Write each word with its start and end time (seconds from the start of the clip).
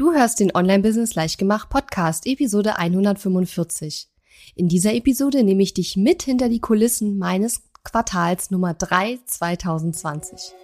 Du 0.00 0.14
hörst 0.14 0.40
den 0.40 0.50
Online-Business 0.54 1.14
Leichtgemacht 1.14 1.68
Podcast, 1.68 2.26
Episode 2.26 2.78
145. 2.78 4.08
In 4.54 4.66
dieser 4.66 4.94
Episode 4.94 5.44
nehme 5.44 5.62
ich 5.62 5.74
dich 5.74 5.94
mit 5.94 6.22
hinter 6.22 6.48
die 6.48 6.58
Kulissen 6.58 7.18
meines 7.18 7.64
Quartals 7.84 8.50
Nummer 8.50 8.72
3 8.72 9.18
2020. 9.26 10.54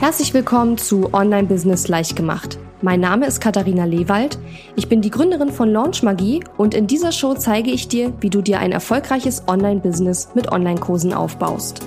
Herzlich 0.00 0.34
willkommen 0.34 0.76
zu 0.76 1.14
Online-Business 1.14 1.88
Leichtgemacht. 1.88 2.58
Mein 2.82 3.00
Name 3.00 3.24
ist 3.24 3.40
Katharina 3.40 3.86
Lewald. 3.86 4.38
Ich 4.76 4.90
bin 4.90 5.00
die 5.00 5.10
Gründerin 5.10 5.50
von 5.50 5.70
Launch 5.70 6.02
Magie 6.02 6.44
und 6.58 6.74
in 6.74 6.86
dieser 6.86 7.10
Show 7.10 7.32
zeige 7.32 7.70
ich 7.70 7.88
dir, 7.88 8.12
wie 8.20 8.28
du 8.28 8.42
dir 8.42 8.58
ein 8.58 8.72
erfolgreiches 8.72 9.44
Online-Business 9.48 10.28
mit 10.34 10.52
Online-Kursen 10.52 11.14
aufbaust. 11.14 11.80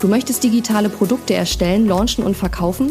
Du 0.00 0.08
möchtest 0.08 0.44
digitale 0.44 0.90
Produkte 0.90 1.32
erstellen, 1.32 1.88
launchen 1.88 2.24
und 2.24 2.36
verkaufen? 2.36 2.90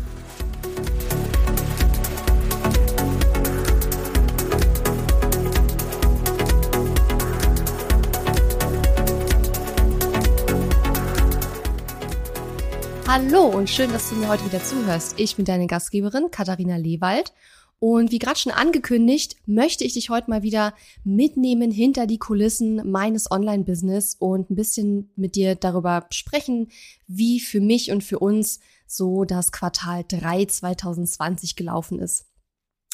Hallo 13.13 13.45
und 13.45 13.69
schön, 13.69 13.91
dass 13.91 14.09
du 14.09 14.15
mir 14.15 14.29
heute 14.29 14.45
wieder 14.45 14.63
zuhörst. 14.63 15.19
Ich 15.19 15.35
bin 15.35 15.43
deine 15.43 15.67
Gastgeberin 15.67 16.31
Katharina 16.31 16.77
Lewald 16.77 17.33
und 17.77 18.09
wie 18.09 18.19
gerade 18.19 18.39
schon 18.39 18.53
angekündigt, 18.53 19.35
möchte 19.45 19.83
ich 19.83 19.95
dich 19.95 20.09
heute 20.09 20.29
mal 20.29 20.43
wieder 20.43 20.73
mitnehmen 21.03 21.71
hinter 21.71 22.07
die 22.07 22.19
Kulissen 22.19 22.89
meines 22.89 23.29
Online-Business 23.29 24.15
und 24.17 24.49
ein 24.49 24.55
bisschen 24.55 25.11
mit 25.17 25.35
dir 25.35 25.55
darüber 25.55 26.05
sprechen, 26.09 26.69
wie 27.05 27.41
für 27.41 27.59
mich 27.59 27.91
und 27.91 28.01
für 28.01 28.17
uns 28.17 28.61
so 28.87 29.25
das 29.25 29.51
Quartal 29.51 30.05
3 30.07 30.45
2020 30.45 31.57
gelaufen 31.57 31.99
ist. 31.99 32.30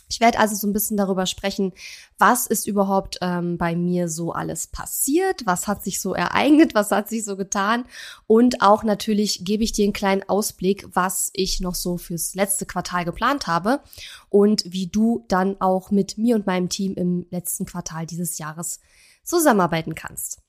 Ich 0.09 0.19
werde 0.19 0.39
also 0.39 0.55
so 0.55 0.67
ein 0.67 0.73
bisschen 0.73 0.97
darüber 0.97 1.25
sprechen, 1.25 1.73
was 2.17 2.47
ist 2.47 2.67
überhaupt 2.67 3.17
ähm, 3.22 3.58
bei 3.58 3.75
mir 3.75 4.09
so 4.09 4.31
alles 4.31 4.67
passiert, 4.67 5.45
was 5.45 5.67
hat 5.67 5.83
sich 5.83 5.99
so 5.99 6.14
ereignet, 6.14 6.75
was 6.75 6.91
hat 6.91 7.09
sich 7.09 7.25
so 7.25 7.36
getan 7.36 7.86
und 8.25 8.61
auch 8.61 8.83
natürlich 8.83 9.44
gebe 9.44 9.64
ich 9.64 9.72
dir 9.72 9.83
einen 9.83 9.94
kleinen 9.94 10.23
Ausblick, 10.27 10.88
was 10.94 11.30
ich 11.33 11.59
noch 11.59 11.75
so 11.75 11.97
fürs 11.97 12.36
letzte 12.36 12.66
Quartal 12.66 13.05
geplant 13.05 13.47
habe 13.47 13.81
und 14.30 14.64
wie 14.66 14.88
du 14.88 15.25
dann 15.27 15.59
auch 15.59 15.91
mit 15.91 16.17
mir 16.17 16.36
und 16.36 16.47
meinem 16.47 16.69
Team 16.69 16.94
im 16.95 17.25
letzten 17.30 17.66
Quartal 17.66 18.05
dieses 18.05 18.38
Jahres 18.38 18.80
zusammenarbeiten 19.23 19.95
kannst. 19.95 20.42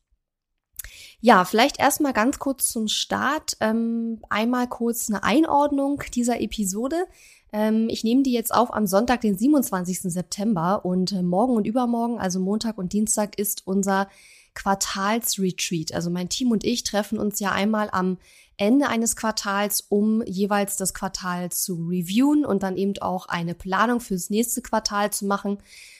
Ja, 1.20 1.44
vielleicht 1.44 1.80
erstmal 1.80 2.12
ganz 2.12 2.38
kurz 2.38 2.68
zum 2.68 2.86
Start. 2.86 3.56
Ähm, 3.60 4.22
einmal 4.30 4.68
kurz 4.68 5.08
eine 5.08 5.24
Einordnung 5.24 6.02
dieser 6.14 6.40
Episode. 6.40 7.06
Ähm, 7.52 7.88
ich 7.88 8.04
nehme 8.04 8.22
die 8.22 8.32
jetzt 8.32 8.54
auf 8.54 8.72
am 8.72 8.86
Sonntag, 8.86 9.20
den 9.20 9.36
27. 9.36 10.00
September 10.02 10.84
und 10.84 11.12
äh, 11.12 11.22
morgen 11.22 11.54
und 11.54 11.66
übermorgen, 11.66 12.18
also 12.18 12.40
Montag 12.40 12.78
und 12.78 12.92
Dienstag, 12.92 13.38
ist 13.38 13.66
unser 13.66 14.08
Quartalsretreat. 14.54 15.94
Also 15.94 16.10
mein 16.10 16.28
Team 16.28 16.50
und 16.50 16.64
ich 16.64 16.84
treffen 16.84 17.18
uns 17.18 17.40
ja 17.40 17.52
einmal 17.52 17.88
am 17.92 18.18
Ende 18.56 18.88
eines 18.88 19.14
Quartals, 19.14 19.82
um 19.88 20.20
jeweils 20.26 20.76
das 20.76 20.92
Quartal 20.92 21.50
zu 21.52 21.74
reviewen 21.74 22.44
und 22.44 22.64
dann 22.64 22.76
eben 22.76 22.94
auch 23.00 23.26
eine 23.26 23.54
Planung 23.54 24.00
fürs 24.00 24.30
nächste 24.30 24.62
Quartal 24.62 25.12
zu 25.12 25.26
machen. 25.26 25.58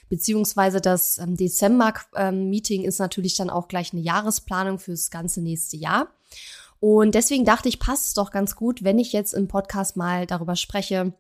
Beziehungsweise 0.08 0.80
das 0.80 1.19
ähm, 1.19 1.36
Dezember-Meeting 1.36 2.82
ähm, 2.82 2.88
ist 2.88 2.98
natürlich 2.98 3.36
dann 3.36 3.50
auch 3.50 3.69
gleich 3.69 3.92
eine 3.92 4.02
Jahresplanung 4.02 4.78
fürs 4.78 5.10
ganze 5.10 5.41
nächste 5.41 5.76
Jahr. 5.76 6.08
Und 6.80 7.14
deswegen 7.14 7.44
dachte 7.44 7.69
ich, 7.69 7.78
passt 7.78 8.08
es 8.08 8.14
doch 8.14 8.31
ganz 8.31 8.56
gut, 8.56 8.82
wenn 8.82 8.98
ich 8.98 9.12
jetzt 9.12 9.34
im 9.34 9.48
Podcast 9.48 9.97
mal 9.97 10.26
darüber 10.26 10.56
spreche, 10.56 11.12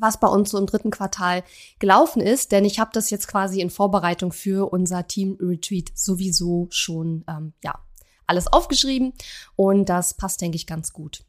was 0.00 0.18
bei 0.18 0.28
uns 0.28 0.50
so 0.50 0.58
im 0.58 0.66
dritten 0.66 0.90
Quartal 0.90 1.44
gelaufen 1.78 2.20
ist, 2.20 2.52
denn 2.52 2.64
ich 2.64 2.78
habe 2.78 2.90
das 2.92 3.10
jetzt 3.10 3.28
quasi 3.28 3.60
in 3.60 3.70
Vorbereitung 3.70 4.32
für 4.32 4.72
unser 4.72 5.06
Team 5.06 5.36
Retreat 5.40 5.90
sowieso 5.94 6.68
schon 6.70 7.24
ähm, 7.28 7.52
ja 7.62 7.74
alles 8.26 8.46
aufgeschrieben 8.46 9.12
und 9.56 9.88
das 9.88 10.14
passt 10.14 10.40
denke 10.40 10.56
ich 10.56 10.66
ganz 10.66 10.92
gut. 10.92 11.24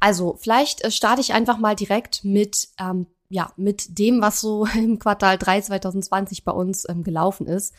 Also 0.00 0.36
vielleicht 0.40 0.82
äh, 0.82 0.90
starte 0.90 1.20
ich 1.20 1.32
einfach 1.32 1.58
mal 1.58 1.76
direkt 1.76 2.24
mit 2.24 2.68
ähm, 2.78 3.06
ja 3.28 3.52
mit 3.56 3.98
dem, 3.98 4.20
was 4.20 4.40
so 4.40 4.66
im 4.74 4.98
Quartal 4.98 5.38
3 5.38 5.62
2020 5.62 6.44
bei 6.44 6.52
uns 6.52 6.88
ähm, 6.88 7.04
gelaufen 7.04 7.46
ist. 7.46 7.74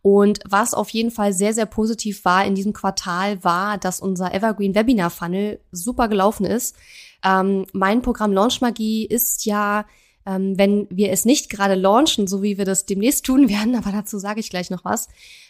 Und 0.00 0.40
was 0.48 0.74
auf 0.74 0.90
jeden 0.90 1.10
Fall 1.10 1.32
sehr, 1.32 1.52
sehr 1.52 1.66
positiv 1.66 2.24
war 2.24 2.44
in 2.44 2.54
diesem 2.54 2.72
Quartal, 2.72 3.42
war, 3.42 3.78
dass 3.78 4.00
unser 4.00 4.32
Evergreen 4.32 4.76
Webinar 4.76 5.10
Funnel 5.10 5.60
super 5.72 6.08
gelaufen 6.08 6.46
ist. 6.46 6.76
Ähm, 7.24 7.66
mein 7.72 8.02
Programm 8.02 8.32
Launch 8.32 8.60
Magie 8.60 9.06
ist 9.06 9.44
ja, 9.44 9.86
ähm, 10.26 10.58
wenn 10.58 10.86
wir 10.90 11.10
es 11.10 11.24
nicht 11.24 11.50
gerade 11.50 11.74
launchen, 11.74 12.26
so 12.26 12.42
wie 12.42 12.58
wir 12.58 12.64
das 12.64 12.86
demnächst 12.86 13.24
tun 13.24 13.48
werden, 13.50 13.74
aber 13.74 13.90
dazu 13.92 14.18
sage 14.18 14.40
ich 14.40 14.50
gleich 14.50 14.70
noch 14.70 14.84
was, 14.84 15.08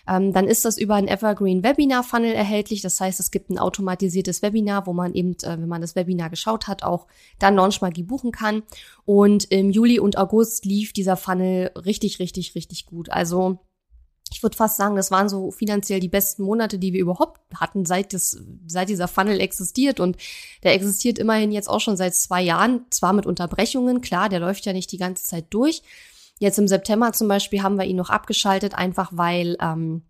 ähm, 0.08 0.32
dann 0.32 0.46
ist 0.46 0.64
das 0.64 0.78
über 0.78 0.94
ein 0.94 1.08
Evergreen 1.08 1.62
Webinar 1.62 2.04
Funnel 2.04 2.32
erhältlich. 2.32 2.80
Das 2.80 3.00
heißt, 3.00 3.20
es 3.20 3.30
gibt 3.30 3.50
ein 3.50 3.58
automatisiertes 3.58 4.40
Webinar, 4.42 4.86
wo 4.86 4.92
man 4.92 5.14
eben, 5.14 5.32
äh, 5.42 5.58
wenn 5.58 5.68
man 5.68 5.80
das 5.80 5.96
Webinar 5.96 6.30
geschaut 6.30 6.68
hat, 6.68 6.82
auch 6.82 7.06
dann 7.38 7.56
Launch 7.56 7.80
Magie 7.80 8.04
buchen 8.04 8.32
kann. 8.32 8.62
Und 9.04 9.44
im 9.50 9.70
Juli 9.70 9.98
und 9.98 10.16
August 10.16 10.64
lief 10.64 10.92
dieser 10.92 11.16
Funnel 11.16 11.70
richtig, 11.74 12.18
richtig, 12.20 12.54
richtig 12.54 12.86
gut. 12.86 13.10
Also 13.10 13.58
ich 14.30 14.42
würde 14.42 14.56
fast 14.56 14.76
sagen, 14.76 14.96
das 14.96 15.10
waren 15.10 15.28
so 15.28 15.50
finanziell 15.50 16.00
die 16.00 16.08
besten 16.08 16.42
Monate, 16.42 16.78
die 16.78 16.92
wir 16.92 17.00
überhaupt 17.00 17.40
hatten, 17.54 17.84
seit, 17.86 18.12
das, 18.12 18.36
seit 18.66 18.88
dieser 18.88 19.08
Funnel 19.08 19.40
existiert. 19.40 20.00
Und 20.00 20.16
der 20.62 20.74
existiert 20.74 21.18
immerhin 21.18 21.52
jetzt 21.52 21.68
auch 21.68 21.80
schon 21.80 21.96
seit 21.96 22.14
zwei 22.14 22.42
Jahren, 22.42 22.86
zwar 22.90 23.12
mit 23.12 23.26
Unterbrechungen, 23.26 24.00
klar, 24.00 24.28
der 24.28 24.40
läuft 24.40 24.66
ja 24.66 24.72
nicht 24.72 24.92
die 24.92 24.98
ganze 24.98 25.24
Zeit 25.24 25.46
durch. 25.50 25.82
Jetzt 26.38 26.58
im 26.58 26.68
September 26.68 27.12
zum 27.12 27.28
Beispiel 27.28 27.62
haben 27.62 27.76
wir 27.76 27.84
ihn 27.84 27.96
noch 27.96 28.10
abgeschaltet, 28.10 28.74
einfach 28.74 29.10
weil 29.12 29.56
ähm, 29.60 30.02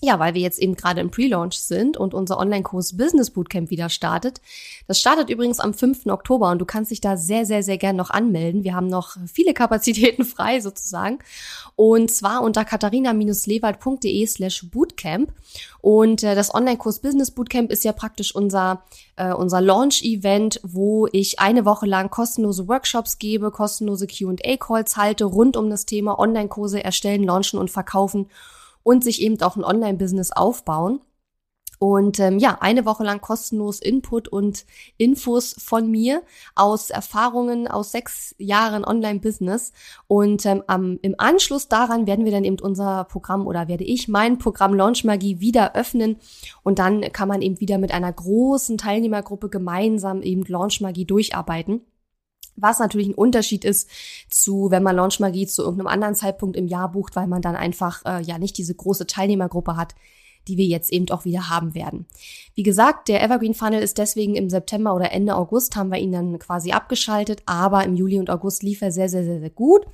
ja, 0.00 0.18
weil 0.18 0.34
wir 0.34 0.42
jetzt 0.42 0.58
eben 0.58 0.74
gerade 0.74 1.00
im 1.00 1.10
Pre-Launch 1.10 1.58
sind 1.58 1.96
und 1.96 2.14
unser 2.14 2.38
Online-Kurs 2.38 2.96
Business 2.96 3.30
Bootcamp 3.30 3.70
wieder 3.70 3.88
startet. 3.88 4.40
Das 4.86 5.00
startet 5.00 5.30
übrigens 5.30 5.60
am 5.60 5.72
5. 5.72 6.06
Oktober 6.06 6.50
und 6.50 6.58
du 6.58 6.64
kannst 6.64 6.90
dich 6.90 7.00
da 7.00 7.16
sehr, 7.16 7.46
sehr, 7.46 7.62
sehr 7.62 7.78
gern 7.78 7.96
noch 7.96 8.10
anmelden. 8.10 8.64
Wir 8.64 8.74
haben 8.74 8.86
noch 8.86 9.16
viele 9.32 9.54
Kapazitäten 9.54 10.24
frei 10.24 10.60
sozusagen. 10.60 11.18
Und 11.76 12.10
zwar 12.10 12.42
unter 12.42 12.64
katharina-lewald.de 12.64 14.26
slash 14.26 14.66
Bootcamp. 14.70 15.32
Und 15.80 16.22
äh, 16.22 16.34
das 16.34 16.54
Online-Kurs 16.54 17.00
Business 17.00 17.30
Bootcamp 17.30 17.70
ist 17.70 17.84
ja 17.84 17.92
praktisch 17.92 18.34
unser, 18.34 18.84
äh, 19.16 19.32
unser 19.32 19.60
Launch-Event, 19.60 20.60
wo 20.62 21.08
ich 21.12 21.40
eine 21.40 21.64
Woche 21.64 21.86
lang 21.86 22.10
kostenlose 22.10 22.68
Workshops 22.68 23.18
gebe, 23.18 23.50
kostenlose 23.50 24.06
Q&A-Calls 24.06 24.96
halte 24.96 25.24
rund 25.24 25.56
um 25.56 25.70
das 25.70 25.86
Thema 25.86 26.18
Online-Kurse 26.18 26.84
erstellen, 26.84 27.24
launchen 27.24 27.58
und 27.58 27.70
verkaufen 27.70 28.26
und 28.84 29.02
sich 29.02 29.20
eben 29.20 29.42
auch 29.42 29.56
ein 29.56 29.64
Online-Business 29.64 30.30
aufbauen. 30.30 31.00
Und 31.80 32.20
ähm, 32.20 32.38
ja, 32.38 32.58
eine 32.60 32.86
Woche 32.86 33.04
lang 33.04 33.20
kostenlos 33.20 33.80
Input 33.80 34.28
und 34.28 34.64
Infos 34.96 35.56
von 35.58 35.90
mir 35.90 36.22
aus 36.54 36.90
Erfahrungen 36.90 37.66
aus 37.68 37.92
sechs 37.92 38.34
Jahren 38.38 38.84
Online-Business. 38.84 39.72
Und 40.06 40.46
ähm, 40.46 40.62
am, 40.66 40.98
im 41.02 41.14
Anschluss 41.18 41.68
daran 41.68 42.06
werden 42.06 42.24
wir 42.24 42.32
dann 42.32 42.44
eben 42.44 42.60
unser 42.60 43.04
Programm 43.04 43.46
oder 43.46 43.68
werde 43.68 43.84
ich 43.84 44.08
mein 44.08 44.38
Programm 44.38 44.74
Launch 44.74 45.04
Magie 45.04 45.40
wieder 45.40 45.74
öffnen. 45.74 46.16
Und 46.62 46.78
dann 46.78 47.00
kann 47.12 47.28
man 47.28 47.42
eben 47.42 47.60
wieder 47.60 47.78
mit 47.78 47.92
einer 47.92 48.12
großen 48.12 48.78
Teilnehmergruppe 48.78 49.48
gemeinsam 49.48 50.22
eben 50.22 50.44
Launch 50.46 50.80
Magie 50.80 51.04
durcharbeiten. 51.04 51.82
Was 52.56 52.78
natürlich 52.78 53.08
ein 53.08 53.14
Unterschied 53.14 53.64
ist 53.64 53.88
zu, 54.28 54.70
wenn 54.70 54.82
man 54.82 54.96
Launch 54.96 55.20
Magie 55.20 55.46
zu 55.46 55.62
irgendeinem 55.62 55.88
anderen 55.88 56.14
Zeitpunkt 56.14 56.56
im 56.56 56.66
Jahr 56.66 56.92
bucht, 56.92 57.16
weil 57.16 57.26
man 57.26 57.42
dann 57.42 57.56
einfach 57.56 58.04
äh, 58.04 58.22
ja 58.22 58.38
nicht 58.38 58.58
diese 58.58 58.74
große 58.74 59.06
Teilnehmergruppe 59.06 59.76
hat, 59.76 59.94
die 60.48 60.56
wir 60.56 60.66
jetzt 60.66 60.92
eben 60.92 61.08
auch 61.10 61.24
wieder 61.24 61.48
haben 61.48 61.74
werden. 61.74 62.06
Wie 62.54 62.62
gesagt, 62.62 63.08
der 63.08 63.22
Evergreen 63.22 63.54
Funnel 63.54 63.82
ist 63.82 63.98
deswegen 63.98 64.34
im 64.34 64.50
September 64.50 64.94
oder 64.94 65.12
Ende 65.12 65.36
August 65.36 65.76
haben 65.76 65.90
wir 65.90 65.98
ihn 65.98 66.12
dann 66.12 66.38
quasi 66.38 66.72
abgeschaltet, 66.72 67.42
aber 67.46 67.84
im 67.84 67.94
Juli 67.94 68.18
und 68.18 68.30
August 68.30 68.62
lief 68.62 68.82
er 68.82 68.92
sehr, 68.92 69.08
sehr, 69.08 69.24
sehr, 69.24 69.40
sehr 69.40 69.50
gut. 69.50 69.86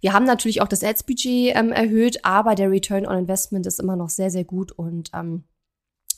Wir 0.00 0.12
haben 0.12 0.24
natürlich 0.24 0.60
auch 0.60 0.68
das 0.68 0.82
Ads-Budget 0.82 1.54
ähm, 1.56 1.72
erhöht, 1.72 2.24
aber 2.24 2.54
der 2.54 2.70
Return 2.70 3.06
on 3.06 3.18
Investment 3.18 3.66
ist 3.66 3.80
immer 3.80 3.96
noch 3.96 4.10
sehr, 4.10 4.30
sehr 4.30 4.44
gut 4.44 4.72
und 4.72 5.10
ähm, 5.14 5.44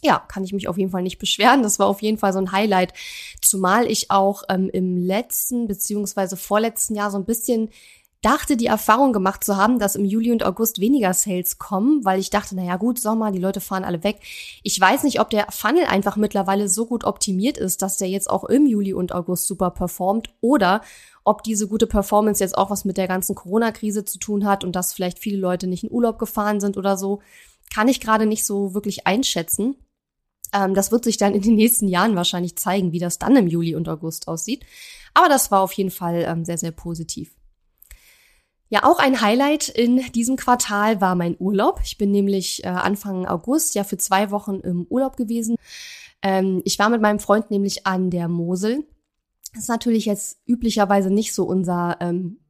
ja, 0.05 0.19
kann 0.29 0.45
ich 0.45 0.53
mich 0.53 0.69
auf 0.69 0.79
jeden 0.79 0.91
Fall 0.91 1.03
nicht 1.03 1.19
beschweren. 1.19 1.63
Das 1.63 1.79
war 1.79 1.87
auf 1.87 2.03
jeden 2.03 2.19
Fall 2.19 2.33
so 2.33 2.39
ein 2.39 2.53
Highlight. 2.53 2.93
Zumal 3.41 3.91
ich 3.91 4.11
auch 4.11 4.43
ähm, 4.49 4.71
im 4.73 4.97
letzten 4.97 5.67
beziehungsweise 5.67 6.37
vorletzten 6.37 6.95
Jahr 6.95 7.11
so 7.11 7.19
ein 7.19 7.25
bisschen 7.25 7.71
dachte, 8.25 8.57
die 8.57 8.67
Erfahrung 8.67 9.13
gemacht 9.13 9.45
zu 9.45 9.57
haben, 9.57 9.79
dass 9.79 9.97
im 9.97 10.05
Juli 10.05 10.33
und 10.33 10.45
August 10.45 10.81
weniger 10.81 11.13
Sales 11.13 11.59
kommen, 11.59 12.05
weil 12.05 12.19
ich 12.19 12.31
dachte, 12.31 12.57
naja 12.57 12.77
gut, 12.77 12.99
Sommer, 12.99 13.31
die 13.33 13.39
Leute 13.39 13.61
fahren 13.61 13.85
alle 13.85 14.03
weg. 14.03 14.21
Ich 14.63 14.81
weiß 14.81 15.03
nicht, 15.03 15.21
ob 15.21 15.29
der 15.29 15.47
Funnel 15.51 15.85
einfach 15.85 16.17
mittlerweile 16.17 16.69
so 16.69 16.87
gut 16.87 17.05
optimiert 17.05 17.59
ist, 17.59 17.83
dass 17.83 17.99
der 17.99 18.09
jetzt 18.09 18.31
auch 18.31 18.45
im 18.45 18.67
Juli 18.67 18.95
und 18.95 19.15
August 19.15 19.47
super 19.47 19.71
performt 19.71 20.31
oder 20.41 20.81
Ob 21.27 21.43
diese 21.43 21.69
gute 21.69 21.87
Performance 21.87 22.45
jetzt 22.45 22.57
auch 22.57 22.69
was 22.69 22.85
mit 22.85 22.99
der 22.99 23.09
ganzen 23.09 23.35
Corona-Krise 23.35 24.05
zu 24.05 24.19
tun 24.19 24.45
hat 24.45 24.63
und 24.63 24.77
dass 24.77 24.93
vielleicht 24.93 25.19
viele 25.19 25.39
Leute 25.39 25.67
nicht 25.67 25.83
in 25.83 25.91
Urlaub 25.91 26.19
gefahren 26.19 26.61
sind 26.61 26.77
oder 26.77 26.99
so, 26.99 27.23
kann 27.73 27.89
ich 27.89 28.01
gerade 28.01 28.27
nicht 28.27 28.45
so 28.45 28.75
wirklich 28.75 29.07
einschätzen. 29.07 29.75
Ähm, 30.53 30.75
das 30.75 30.93
wird 30.93 31.05
sich 31.05 31.17
dann 31.17 31.35
in 31.35 31.43
den 31.43 31.55
nächsten 31.55 31.89
Jahren 31.89 32.17
wahrscheinlich 32.17 32.57
zeigen, 32.57 32.93
wie 32.93 32.99
das 32.99 33.19
dann 33.19 33.37
im 33.37 33.47
Juli 33.47 33.75
und 33.75 33.89
August 33.89 34.29
aussieht. 34.29 34.65
Aber 35.15 35.29
das 35.29 35.51
war 35.51 35.61
auf 35.61 35.73
jeden 35.73 35.91
Fall 35.91 36.25
ähm, 36.27 36.45
sehr, 36.45 36.59
sehr 36.59 36.73
positiv. 36.73 37.35
Ja, 38.69 38.83
auch 38.85 38.99
ein 38.99 39.21
Highlight 39.21 39.69
in 39.69 40.01
diesem 40.13 40.37
Quartal 40.37 41.01
war 41.01 41.15
mein 41.15 41.37
Urlaub. 41.39 41.81
Ich 41.85 41.99
bin 41.99 42.11
nämlich 42.11 42.65
äh, 42.65 42.69
Anfang 42.69 43.27
August 43.27 43.75
ja 43.75 43.85
für 43.85 43.99
zwei 43.99 44.31
Wochen 44.31 44.61
im 44.61 44.87
Urlaub 44.89 45.17
gewesen. 45.17 45.57
Ähm, 46.23 46.63
ich 46.65 46.79
war 46.79 46.89
mit 46.89 47.01
meinem 47.01 47.21
Freund 47.21 47.51
nämlich 47.51 47.87
an 47.87 48.11
der 48.11 48.29
Mosel. 48.29 48.85
Das 49.53 49.65
ist 49.65 49.69
natürlich 49.69 50.07
jetzt 50.07 50.39
üblicherweise 50.47 51.11
nicht 51.11 51.35
so 51.35 51.45
unser 51.45 51.99
ähm, 52.01 52.41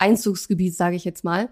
Urlaubseinzugsgebiet, 0.00 0.76
sage 0.76 0.96
ich 0.96 1.04
jetzt 1.04 1.24
mal. 1.24 1.48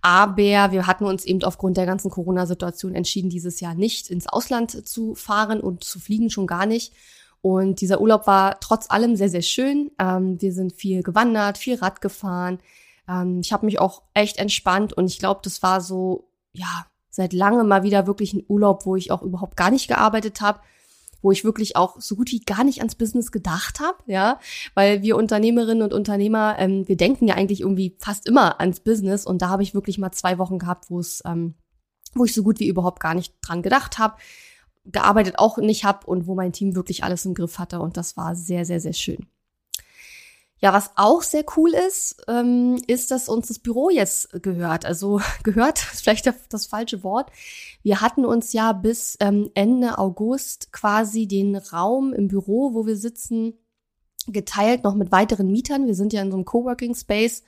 Aber 0.00 0.36
wir 0.36 0.86
hatten 0.86 1.04
uns 1.04 1.24
eben 1.24 1.42
aufgrund 1.44 1.76
der 1.76 1.86
ganzen 1.86 2.10
Corona-Situation 2.10 2.94
entschieden, 2.94 3.30
dieses 3.30 3.60
Jahr 3.60 3.74
nicht 3.74 4.10
ins 4.10 4.26
Ausland 4.26 4.86
zu 4.86 5.14
fahren 5.14 5.60
und 5.60 5.84
zu 5.84 6.00
fliegen 6.00 6.30
schon 6.30 6.46
gar 6.46 6.66
nicht. 6.66 6.92
Und 7.40 7.80
dieser 7.80 8.00
Urlaub 8.00 8.26
war 8.26 8.60
trotz 8.60 8.88
allem 8.90 9.16
sehr, 9.16 9.28
sehr 9.28 9.42
schön. 9.42 9.90
Ähm, 9.98 10.40
wir 10.40 10.52
sind 10.52 10.74
viel 10.74 11.02
gewandert, 11.02 11.58
viel 11.58 11.74
Rad 11.76 12.00
gefahren. 12.00 12.60
Ähm, 13.08 13.40
ich 13.40 13.52
habe 13.52 13.66
mich 13.66 13.80
auch 13.80 14.02
echt 14.14 14.38
entspannt 14.38 14.92
und 14.92 15.06
ich 15.06 15.18
glaube, 15.18 15.40
das 15.42 15.62
war 15.62 15.80
so, 15.80 16.28
ja, 16.52 16.86
seit 17.10 17.32
langem 17.32 17.66
mal 17.66 17.82
wieder 17.82 18.06
wirklich 18.06 18.32
ein 18.32 18.44
Urlaub, 18.48 18.86
wo 18.86 18.94
ich 18.96 19.10
auch 19.10 19.22
überhaupt 19.22 19.56
gar 19.56 19.70
nicht 19.70 19.88
gearbeitet 19.88 20.40
habe, 20.40 20.60
wo 21.22 21.30
ich 21.30 21.44
wirklich 21.44 21.76
auch 21.76 22.00
so 22.00 22.16
gut 22.16 22.30
wie 22.32 22.40
gar 22.40 22.64
nicht 22.64 22.78
ans 22.80 22.96
Business 22.96 23.32
gedacht 23.32 23.80
habe, 23.80 23.98
ja, 24.06 24.38
weil 24.74 25.02
wir 25.02 25.16
Unternehmerinnen 25.16 25.82
und 25.82 25.94
Unternehmer, 25.94 26.56
ähm, 26.58 26.86
wir 26.86 26.96
denken 26.96 27.28
ja 27.28 27.36
eigentlich 27.36 27.60
irgendwie 27.60 27.96
fast 27.98 28.26
immer 28.26 28.60
ans 28.60 28.80
Business. 28.80 29.24
Und 29.24 29.40
da 29.40 29.48
habe 29.48 29.62
ich 29.62 29.74
wirklich 29.74 29.98
mal 29.98 30.12
zwei 30.12 30.38
Wochen 30.38 30.58
gehabt, 30.58 30.90
wo 30.90 30.98
es, 30.98 31.22
ähm, 31.24 31.54
wo 32.14 32.24
ich 32.24 32.34
so 32.34 32.42
gut 32.42 32.60
wie 32.60 32.68
überhaupt 32.68 33.00
gar 33.00 33.14
nicht 33.14 33.34
dran 33.40 33.62
gedacht 33.62 33.98
habe, 33.98 34.16
gearbeitet 34.84 35.38
auch 35.38 35.58
nicht 35.58 35.84
habe 35.84 36.06
und 36.06 36.26
wo 36.26 36.34
mein 36.34 36.52
Team 36.52 36.74
wirklich 36.74 37.04
alles 37.04 37.24
im 37.24 37.34
Griff 37.34 37.58
hatte. 37.58 37.80
Und 37.80 37.96
das 37.96 38.16
war 38.16 38.34
sehr, 38.34 38.64
sehr, 38.64 38.80
sehr 38.80 38.92
schön. 38.92 39.26
Ja, 40.62 40.72
was 40.72 40.92
auch 40.94 41.22
sehr 41.22 41.44
cool 41.56 41.72
ist, 41.74 42.24
ähm, 42.28 42.80
ist, 42.86 43.10
dass 43.10 43.28
uns 43.28 43.48
das 43.48 43.58
Büro 43.58 43.90
jetzt 43.90 44.42
gehört. 44.42 44.86
Also 44.86 45.20
gehört 45.42 45.84
ist 45.92 46.02
vielleicht 46.02 46.32
das 46.48 46.66
falsche 46.66 47.02
Wort. 47.02 47.30
Wir 47.82 48.00
hatten 48.00 48.24
uns 48.24 48.52
ja 48.52 48.72
bis 48.72 49.16
ähm, 49.18 49.50
Ende 49.54 49.98
August 49.98 50.72
quasi 50.72 51.26
den 51.26 51.56
Raum 51.56 52.12
im 52.12 52.28
Büro, 52.28 52.74
wo 52.74 52.86
wir 52.86 52.96
sitzen, 52.96 53.54
geteilt 54.28 54.84
noch 54.84 54.94
mit 54.94 55.10
weiteren 55.10 55.50
Mietern. 55.50 55.86
Wir 55.88 55.96
sind 55.96 56.12
ja 56.12 56.22
in 56.22 56.30
so 56.30 56.36
einem 56.36 56.44
Coworking 56.44 56.94
Space 56.94 57.42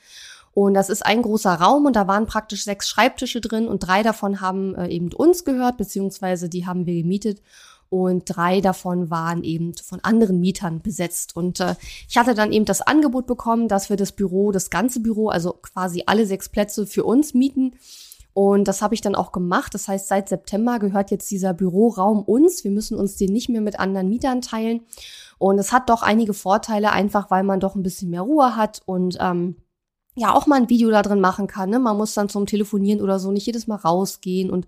und 0.55 0.75
das 0.75 0.91
ist 0.91 1.07
ein 1.07 1.23
großer 1.23 1.53
Raum 1.53 1.87
und 1.87 1.95
da 1.95 2.09
waren 2.09 2.27
praktisch 2.27 2.65
sechs 2.65 2.89
Schreibtische 2.89 3.41
drin 3.41 3.69
und 3.69 3.81
drei 3.81 4.03
davon 4.03 4.41
haben 4.41 4.75
äh, 4.75 4.89
eben 4.89 5.13
uns 5.13 5.45
gehört, 5.45 5.77
beziehungsweise 5.77 6.49
die 6.49 6.67
haben 6.67 6.87
wir 6.87 6.95
gemietet 6.95 7.43
und 7.89 8.25
drei 8.27 8.61
davon 8.61 9.11
waren 9.11 9.45
eben 9.45 9.75
von 9.77 10.01
anderen 10.03 10.41
Mietern 10.41 10.83
besetzt. 10.83 11.37
Und 11.37 11.61
äh, 11.61 11.75
ich 12.09 12.17
hatte 12.17 12.35
dann 12.35 12.53
eben 12.53 12.65
das 12.65 12.83
Angebot 12.83 13.27
bekommen, 13.27 13.69
dass 13.69 13.91
wir 13.91 13.97
das 13.97 14.13
Büro, 14.13 14.51
das 14.51 14.71
ganze 14.71 15.01
Büro, 15.01 15.29
also 15.29 15.53
quasi 15.53 16.03
alle 16.07 16.27
sechs 16.27 16.49
Plätze 16.49 16.87
für 16.87 17.05
uns 17.05 17.35
mieten. 17.35 17.75
Und 18.33 18.67
das 18.67 18.83
habe 18.83 18.95
ich 18.95 19.01
dann 19.01 19.15
auch 19.15 19.31
gemacht. 19.31 19.75
Das 19.75 19.87
heißt, 19.87 20.09
seit 20.09 20.29
September 20.29 20.81
gehört 20.81 21.13
jetzt 21.13 21.31
dieser 21.31 21.55
Büroraum 21.55 22.23
uns. 22.25 22.65
Wir 22.65 22.73
müssen 22.73 22.99
uns 22.99 23.17
den 23.17 23.33
nicht 23.33 23.49
mehr 23.49 23.61
mit 23.61 23.79
anderen 23.79 24.09
Mietern 24.09 24.41
teilen. 24.43 24.81
Und 25.39 25.59
es 25.59 25.73
hat 25.73 25.89
doch 25.89 26.03
einige 26.03 26.35
Vorteile, 26.35 26.91
einfach 26.91 27.31
weil 27.31 27.45
man 27.45 27.61
doch 27.61 27.77
ein 27.77 27.83
bisschen 27.83 28.11
mehr 28.11 28.23
Ruhe 28.23 28.57
hat 28.57 28.83
und 28.87 29.19
ähm, 29.21 29.57
ja 30.17 30.33
auch 30.35 30.47
mal 30.47 30.57
ein 30.57 30.69
Video 30.69 30.91
da 30.91 31.03
drin 31.03 31.21
machen 31.21 31.47
kann. 31.47 31.71
Ne? 31.71 31.79
Man 31.79 31.97
muss 31.97 32.15
dann 32.15 32.29
zum 32.29 32.47
Telefonieren 32.47 33.01
oder 33.01 33.19
so 33.19 33.31
nicht 33.31 33.47
jedes 33.47 33.67
Mal 33.67 33.77
rausgehen 33.77 34.51
und 34.51 34.67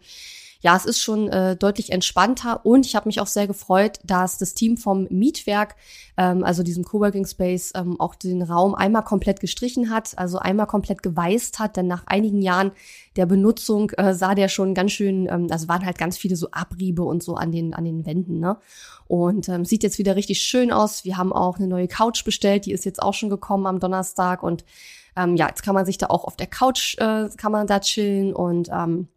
ja, 0.60 0.76
es 0.76 0.84
ist 0.84 1.00
schon 1.00 1.28
äh, 1.28 1.56
deutlich 1.56 1.92
entspannter 1.92 2.64
und 2.64 2.86
ich 2.86 2.96
habe 2.96 3.08
mich 3.08 3.20
auch 3.20 3.26
sehr 3.26 3.46
gefreut, 3.46 3.98
dass 4.04 4.38
das 4.38 4.54
Team 4.54 4.76
vom 4.76 5.06
Mietwerk, 5.10 5.76
ähm, 6.16 6.44
also 6.44 6.62
diesem 6.62 6.84
Coworking 6.84 7.26
Space, 7.26 7.72
ähm, 7.74 8.00
auch 8.00 8.14
den 8.14 8.42
Raum 8.42 8.74
einmal 8.74 9.04
komplett 9.04 9.40
gestrichen 9.40 9.90
hat, 9.90 10.16
also 10.18 10.38
einmal 10.38 10.66
komplett 10.66 11.02
geweißt 11.02 11.58
hat, 11.58 11.76
denn 11.76 11.86
nach 11.86 12.06
einigen 12.06 12.42
Jahren 12.42 12.72
der 13.16 13.26
Benutzung 13.26 13.90
äh, 13.90 14.14
sah 14.14 14.34
der 14.34 14.48
schon 14.48 14.74
ganz 14.74 14.92
schön, 14.92 15.28
ähm, 15.30 15.48
also 15.50 15.68
waren 15.68 15.84
halt 15.84 15.98
ganz 15.98 16.16
viele 16.16 16.36
so 16.36 16.48
Abriebe 16.52 17.02
und 17.02 17.22
so 17.22 17.34
an 17.34 17.52
den 17.52 17.74
an 17.74 17.84
den 17.84 18.06
Wänden, 18.06 18.38
ne? 18.38 18.58
Und 19.08 19.48
ähm, 19.48 19.64
sieht 19.64 19.84
jetzt 19.84 19.98
wieder 19.98 20.16
richtig 20.16 20.40
schön 20.40 20.72
aus. 20.72 21.04
Wir 21.04 21.16
haben 21.16 21.32
auch 21.32 21.58
eine 21.58 21.68
neue 21.68 21.86
Couch 21.86 22.24
bestellt, 22.24 22.66
die 22.66 22.72
ist 22.72 22.84
jetzt 22.84 23.00
auch 23.00 23.14
schon 23.14 23.30
gekommen 23.30 23.66
am 23.66 23.78
Donnerstag 23.78 24.42
und 24.42 24.64
ähm, 25.16 25.36
ja, 25.36 25.48
jetzt 25.48 25.62
kann 25.62 25.74
man 25.74 25.86
sich 25.86 25.98
da 25.98 26.06
auch 26.08 26.24
auf 26.24 26.36
der 26.36 26.46
Couch 26.46 26.96
äh, 26.98 27.28
kann 27.36 27.52
man 27.52 27.66
da 27.66 27.80
chillen 27.80 28.34
und 28.34 28.68
ähm, 28.72 29.08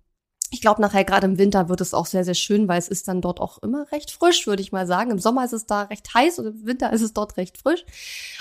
ich 0.52 0.62
glaube, 0.62 0.82
nachher 0.82 1.06
gerade 1.06 1.28
im 1.28 1.38
Winter 1.38 1.70
wird 1.70 1.80
es 1.80 1.94
auch 1.94 2.08
sehr, 2.08 2.24
sehr 2.24 2.34
schön, 2.34 2.68
weil 2.68 2.80
es 2.80 2.88
ist 2.88 3.08
dann 3.08 3.22
dort 3.22 3.40
auch 3.40 3.60
immer 3.60 3.92
recht 3.92 4.10
frisch, 4.10 4.48
würde 4.48 4.64
ich 4.64 4.72
mal 4.72 4.88
sagen. 4.88 5.12
Im 5.12 5.20
Sommer 5.20 5.46
ist 5.46 5.54
es 5.54 5.68
da 5.68 5.84
recht 5.84 6.12
heiß 6.14 6.40
und 6.40 6.46
im 6.48 6.66
Winter 6.66 6.92
ist 6.92 7.04
es 7.04 7.14
dort 7.14 7.38
recht 7.38 7.60
frisch. 7.60 7.86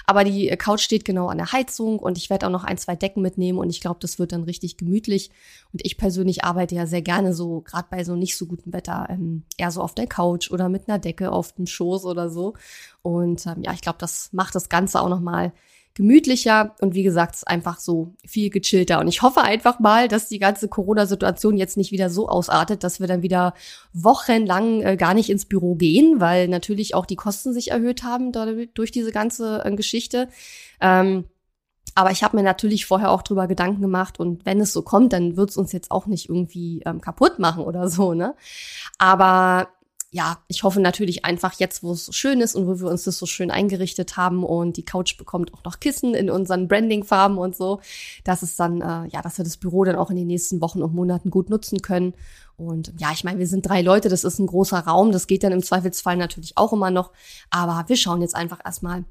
Aber 0.07 0.25
die 0.25 0.49
Couch 0.57 0.81
steht 0.81 1.05
genau 1.05 1.29
an 1.29 1.37
der 1.37 1.53
Heizung 1.53 1.99
und 1.99 2.17
ich 2.17 2.31
werde 2.31 2.47
auch 2.47 2.51
noch 2.51 2.65
ein, 2.65 2.79
zwei 2.79 2.97
Decken 2.97 3.21
mitnehmen 3.21 3.59
und 3.59 3.69
ich 3.69 3.83
glaube, 3.83 3.99
das 4.01 4.19
wird 4.19 4.33
dann 4.33 4.45
richtig 4.45 4.79
gemütlich. 4.79 5.31
Und 5.73 5.85
ich 5.85 5.99
persönlich 5.99 6.45
arbeite 6.45 6.75
ja 6.75 6.87
sehr 6.87 7.03
gerne 7.03 7.35
so, 7.35 7.61
gerade 7.61 7.89
bei 7.91 8.05
so 8.05 8.17
nicht 8.17 8.37
so 8.37 8.47
gutem 8.47 8.73
Wetter, 8.73 9.07
ähm, 9.11 9.43
eher 9.59 9.71
so 9.71 9.83
auf 9.83 9.95
der 9.95 10.07
Couch 10.07 10.51
oder 10.51 10.71
mit 10.71 10.89
einer 10.89 10.99
Decke 10.99 11.31
auf 11.31 11.53
dem 11.53 11.67
Schoß 11.67 12.07
oder 12.07 12.31
so. 12.31 12.55
Und 13.03 13.47
ähm, 13.47 13.63
ja, 13.63 13.73
ich 13.73 13.83
glaube, 13.83 13.99
das 13.99 14.33
macht 14.33 14.55
das 14.55 14.71
Ganze 14.71 15.01
auch 15.03 15.11
nochmal 15.11 15.53
gemütlicher 15.99 16.77
und 16.81 16.95
wie 16.95 17.03
gesagt, 17.03 17.35
ist 17.35 17.49
einfach 17.49 17.81
so 17.81 18.15
viel 18.25 18.51
gechillter. 18.51 19.01
Und 19.01 19.09
ich 19.09 19.21
hoffe 19.21 19.43
einfach 19.43 19.81
mal, 19.81 20.07
dass 20.07 20.29
die 20.29 20.39
ganze 20.39 20.69
Corona-Situation 20.69 21.57
jetzt 21.57 21.77
nicht 21.77 21.91
wieder 21.91 22.09
so 22.09 22.29
ausartet, 22.29 22.85
dass 22.85 23.01
wir 23.01 23.09
dann 23.09 23.23
wieder 23.23 23.53
wochenlang 23.93 24.81
äh, 24.83 24.97
gar 24.97 25.13
nicht 25.13 25.29
ins 25.29 25.45
Büro 25.45 25.75
gehen, 25.75 26.21
weil 26.21 26.47
natürlich 26.47 26.95
auch 26.95 27.05
die 27.05 27.17
Kosten 27.17 27.53
sich 27.53 27.73
erhöht 27.73 28.05
haben 28.05 28.31
durch 28.75 28.93
diese 28.93 29.11
ganze 29.11 29.65
äh, 29.65 29.75
Geschichte. 29.75 30.29
Ähm, 30.81 31.25
aber 31.97 32.13
ich 32.13 32.23
habe 32.23 32.37
mir 32.37 32.45
natürlich 32.45 32.87
vorher 32.87 33.11
auch 33.11 33.23
drüber 33.23 33.49
Gedanken 33.49 33.83
gemacht 33.83 34.21
und 34.21 34.47
wenn 34.47 34.61
es 34.61 34.73
so 34.73 34.83
kommt, 34.83 35.13
dann 35.13 35.37
wird 35.37 35.51
es 35.51 35.57
uns 35.57 35.73
jetzt 35.73 35.91
auch 35.91 36.07
nicht 36.07 36.29
irgendwie 36.29 36.81
ähm, 36.87 37.01
kaputt 37.01 37.41
machen 37.41 37.65
oder 37.65 37.89
so, 37.89 38.15
ne? 38.15 38.37
Aber 38.99 39.69
ja, 40.11 40.39
ich 40.49 40.63
hoffe 40.63 40.81
natürlich 40.81 41.27
einfach 41.27 41.55
jetzt, 41.59 41.83
wo 41.83 41.93
es 41.93 42.07
so 42.07 42.13
schön 42.13 42.41
ist 42.41 42.55
und 42.55 42.67
wo 42.67 42.81
wir 42.81 42.89
uns 42.89 43.05
das 43.05 43.19
so 43.19 43.27
schön 43.27 43.51
eingerichtet 43.51 44.17
haben 44.17 44.43
und 44.43 44.79
die 44.79 44.85
Couch 44.85 45.19
bekommt 45.19 45.53
auch 45.53 45.65
noch 45.65 45.81
Kissen 45.81 46.15
in 46.15 46.31
unseren 46.31 46.67
Branding-Farben 46.67 47.37
und 47.37 47.55
so, 47.55 47.81
dass 48.25 48.43
es 48.43 48.57
dann, 48.57 48.81
äh, 48.81 49.07
ja, 49.09 49.21
dass 49.23 49.37
wir 49.37 49.45
das 49.45 49.59
Büro 49.59 49.85
dann 49.85 49.97
auch 49.97 50.09
in 50.09 50.17
den 50.17 50.27
nächsten 50.27 50.63
Wochen 50.63 50.83
und 50.83 50.95
Monaten 50.95 51.31
gut 51.31 51.51
nutzen 51.51 51.83
können. 51.83 52.15
Und 52.57 52.95
ja, 52.99 53.13
ich 53.13 53.23
meine, 53.23 53.39
wir 53.39 53.47
sind 53.47 53.69
drei 53.69 53.83
Leute, 53.83 54.09
das 54.09 54.25
ist 54.25 54.39
ein 54.39 54.47
großer 54.47 54.79
Raum, 54.79 55.13
das 55.13 55.27
geht 55.27 55.43
dann 55.43 55.53
im 55.53 55.63
Zweifelsfall 55.63 56.17
natürlich 56.17 56.57
auch 56.57 56.73
immer 56.73 56.91
noch. 56.91 57.13
Aber 57.51 57.85
wir 57.89 57.97
schauen 57.97 58.23
jetzt 58.23 58.35
einfach 58.35 58.61
erstmal, 58.65 59.05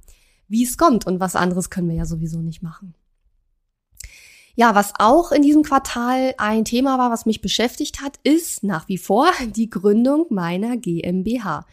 wie 0.48 0.64
es 0.64 0.78
kommt 0.78 1.06
und 1.06 1.20
was 1.20 1.36
anderes 1.36 1.70
können 1.70 1.90
wir 1.90 1.96
ja 1.96 2.06
sowieso 2.06 2.40
nicht 2.40 2.64
machen. 2.64 2.96
Ja, 4.60 4.74
was 4.74 4.94
auch 4.98 5.32
in 5.32 5.44
diesem 5.44 5.62
Quartal 5.62 6.34
ein 6.40 6.66
Thema 6.66 6.98
war, 6.98 7.12
was 7.12 7.28
mich 7.28 7.42
beschäftigt 7.42 8.02
hat, 8.02 8.20
ist 8.24 8.64
nach 8.64 8.88
wie 8.88 8.98
vor 8.98 9.28
die 9.56 9.70
Gründung 9.70 10.26
meiner 10.32 10.78
GmbH. 10.78 11.68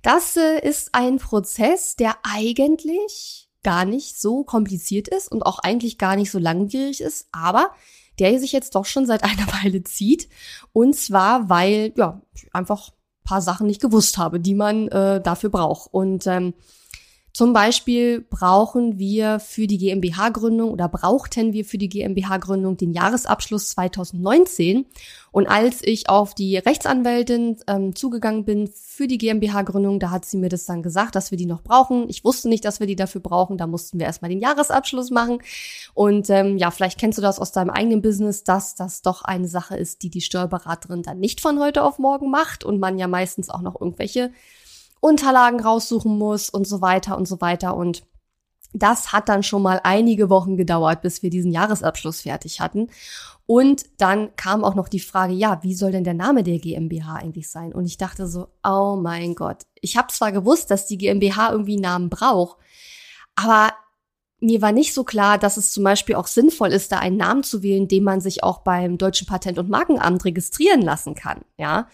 Das 0.00 0.38
äh, 0.38 0.66
ist 0.66 0.94
ein 0.94 1.18
Prozess, 1.18 1.94
der 1.94 2.16
eigentlich 2.22 3.50
gar 3.62 3.84
nicht 3.84 4.18
so 4.18 4.44
kompliziert 4.44 5.08
ist 5.08 5.30
und 5.30 5.42
auch 5.42 5.58
eigentlich 5.58 5.98
gar 5.98 6.16
nicht 6.16 6.30
so 6.30 6.38
langwierig 6.38 7.02
ist, 7.02 7.28
aber 7.32 7.70
der 8.18 8.40
sich 8.40 8.52
jetzt 8.52 8.76
doch 8.76 8.86
schon 8.86 9.04
seit 9.04 9.24
einer 9.24 9.46
Weile 9.62 9.84
zieht. 9.84 10.30
Und 10.72 10.96
zwar, 10.96 11.50
weil 11.50 11.92
ja 11.96 12.22
einfach 12.50 12.92
paar 13.24 13.42
Sachen 13.42 13.66
nicht 13.66 13.82
gewusst 13.82 14.16
habe, 14.16 14.40
die 14.40 14.54
man 14.54 14.88
äh, 14.88 15.20
dafür 15.20 15.50
braucht. 15.50 15.92
Und 15.92 16.26
ähm, 16.26 16.54
zum 17.32 17.54
Beispiel 17.54 18.20
brauchen 18.20 18.98
wir 18.98 19.40
für 19.40 19.66
die 19.66 19.78
GmbH-Gründung 19.78 20.70
oder 20.70 20.86
brauchten 20.88 21.54
wir 21.54 21.64
für 21.64 21.78
die 21.78 21.88
GmbH-Gründung 21.88 22.76
den 22.76 22.92
Jahresabschluss 22.92 23.70
2019. 23.70 24.84
Und 25.30 25.46
als 25.46 25.82
ich 25.82 26.10
auf 26.10 26.34
die 26.34 26.58
Rechtsanwältin 26.58 27.56
ähm, 27.66 27.94
zugegangen 27.96 28.44
bin 28.44 28.68
für 28.74 29.06
die 29.06 29.16
GmbH-Gründung, 29.16 29.98
da 29.98 30.10
hat 30.10 30.26
sie 30.26 30.36
mir 30.36 30.50
das 30.50 30.66
dann 30.66 30.82
gesagt, 30.82 31.14
dass 31.14 31.30
wir 31.30 31.38
die 31.38 31.46
noch 31.46 31.62
brauchen. 31.62 32.06
Ich 32.10 32.22
wusste 32.22 32.50
nicht, 32.50 32.66
dass 32.66 32.80
wir 32.80 32.86
die 32.86 32.96
dafür 32.96 33.22
brauchen. 33.22 33.56
Da 33.56 33.66
mussten 33.66 33.98
wir 33.98 34.04
erstmal 34.04 34.28
den 34.28 34.40
Jahresabschluss 34.40 35.10
machen. 35.10 35.38
Und 35.94 36.28
ähm, 36.28 36.58
ja, 36.58 36.70
vielleicht 36.70 37.00
kennst 37.00 37.16
du 37.16 37.22
das 37.22 37.38
aus 37.38 37.50
deinem 37.50 37.70
eigenen 37.70 38.02
Business, 38.02 38.44
dass 38.44 38.74
das 38.74 39.00
doch 39.00 39.22
eine 39.22 39.48
Sache 39.48 39.74
ist, 39.74 40.02
die 40.02 40.10
die 40.10 40.20
Steuerberaterin 40.20 41.02
dann 41.02 41.18
nicht 41.18 41.40
von 41.40 41.58
heute 41.58 41.82
auf 41.82 41.98
morgen 41.98 42.30
macht 42.30 42.62
und 42.62 42.78
man 42.78 42.98
ja 42.98 43.08
meistens 43.08 43.48
auch 43.48 43.62
noch 43.62 43.80
irgendwelche 43.80 44.32
Unterlagen 45.02 45.60
raussuchen 45.60 46.16
muss 46.16 46.48
und 46.48 46.66
so 46.66 46.80
weiter 46.80 47.16
und 47.16 47.26
so 47.26 47.40
weiter. 47.40 47.76
Und 47.76 48.04
das 48.72 49.12
hat 49.12 49.28
dann 49.28 49.42
schon 49.42 49.60
mal 49.60 49.80
einige 49.82 50.30
Wochen 50.30 50.56
gedauert, 50.56 51.02
bis 51.02 51.22
wir 51.22 51.28
diesen 51.28 51.50
Jahresabschluss 51.50 52.20
fertig 52.22 52.60
hatten. 52.60 52.88
Und 53.44 53.84
dann 53.98 54.34
kam 54.36 54.62
auch 54.62 54.76
noch 54.76 54.88
die 54.88 55.00
Frage, 55.00 55.34
ja, 55.34 55.60
wie 55.64 55.74
soll 55.74 55.90
denn 55.90 56.04
der 56.04 56.14
Name 56.14 56.44
der 56.44 56.60
GmbH 56.60 57.16
eigentlich 57.16 57.50
sein? 57.50 57.72
Und 57.72 57.84
ich 57.84 57.98
dachte 57.98 58.28
so, 58.28 58.48
oh 58.64 58.96
mein 58.96 59.34
Gott. 59.34 59.66
Ich 59.80 59.96
habe 59.96 60.12
zwar 60.12 60.30
gewusst, 60.30 60.70
dass 60.70 60.86
die 60.86 60.98
GmbH 60.98 61.50
irgendwie 61.50 61.74
einen 61.74 61.82
Namen 61.82 62.08
braucht, 62.08 62.58
aber 63.34 63.72
mir 64.38 64.62
war 64.62 64.72
nicht 64.72 64.94
so 64.94 65.04
klar, 65.04 65.38
dass 65.38 65.56
es 65.56 65.72
zum 65.72 65.84
Beispiel 65.84 66.14
auch 66.14 66.26
sinnvoll 66.26 66.72
ist, 66.72 66.92
da 66.92 66.98
einen 66.98 67.16
Namen 67.16 67.42
zu 67.42 67.62
wählen, 67.62 67.88
den 67.88 68.04
man 68.04 68.20
sich 68.20 68.42
auch 68.42 68.58
beim 68.58 68.98
Deutschen 68.98 69.26
Patent- 69.26 69.58
und 69.58 69.68
Markenamt 69.68 70.24
registrieren 70.24 70.82
lassen 70.82 71.14
kann. 71.14 71.42
Ja, 71.58 71.88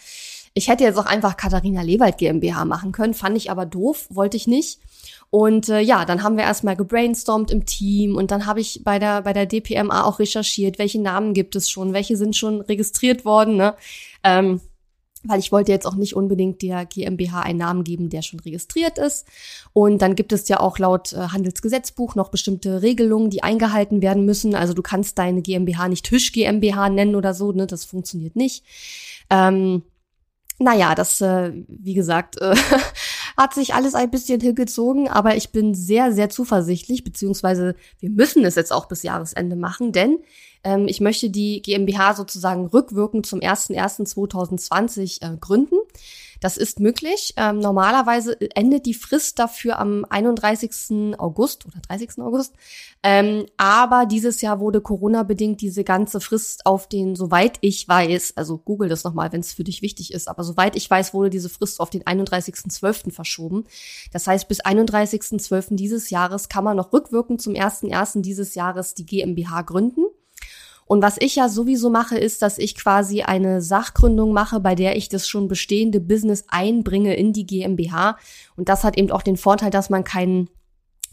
ich 0.58 0.68
hätte 0.68 0.84
jetzt 0.84 0.98
auch 0.98 1.06
einfach 1.06 1.36
Katharina 1.36 1.82
Lewald 1.82 2.18
GmbH 2.18 2.64
machen 2.64 2.90
können, 2.92 3.14
fand 3.14 3.36
ich 3.36 3.50
aber 3.50 3.64
doof, 3.64 4.08
wollte 4.10 4.36
ich 4.36 4.46
nicht. 4.48 4.80
Und 5.30 5.68
äh, 5.68 5.80
ja, 5.80 6.04
dann 6.04 6.22
haben 6.22 6.36
wir 6.36 6.44
erstmal 6.44 6.74
gebrainstormt 6.76 7.50
im 7.50 7.64
Team 7.64 8.16
und 8.16 8.30
dann 8.30 8.44
habe 8.44 8.60
ich 8.60 8.82
bei 8.82 8.98
der 8.98 9.22
bei 9.22 9.32
der 9.32 9.46
DPMA 9.46 10.04
auch 10.04 10.18
recherchiert, 10.18 10.78
welche 10.78 11.00
Namen 11.00 11.32
gibt 11.32 11.54
es 11.54 11.70
schon, 11.70 11.92
welche 11.92 12.16
sind 12.16 12.34
schon 12.34 12.60
registriert 12.60 13.24
worden. 13.24 13.56
Ne? 13.56 13.74
Ähm, 14.24 14.60
weil 15.24 15.38
ich 15.38 15.52
wollte 15.52 15.70
jetzt 15.70 15.86
auch 15.86 15.94
nicht 15.94 16.16
unbedingt 16.16 16.62
der 16.62 16.86
GmbH 16.86 17.42
einen 17.42 17.58
Namen 17.58 17.84
geben, 17.84 18.08
der 18.08 18.22
schon 18.22 18.40
registriert 18.40 18.98
ist. 18.98 19.26
Und 19.72 20.02
dann 20.02 20.14
gibt 20.16 20.32
es 20.32 20.48
ja 20.48 20.60
auch 20.60 20.78
laut 20.78 21.12
äh, 21.12 21.16
Handelsgesetzbuch 21.16 22.14
noch 22.14 22.30
bestimmte 22.30 22.82
Regelungen, 22.82 23.30
die 23.30 23.42
eingehalten 23.42 24.02
werden 24.02 24.24
müssen. 24.24 24.54
Also 24.54 24.74
du 24.74 24.82
kannst 24.82 25.18
deine 25.18 25.42
GmbH 25.42 25.88
nicht 25.88 26.10
Hüsch 26.10 26.32
GmbH 26.32 26.88
nennen 26.88 27.14
oder 27.14 27.34
so, 27.34 27.52
ne? 27.52 27.66
Das 27.66 27.84
funktioniert 27.84 28.34
nicht. 28.34 28.64
Ähm, 29.30 29.82
naja, 30.58 30.94
das, 30.94 31.20
äh, 31.20 31.52
wie 31.68 31.94
gesagt, 31.94 32.40
äh, 32.40 32.54
hat 33.36 33.54
sich 33.54 33.74
alles 33.74 33.94
ein 33.94 34.10
bisschen 34.10 34.40
hingezogen, 34.40 35.08
aber 35.08 35.36
ich 35.36 35.50
bin 35.50 35.74
sehr, 35.74 36.12
sehr 36.12 36.30
zuversichtlich, 36.30 37.04
beziehungsweise 37.04 37.76
wir 38.00 38.10
müssen 38.10 38.44
es 38.44 38.56
jetzt 38.56 38.72
auch 38.72 38.86
bis 38.86 39.04
Jahresende 39.04 39.54
machen, 39.54 39.92
denn 39.92 40.18
ähm, 40.64 40.88
ich 40.88 41.00
möchte 41.00 41.30
die 41.30 41.62
GmbH 41.62 42.14
sozusagen 42.14 42.66
rückwirkend 42.66 43.26
zum 43.26 43.38
01.01.2020 43.40 45.22
äh, 45.22 45.36
gründen. 45.36 45.76
Das 46.40 46.56
ist 46.56 46.80
möglich. 46.80 47.34
Ähm, 47.36 47.58
normalerweise 47.58 48.36
endet 48.54 48.86
die 48.86 48.94
Frist 48.94 49.38
dafür 49.38 49.78
am 49.78 50.04
31. 50.08 51.18
August 51.18 51.66
oder 51.66 51.78
30. 51.88 52.20
August. 52.20 52.54
Ähm, 53.02 53.46
aber 53.56 54.06
dieses 54.06 54.40
Jahr 54.40 54.60
wurde 54.60 54.80
Corona-bedingt 54.80 55.60
diese 55.60 55.84
ganze 55.84 56.20
Frist 56.20 56.66
auf 56.66 56.88
den, 56.88 57.14
soweit 57.16 57.58
ich 57.60 57.88
weiß, 57.88 58.36
also 58.36 58.58
google 58.58 58.88
das 58.88 59.04
nochmal, 59.04 59.32
wenn 59.32 59.40
es 59.40 59.52
für 59.52 59.64
dich 59.64 59.82
wichtig 59.82 60.12
ist, 60.12 60.28
aber 60.28 60.42
soweit 60.44 60.76
ich 60.76 60.88
weiß, 60.90 61.14
wurde 61.14 61.30
diese 61.30 61.48
Frist 61.48 61.80
auf 61.80 61.90
den 61.90 62.02
31.12. 62.02 63.12
verschoben. 63.12 63.64
Das 64.12 64.26
heißt, 64.26 64.48
bis 64.48 64.60
31.12. 64.60 65.76
dieses 65.76 66.10
Jahres 66.10 66.48
kann 66.48 66.64
man 66.64 66.76
noch 66.76 66.92
rückwirkend 66.92 67.40
zum 67.40 67.54
1.1. 67.54 68.22
dieses 68.22 68.54
Jahres 68.54 68.94
die 68.94 69.06
GmbH 69.06 69.62
gründen. 69.62 70.02
Und 70.88 71.02
was 71.02 71.16
ich 71.20 71.36
ja 71.36 71.50
sowieso 71.50 71.90
mache, 71.90 72.16
ist, 72.16 72.40
dass 72.40 72.56
ich 72.56 72.74
quasi 72.74 73.20
eine 73.20 73.60
Sachgründung 73.60 74.32
mache, 74.32 74.58
bei 74.58 74.74
der 74.74 74.96
ich 74.96 75.10
das 75.10 75.28
schon 75.28 75.46
bestehende 75.46 76.00
Business 76.00 76.46
einbringe 76.48 77.14
in 77.14 77.34
die 77.34 77.46
GmbH. 77.46 78.16
Und 78.56 78.70
das 78.70 78.84
hat 78.84 78.96
eben 78.96 79.10
auch 79.10 79.22
den 79.22 79.36
Vorteil, 79.36 79.70
dass 79.70 79.90
man 79.90 80.02
keinen 80.02 80.48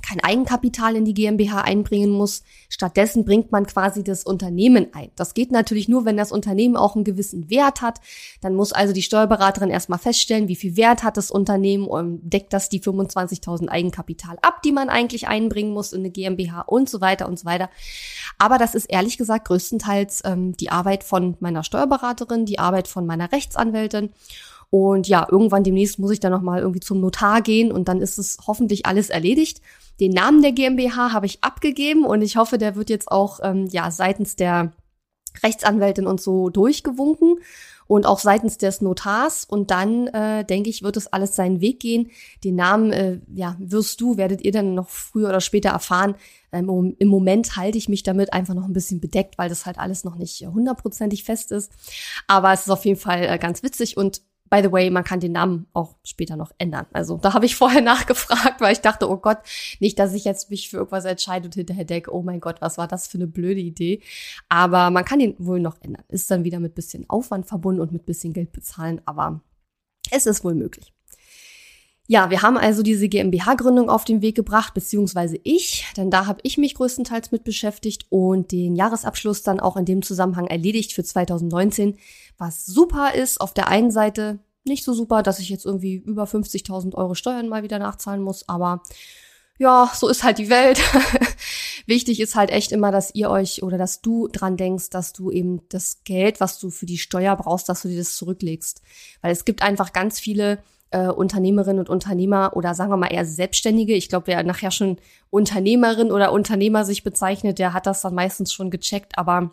kein 0.05 0.19
Eigenkapital 0.19 0.95
in 0.95 1.05
die 1.05 1.13
GmbH 1.13 1.61
einbringen 1.61 2.11
muss. 2.11 2.43
Stattdessen 2.69 3.25
bringt 3.25 3.51
man 3.51 3.65
quasi 3.65 4.03
das 4.03 4.23
Unternehmen 4.23 4.87
ein. 4.93 5.09
Das 5.15 5.33
geht 5.33 5.51
natürlich 5.51 5.87
nur, 5.87 6.05
wenn 6.05 6.17
das 6.17 6.31
Unternehmen 6.31 6.75
auch 6.75 6.95
einen 6.95 7.03
gewissen 7.03 7.49
Wert 7.49 7.81
hat. 7.81 7.99
Dann 8.41 8.53
muss 8.53 8.71
also 8.71 8.93
die 8.93 9.01
Steuerberaterin 9.01 9.69
erstmal 9.69 9.97
feststellen, 9.97 10.47
wie 10.47 10.55
viel 10.55 10.77
Wert 10.77 11.03
hat 11.03 11.17
das 11.17 11.31
Unternehmen 11.31 11.87
und 11.87 12.19
deckt 12.21 12.53
das 12.53 12.69
die 12.69 12.81
25.000 12.81 13.67
Eigenkapital 13.67 14.37
ab, 14.41 14.61
die 14.61 14.71
man 14.71 14.89
eigentlich 14.89 15.27
einbringen 15.27 15.73
muss 15.73 15.91
in 15.91 16.01
eine 16.01 16.11
GmbH 16.11 16.61
und 16.61 16.89
so 16.89 17.01
weiter 17.01 17.27
und 17.27 17.39
so 17.39 17.45
weiter. 17.45 17.69
Aber 18.37 18.57
das 18.57 18.75
ist 18.75 18.85
ehrlich 18.85 19.17
gesagt 19.17 19.47
größtenteils 19.47 20.21
ähm, 20.25 20.55
die 20.57 20.69
Arbeit 20.69 21.03
von 21.03 21.35
meiner 21.39 21.63
Steuerberaterin, 21.63 22.45
die 22.45 22.59
Arbeit 22.59 22.87
von 22.87 23.05
meiner 23.07 23.31
Rechtsanwältin. 23.31 24.11
Und 24.69 25.07
ja, 25.07 25.27
irgendwann 25.29 25.63
demnächst 25.63 25.99
muss 25.99 26.11
ich 26.11 26.19
dann 26.19 26.31
nochmal 26.31 26.59
irgendwie 26.59 26.79
zum 26.79 26.99
Notar 26.99 27.41
gehen 27.41 27.71
und 27.71 27.87
dann 27.87 28.01
ist 28.01 28.17
es 28.17 28.37
hoffentlich 28.45 28.85
alles 28.85 29.09
erledigt. 29.09 29.61
Den 29.99 30.11
Namen 30.11 30.41
der 30.41 30.51
GmbH 30.51 31.13
habe 31.13 31.25
ich 31.25 31.43
abgegeben 31.43 32.05
und 32.05 32.21
ich 32.21 32.37
hoffe, 32.37 32.57
der 32.57 32.75
wird 32.75 32.89
jetzt 32.89 33.11
auch 33.11 33.39
ähm, 33.43 33.67
ja 33.71 33.91
seitens 33.91 34.35
der 34.35 34.73
Rechtsanwältin 35.43 36.07
und 36.07 36.21
so 36.21 36.49
durchgewunken 36.49 37.37
und 37.87 38.05
auch 38.05 38.19
seitens 38.19 38.57
des 38.57 38.81
Notars. 38.81 39.45
Und 39.45 39.71
dann, 39.71 40.07
äh, 40.07 40.43
denke 40.43 40.69
ich, 40.69 40.83
wird 40.83 40.97
es 40.97 41.07
alles 41.07 41.35
seinen 41.35 41.61
Weg 41.61 41.79
gehen. 41.79 42.11
Den 42.43 42.55
Namen, 42.55 42.91
äh, 42.91 43.19
ja, 43.33 43.55
wirst 43.59 44.01
du, 44.01 44.17
werdet 44.17 44.41
ihr 44.41 44.51
dann 44.51 44.73
noch 44.73 44.89
früher 44.89 45.29
oder 45.29 45.41
später 45.41 45.69
erfahren. 45.69 46.15
Ähm, 46.51 46.95
Im 46.97 47.07
Moment 47.07 47.55
halte 47.55 47.77
ich 47.77 47.89
mich 47.89 48.03
damit 48.03 48.33
einfach 48.33 48.53
noch 48.53 48.65
ein 48.65 48.73
bisschen 48.73 48.99
bedeckt, 48.99 49.37
weil 49.37 49.49
das 49.49 49.65
halt 49.65 49.77
alles 49.77 50.03
noch 50.03 50.15
nicht 50.15 50.45
hundertprozentig 50.45 51.23
fest 51.23 51.51
ist. 51.51 51.71
Aber 52.27 52.51
es 52.53 52.61
ist 52.61 52.71
auf 52.71 52.85
jeden 52.85 52.99
Fall 52.99 53.23
äh, 53.23 53.37
ganz 53.37 53.63
witzig 53.63 53.97
und 53.97 54.21
By 54.49 54.61
the 54.61 54.71
way, 54.71 54.89
man 54.89 55.03
kann 55.03 55.19
den 55.19 55.31
Namen 55.31 55.67
auch 55.73 55.95
später 56.03 56.35
noch 56.35 56.51
ändern. 56.57 56.85
Also 56.93 57.17
da 57.17 57.33
habe 57.33 57.45
ich 57.45 57.55
vorher 57.55 57.81
nachgefragt, 57.83 58.61
weil 58.61 58.73
ich 58.73 58.81
dachte, 58.81 59.09
oh 59.09 59.17
Gott, 59.17 59.39
nicht, 59.79 59.97
dass 59.99 60.13
ich 60.13 60.23
jetzt 60.23 60.49
mich 60.49 60.69
für 60.69 60.77
irgendwas 60.77 61.05
entscheide 61.05 61.45
und 61.45 61.55
hinterher 61.55 61.85
denke, 61.85 62.13
oh 62.13 62.21
mein 62.21 62.39
Gott, 62.39 62.61
was 62.61 62.77
war 62.77 62.87
das 62.87 63.07
für 63.07 63.17
eine 63.17 63.27
blöde 63.27 63.61
Idee. 63.61 64.01
Aber 64.49 64.91
man 64.91 65.05
kann 65.05 65.19
den 65.19 65.35
wohl 65.39 65.59
noch 65.59 65.81
ändern. 65.81 66.03
Ist 66.09 66.29
dann 66.31 66.43
wieder 66.43 66.59
mit 66.59 66.75
bisschen 66.75 67.09
Aufwand 67.09 67.47
verbunden 67.47 67.81
und 67.81 67.91
mit 67.91 68.05
bisschen 68.05 68.33
Geld 68.33 68.51
bezahlen, 68.51 69.01
aber 69.05 69.41
es 70.11 70.25
ist 70.25 70.43
wohl 70.43 70.55
möglich. 70.55 70.94
Ja, 72.07 72.29
wir 72.29 72.43
haben 72.43 72.57
also 72.57 72.83
diese 72.83 73.09
GmbH-Gründung 73.09 73.89
auf 73.89 74.05
den 74.05 74.21
Weg 74.21 74.35
gebracht, 74.35 74.75
beziehungsweise 74.75 75.39
ich, 75.43 75.87
denn 75.97 76.11
da 76.11 76.27
habe 76.27 76.39
ich 76.43 76.57
mich 76.59 76.75
größtenteils 76.75 77.31
mit 77.31 77.43
beschäftigt 77.43 78.05
und 78.09 78.51
den 78.51 78.75
Jahresabschluss 78.75 79.41
dann 79.41 79.59
auch 79.59 79.75
in 79.75 79.85
dem 79.85 80.03
Zusammenhang 80.03 80.45
erledigt 80.45 80.93
für 80.93 81.03
2019, 81.03 81.97
was 82.37 82.65
super 82.65 83.15
ist. 83.15 83.41
Auf 83.41 83.55
der 83.55 83.69
einen 83.69 83.89
Seite 83.89 84.37
nicht 84.65 84.83
so 84.83 84.93
super, 84.93 85.23
dass 85.23 85.39
ich 85.39 85.49
jetzt 85.49 85.65
irgendwie 85.65 85.95
über 85.95 86.25
50.000 86.25 86.93
Euro 86.93 87.15
Steuern 87.15 87.49
mal 87.49 87.63
wieder 87.63 87.79
nachzahlen 87.79 88.21
muss, 88.21 88.47
aber 88.47 88.83
ja, 89.57 89.89
so 89.95 90.07
ist 90.07 90.23
halt 90.23 90.37
die 90.37 90.49
Welt. 90.49 90.79
Wichtig 91.87 92.19
ist 92.19 92.35
halt 92.35 92.51
echt 92.51 92.71
immer, 92.71 92.91
dass 92.91 93.15
ihr 93.15 93.29
euch 93.29 93.63
oder 93.63 93.77
dass 93.77 94.01
du 94.01 94.27
dran 94.27 94.57
denkst, 94.57 94.89
dass 94.89 95.13
du 95.13 95.31
eben 95.31 95.61
das 95.69 96.03
Geld, 96.03 96.39
was 96.39 96.59
du 96.59 96.69
für 96.69 96.85
die 96.85 96.97
Steuer 96.97 97.35
brauchst, 97.35 97.69
dass 97.69 97.83
du 97.83 97.87
dir 97.87 97.97
das 97.97 98.17
zurücklegst. 98.17 98.81
Weil 99.21 99.31
es 99.31 99.45
gibt 99.45 99.61
einfach 99.61 99.93
ganz 99.93 100.19
viele 100.19 100.61
äh, 100.91 101.07
Unternehmerinnen 101.07 101.79
und 101.79 101.89
Unternehmer 101.89 102.51
oder 102.55 102.73
sagen 102.73 102.91
wir 102.91 102.97
mal 102.97 103.07
eher 103.07 103.25
Selbstständige. 103.25 103.93
Ich 103.93 104.09
glaube, 104.09 104.27
wer 104.27 104.43
nachher 104.43 104.71
schon 104.71 104.97
Unternehmerin 105.29 106.11
oder 106.11 106.31
Unternehmer 106.31 106.85
sich 106.85 107.03
bezeichnet, 107.03 107.59
der 107.59 107.73
hat 107.73 107.85
das 107.85 108.01
dann 108.01 108.15
meistens 108.15 108.53
schon 108.53 108.69
gecheckt. 108.69 109.17
Aber 109.17 109.51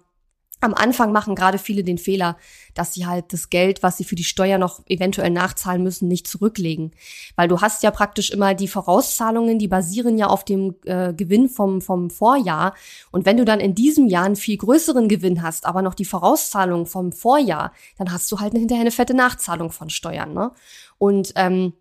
am 0.62 0.74
Anfang 0.74 1.10
machen 1.10 1.34
gerade 1.34 1.58
viele 1.58 1.82
den 1.82 1.98
Fehler, 1.98 2.36
dass 2.74 2.94
sie 2.94 3.04
halt 3.04 3.32
das 3.32 3.50
Geld, 3.50 3.82
was 3.82 3.96
sie 3.96 4.04
für 4.04 4.14
die 4.14 4.22
Steuer 4.22 4.58
noch 4.58 4.80
eventuell 4.86 5.30
nachzahlen 5.30 5.82
müssen, 5.82 6.06
nicht 6.06 6.28
zurücklegen. 6.28 6.92
Weil 7.34 7.48
du 7.48 7.60
hast 7.60 7.82
ja 7.82 7.90
praktisch 7.90 8.30
immer 8.30 8.54
die 8.54 8.68
Vorauszahlungen, 8.68 9.58
die 9.58 9.66
basieren 9.66 10.18
ja 10.18 10.28
auf 10.28 10.44
dem 10.44 10.76
äh, 10.84 11.12
Gewinn 11.14 11.48
vom, 11.48 11.82
vom 11.82 12.10
Vorjahr. 12.10 12.74
Und 13.10 13.26
wenn 13.26 13.38
du 13.38 13.44
dann 13.44 13.58
in 13.58 13.74
diesem 13.74 14.06
Jahr 14.06 14.24
einen 14.24 14.36
viel 14.36 14.56
größeren 14.56 15.08
Gewinn 15.08 15.42
hast, 15.42 15.66
aber 15.66 15.82
noch 15.82 15.94
die 15.94 16.04
Vorauszahlung 16.04 16.86
vom 16.86 17.10
Vorjahr, 17.10 17.72
dann 17.98 18.12
hast 18.12 18.30
du 18.30 18.38
halt 18.38 18.52
hinterher 18.52 18.82
eine 18.82 18.92
fette 18.92 19.14
Nachzahlung 19.14 19.72
von 19.72 19.90
Steuern. 19.90 20.32
Ne? 20.32 20.52
Und 21.02 21.32
ähm, 21.34 21.72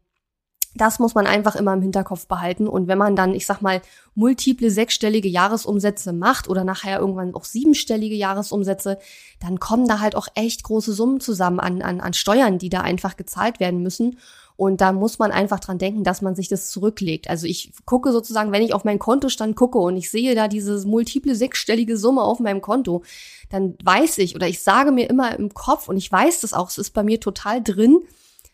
das 0.74 0.98
muss 0.98 1.14
man 1.14 1.28
einfach 1.28 1.56
immer 1.56 1.74
im 1.74 1.84
Hinterkopf 1.84 2.26
behalten. 2.26 2.68
Und 2.68 2.88
wenn 2.88 2.98
man 2.98 3.16
dann, 3.16 3.36
ich 3.36 3.46
sag 3.46 3.62
mal, 3.62 3.80
multiple 4.16 4.72
sechsstellige 4.72 5.30
Jahresumsätze 5.30 6.12
macht 6.12 6.50
oder 6.50 6.64
nachher 6.64 7.00
irgendwann 7.00 7.36
auch 7.36 7.44
siebenstellige 7.44 8.16
Jahresumsätze, 8.16 8.98
dann 9.40 9.60
kommen 9.60 9.88
da 9.88 10.00
halt 10.00 10.16
auch 10.16 10.28
echt 10.34 10.64
große 10.64 10.94
Summen 10.94 11.20
zusammen 11.20 11.60
an, 11.60 11.84
an, 11.84 12.02
an 12.02 12.14
Steuern, 12.14 12.58
die 12.58 12.70
da 12.70 12.82
einfach 12.82 13.16
gezahlt 13.16 13.60
werden 13.60 13.84
müssen. 13.84 14.18
Und 14.56 14.82
da 14.82 14.92
muss 14.92 15.20
man 15.20 15.32
einfach 15.32 15.60
dran 15.60 15.78
denken, 15.78 16.04
dass 16.04 16.24
man 16.24 16.34
sich 16.34 16.48
das 16.48 16.72
zurücklegt. 16.72 17.30
Also 17.30 17.46
ich 17.46 17.74
gucke 17.86 18.12
sozusagen, 18.12 18.52
wenn 18.52 18.64
ich 18.64 18.74
auf 18.74 18.86
meinen 18.86 18.98
Kontostand 18.98 19.56
gucke 19.56 19.78
und 19.78 19.98
ich 19.98 20.10
sehe 20.10 20.34
da 20.34 20.48
diese 20.48 20.88
multiple 20.88 21.36
sechsstellige 21.36 21.96
Summe 21.96 22.24
auf 22.24 22.40
meinem 22.40 22.62
Konto, 22.62 23.04
dann 23.52 23.76
weiß 23.84 24.18
ich 24.18 24.36
oder 24.36 24.48
ich 24.48 24.64
sage 24.64 24.92
mir 24.92 25.08
immer 25.12 25.38
im 25.38 25.54
Kopf 25.54 25.90
und 25.90 25.98
ich 25.98 26.12
weiß 26.12 26.42
das 26.42 26.54
auch, 26.54 26.70
es 26.70 26.80
ist 26.80 26.96
bei 26.96 27.04
mir 27.04 27.20
total 27.20 27.62
drin, 27.62 28.02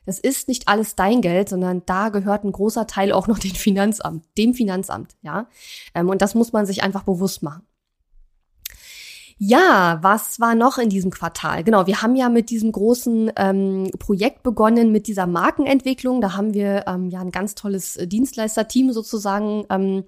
es 0.08 0.20
ist 0.20 0.48
nicht 0.48 0.68
alles 0.68 0.96
dein 0.96 1.22
Geld, 1.22 1.50
sondern 1.50 1.84
da 1.86 2.10
gehört 2.10 2.44
ein 2.44 2.52
großer 2.52 2.88
Teil 2.88 3.12
auch 3.12 3.28
noch 3.28 3.40
dem 3.48 3.56
Finanzamt, 3.56 4.26
dem 4.38 4.54
Finanzamt, 4.54 5.16
ja. 5.22 5.48
Ähm, 5.94 6.10
und 6.10 6.22
das 6.22 6.34
muss 6.36 6.54
man 6.54 6.66
sich 6.66 6.84
einfach 6.84 7.04
bewusst 7.04 7.44
machen. 7.44 7.64
Ja, 9.40 10.00
was 10.02 10.40
war 10.40 10.56
noch 10.56 10.80
in 10.80 10.90
diesem 10.90 11.12
Quartal? 11.12 11.64
Genau, 11.64 11.86
wir 11.86 12.02
haben 12.02 12.16
ja 12.16 12.28
mit 12.28 12.50
diesem 12.50 12.72
großen 12.72 13.32
ähm, 13.36 13.92
Projekt 14.00 14.42
begonnen, 14.42 14.92
mit 14.92 15.06
dieser 15.06 15.28
Markenentwicklung. 15.28 16.22
Da 16.22 16.36
haben 16.36 16.56
wir 16.56 16.86
ähm, 16.88 17.12
ja 17.12 17.22
ein 17.22 17.30
ganz 17.30 17.54
tolles 17.54 18.00
Dienstleisterteam 18.02 18.92
sozusagen 18.94 19.66
ähm, 19.70 20.06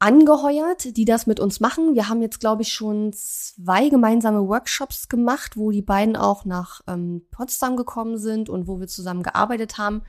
angeheuert, 0.00 0.96
die 0.96 1.04
das 1.04 1.26
mit 1.26 1.38
uns 1.38 1.60
machen. 1.60 1.94
Wir 1.94 2.08
haben 2.08 2.22
jetzt, 2.22 2.40
glaube 2.40 2.62
ich, 2.62 2.72
schon 2.72 3.12
zwei 3.12 3.90
gemeinsame 3.90 4.48
Workshops 4.48 5.08
gemacht, 5.08 5.56
wo 5.56 5.70
die 5.70 5.82
beiden 5.82 6.16
auch 6.16 6.44
nach 6.46 6.80
ähm, 6.88 7.22
Potsdam 7.30 7.76
gekommen 7.76 8.18
sind 8.18 8.48
und 8.48 8.66
wo 8.66 8.80
wir 8.80 8.88
zusammen 8.88 9.22
gearbeitet 9.22 9.76
haben. 9.76 10.02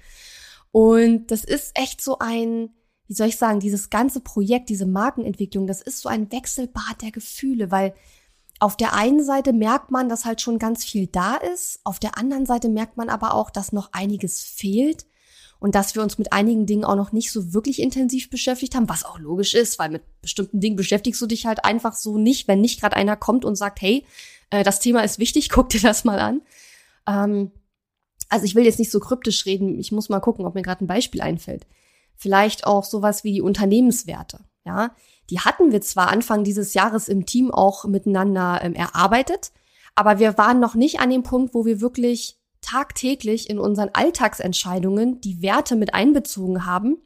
Und 0.72 1.28
das 1.28 1.44
ist 1.44 1.78
echt 1.78 2.02
so 2.02 2.20
ein, 2.20 2.70
wie 3.08 3.14
soll 3.14 3.28
ich 3.28 3.38
sagen, 3.38 3.60
dieses 3.60 3.90
ganze 3.90 4.22
Projekt, 4.22 4.70
diese 4.70 4.86
Markenentwicklung, 4.86 5.68
das 5.68 5.82
ist 5.82 6.00
so 6.00 6.08
ein 6.08 6.32
Wechselbad 6.32 7.02
der 7.02 7.12
Gefühle, 7.12 7.70
weil 7.70 7.94
auf 8.62 8.78
der 8.78 8.94
einen 8.94 9.24
Seite 9.24 9.52
merkt 9.52 9.92
man, 9.92 10.08
dass 10.08 10.24
halt 10.24 10.40
schon 10.40 10.58
ganz 10.58 10.86
viel 10.86 11.08
da 11.08 11.36
ist, 11.36 11.82
auf 11.84 12.00
der 12.00 12.18
anderen 12.18 12.46
Seite 12.46 12.70
merkt 12.70 12.96
man 12.96 13.10
aber 13.10 13.34
auch, 13.34 13.50
dass 13.50 13.74
noch 13.74 13.90
einiges 13.92 14.42
fehlt. 14.42 15.06
Und 15.62 15.76
dass 15.76 15.94
wir 15.94 16.02
uns 16.02 16.18
mit 16.18 16.34
einigen 16.34 16.66
Dingen 16.66 16.84
auch 16.84 16.96
noch 16.96 17.12
nicht 17.12 17.32
so 17.32 17.54
wirklich 17.54 17.80
intensiv 17.82 18.32
beschäftigt 18.32 18.74
haben, 18.74 18.90
was 18.90 19.06
auch 19.06 19.20
logisch 19.20 19.54
ist, 19.54 19.78
weil 19.78 19.92
mit 19.92 20.02
bestimmten 20.20 20.60
Dingen 20.60 20.76
beschäftigst 20.76 21.22
du 21.22 21.28
dich 21.28 21.46
halt 21.46 21.64
einfach 21.64 21.94
so 21.94 22.18
nicht, 22.18 22.48
wenn 22.48 22.62
nicht 22.62 22.82
gerade 22.82 22.96
einer 22.96 23.16
kommt 23.16 23.46
und 23.46 23.56
sagt, 23.56 23.80
hey, 23.80 24.04
äh, 24.50 24.64
das 24.64 24.80
Thema 24.80 25.04
ist 25.04 25.20
wichtig, 25.20 25.50
guck 25.52 25.70
dir 25.70 25.80
das 25.80 26.04
mal 26.04 26.20
an. 26.20 26.42
Ähm, 27.08 27.52
also 28.28 28.44
ich 28.44 28.56
will 28.56 28.66
jetzt 28.66 28.80
nicht 28.80 28.90
so 28.90 29.00
kryptisch 29.00 29.46
reden, 29.46 29.80
ich 29.80 29.92
muss 29.92 30.10
mal 30.10 30.20
gucken, 30.20 30.48
ob 30.48 30.56
mir 30.56 30.64
gerade 30.64 30.84
ein 30.84 30.88
Beispiel 30.88 31.22
einfällt. 31.22 31.68
Vielleicht 32.16 32.66
auch 32.66 32.84
sowas 32.84 33.24
wie 33.24 33.34
die 33.34 33.42
Unternehmenswerte. 33.42 34.40
Ja, 34.66 34.96
die 35.30 35.42
hatten 35.42 35.72
wir 35.72 35.82
zwar 35.82 36.10
Anfang 36.10 36.44
dieses 36.44 36.74
Jahres 36.74 37.08
im 37.08 37.28
Team 37.28 37.52
auch 37.52 37.86
miteinander 37.86 38.62
ähm, 38.64 38.74
erarbeitet, 38.74 39.52
aber 39.94 40.18
wir 40.18 40.40
waren 40.40 40.60
noch 40.60 40.74
nicht 40.74 41.00
an 41.00 41.12
dem 41.12 41.22
Punkt, 41.22 41.54
wo 41.54 41.66
wir 41.66 41.82
wirklich 41.82 42.41
tagtäglich 42.62 43.50
in 43.50 43.60
unseren 43.60 43.90
Alltagsentscheidungen 43.94 45.20
die 45.22 45.42
Werte 45.42 45.76
mit 45.76 45.94
einbezogen 45.94 46.66
haben. 46.66 46.98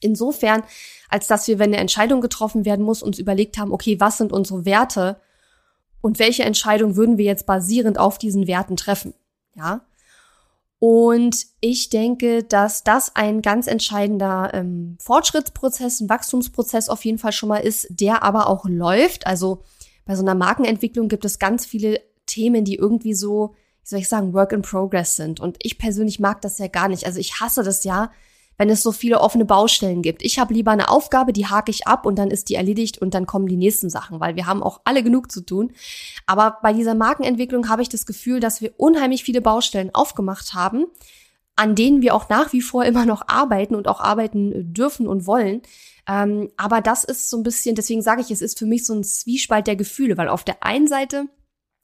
Insofern, 0.00 0.62
als 1.08 1.26
dass 1.26 1.46
wir, 1.46 1.58
wenn 1.58 1.70
eine 1.70 1.80
Entscheidung 1.80 2.20
getroffen 2.20 2.64
werden 2.64 2.84
muss, 2.84 3.02
uns 3.02 3.18
überlegt 3.18 3.58
haben, 3.58 3.72
okay, 3.72 4.00
was 4.00 4.18
sind 4.18 4.32
unsere 4.32 4.64
Werte 4.64 5.20
und 6.00 6.18
welche 6.18 6.44
Entscheidung 6.44 6.96
würden 6.96 7.18
wir 7.18 7.26
jetzt 7.26 7.46
basierend 7.46 7.98
auf 7.98 8.16
diesen 8.16 8.46
Werten 8.46 8.76
treffen? 8.76 9.12
Ja. 9.54 9.82
Und 10.78 11.44
ich 11.60 11.90
denke, 11.90 12.42
dass 12.42 12.82
das 12.84 13.14
ein 13.14 13.42
ganz 13.42 13.66
entscheidender 13.66 14.50
ähm, 14.54 14.96
Fortschrittsprozess, 14.98 16.00
ein 16.00 16.08
Wachstumsprozess 16.08 16.88
auf 16.88 17.04
jeden 17.04 17.18
Fall 17.18 17.32
schon 17.32 17.50
mal 17.50 17.58
ist, 17.58 17.86
der 17.90 18.22
aber 18.22 18.48
auch 18.48 18.64
läuft. 18.64 19.26
Also 19.26 19.62
bei 20.06 20.16
so 20.16 20.22
einer 20.22 20.34
Markenentwicklung 20.34 21.08
gibt 21.08 21.26
es 21.26 21.38
ganz 21.38 21.66
viele 21.66 22.00
Themen, 22.24 22.64
die 22.64 22.76
irgendwie 22.76 23.12
so, 23.12 23.54
wie 23.82 23.88
soll 23.88 23.98
ich 24.00 24.08
sagen, 24.08 24.32
Work 24.32 24.52
in 24.52 24.62
Progress 24.62 25.16
sind. 25.16 25.40
Und 25.40 25.56
ich 25.62 25.78
persönlich 25.78 26.20
mag 26.20 26.40
das 26.42 26.58
ja 26.58 26.68
gar 26.68 26.88
nicht. 26.88 27.06
Also 27.06 27.18
ich 27.18 27.40
hasse 27.40 27.62
das 27.62 27.84
ja, 27.84 28.10
wenn 28.60 28.68
es 28.68 28.82
so 28.82 28.92
viele 28.92 29.22
offene 29.22 29.46
Baustellen 29.46 30.02
gibt. 30.02 30.22
Ich 30.22 30.38
habe 30.38 30.52
lieber 30.52 30.70
eine 30.70 30.90
Aufgabe, 30.90 31.32
die 31.32 31.46
hake 31.46 31.70
ich 31.70 31.86
ab 31.86 32.04
und 32.04 32.18
dann 32.18 32.30
ist 32.30 32.50
die 32.50 32.56
erledigt 32.56 32.98
und 32.98 33.14
dann 33.14 33.24
kommen 33.24 33.46
die 33.46 33.56
nächsten 33.56 33.88
Sachen, 33.88 34.20
weil 34.20 34.36
wir 34.36 34.44
haben 34.44 34.62
auch 34.62 34.82
alle 34.84 35.02
genug 35.02 35.32
zu 35.32 35.40
tun. 35.40 35.72
Aber 36.26 36.58
bei 36.60 36.74
dieser 36.74 36.94
Markenentwicklung 36.94 37.70
habe 37.70 37.80
ich 37.80 37.88
das 37.88 38.04
Gefühl, 38.04 38.38
dass 38.38 38.60
wir 38.60 38.74
unheimlich 38.76 39.24
viele 39.24 39.40
Baustellen 39.40 39.94
aufgemacht 39.94 40.52
haben, 40.52 40.84
an 41.56 41.74
denen 41.74 42.02
wir 42.02 42.14
auch 42.14 42.28
nach 42.28 42.52
wie 42.52 42.60
vor 42.60 42.84
immer 42.84 43.06
noch 43.06 43.22
arbeiten 43.28 43.74
und 43.74 43.88
auch 43.88 44.00
arbeiten 44.00 44.74
dürfen 44.74 45.08
und 45.08 45.26
wollen. 45.26 45.62
Ähm, 46.06 46.50
aber 46.58 46.82
das 46.82 47.04
ist 47.04 47.30
so 47.30 47.38
ein 47.38 47.42
bisschen, 47.42 47.76
deswegen 47.76 48.02
sage 48.02 48.20
ich, 48.20 48.30
es 48.30 48.42
ist 48.42 48.58
für 48.58 48.66
mich 48.66 48.84
so 48.84 48.92
ein 48.92 49.04
Zwiespalt 49.04 49.68
der 49.68 49.76
Gefühle, 49.76 50.18
weil 50.18 50.28
auf 50.28 50.44
der 50.44 50.62
einen 50.62 50.86
Seite 50.86 51.30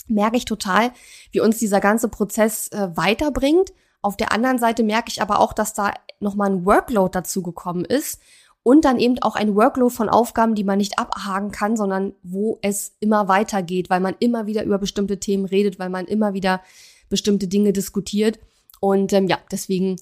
merke 0.08 0.36
ich 0.36 0.44
total, 0.44 0.92
wie 1.32 1.40
uns 1.40 1.58
dieser 1.58 1.80
ganze 1.80 2.08
Prozess 2.08 2.68
äh, 2.68 2.88
weiterbringt 2.94 3.72
auf 4.06 4.16
der 4.16 4.30
anderen 4.30 4.58
Seite 4.58 4.84
merke 4.84 5.10
ich 5.10 5.20
aber 5.20 5.40
auch, 5.40 5.52
dass 5.52 5.74
da 5.74 5.92
nochmal 6.20 6.48
ein 6.48 6.64
Workload 6.64 7.10
dazu 7.12 7.42
gekommen 7.42 7.84
ist 7.84 8.20
und 8.62 8.84
dann 8.84 9.00
eben 9.00 9.20
auch 9.20 9.34
ein 9.34 9.56
Workload 9.56 9.92
von 9.92 10.08
Aufgaben, 10.08 10.54
die 10.54 10.62
man 10.62 10.78
nicht 10.78 10.96
abhaken 10.96 11.50
kann, 11.50 11.76
sondern 11.76 12.14
wo 12.22 12.56
es 12.62 12.94
immer 13.00 13.26
weitergeht, 13.26 13.90
weil 13.90 13.98
man 13.98 14.14
immer 14.20 14.46
wieder 14.46 14.62
über 14.62 14.78
bestimmte 14.78 15.18
Themen 15.18 15.44
redet, 15.44 15.80
weil 15.80 15.90
man 15.90 16.06
immer 16.06 16.34
wieder 16.34 16.62
bestimmte 17.08 17.48
Dinge 17.48 17.72
diskutiert. 17.72 18.38
Und 18.78 19.12
ähm, 19.12 19.26
ja, 19.26 19.38
deswegen 19.50 19.96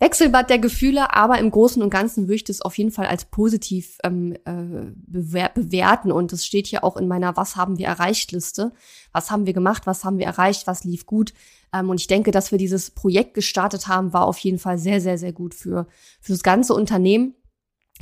Wechselbad 0.00 0.50
der 0.50 0.58
Gefühle, 0.58 1.14
aber 1.14 1.38
im 1.38 1.50
Großen 1.50 1.82
und 1.82 1.90
Ganzen 1.90 2.24
würde 2.24 2.34
ich 2.34 2.44
das 2.44 2.60
auf 2.60 2.76
jeden 2.76 2.90
Fall 2.90 3.06
als 3.06 3.24
positiv 3.26 3.98
ähm, 4.02 4.32
äh, 4.44 4.92
bewer 5.06 5.50
bewerten. 5.54 6.10
Und 6.10 6.32
es 6.32 6.44
steht 6.44 6.66
hier 6.66 6.84
auch 6.84 6.96
in 6.96 7.08
meiner 7.08 7.36
Was 7.36 7.56
haben 7.56 7.78
wir 7.78 7.86
erreicht 7.86 8.32
Liste. 8.32 8.72
Was 9.12 9.30
haben 9.30 9.46
wir 9.46 9.52
gemacht, 9.52 9.86
was 9.86 10.04
haben 10.04 10.18
wir 10.18 10.26
erreicht, 10.26 10.66
was 10.66 10.84
lief 10.84 11.06
gut. 11.06 11.32
Ähm, 11.72 11.90
und 11.90 12.00
ich 12.00 12.06
denke, 12.06 12.32
dass 12.32 12.50
wir 12.50 12.58
dieses 12.58 12.90
Projekt 12.90 13.34
gestartet 13.34 13.86
haben, 13.86 14.12
war 14.12 14.26
auf 14.26 14.38
jeden 14.38 14.58
Fall 14.58 14.78
sehr, 14.78 15.00
sehr, 15.00 15.16
sehr 15.16 15.32
gut 15.32 15.54
für, 15.54 15.86
für 16.20 16.32
das 16.32 16.42
ganze 16.42 16.74
Unternehmen 16.74 17.34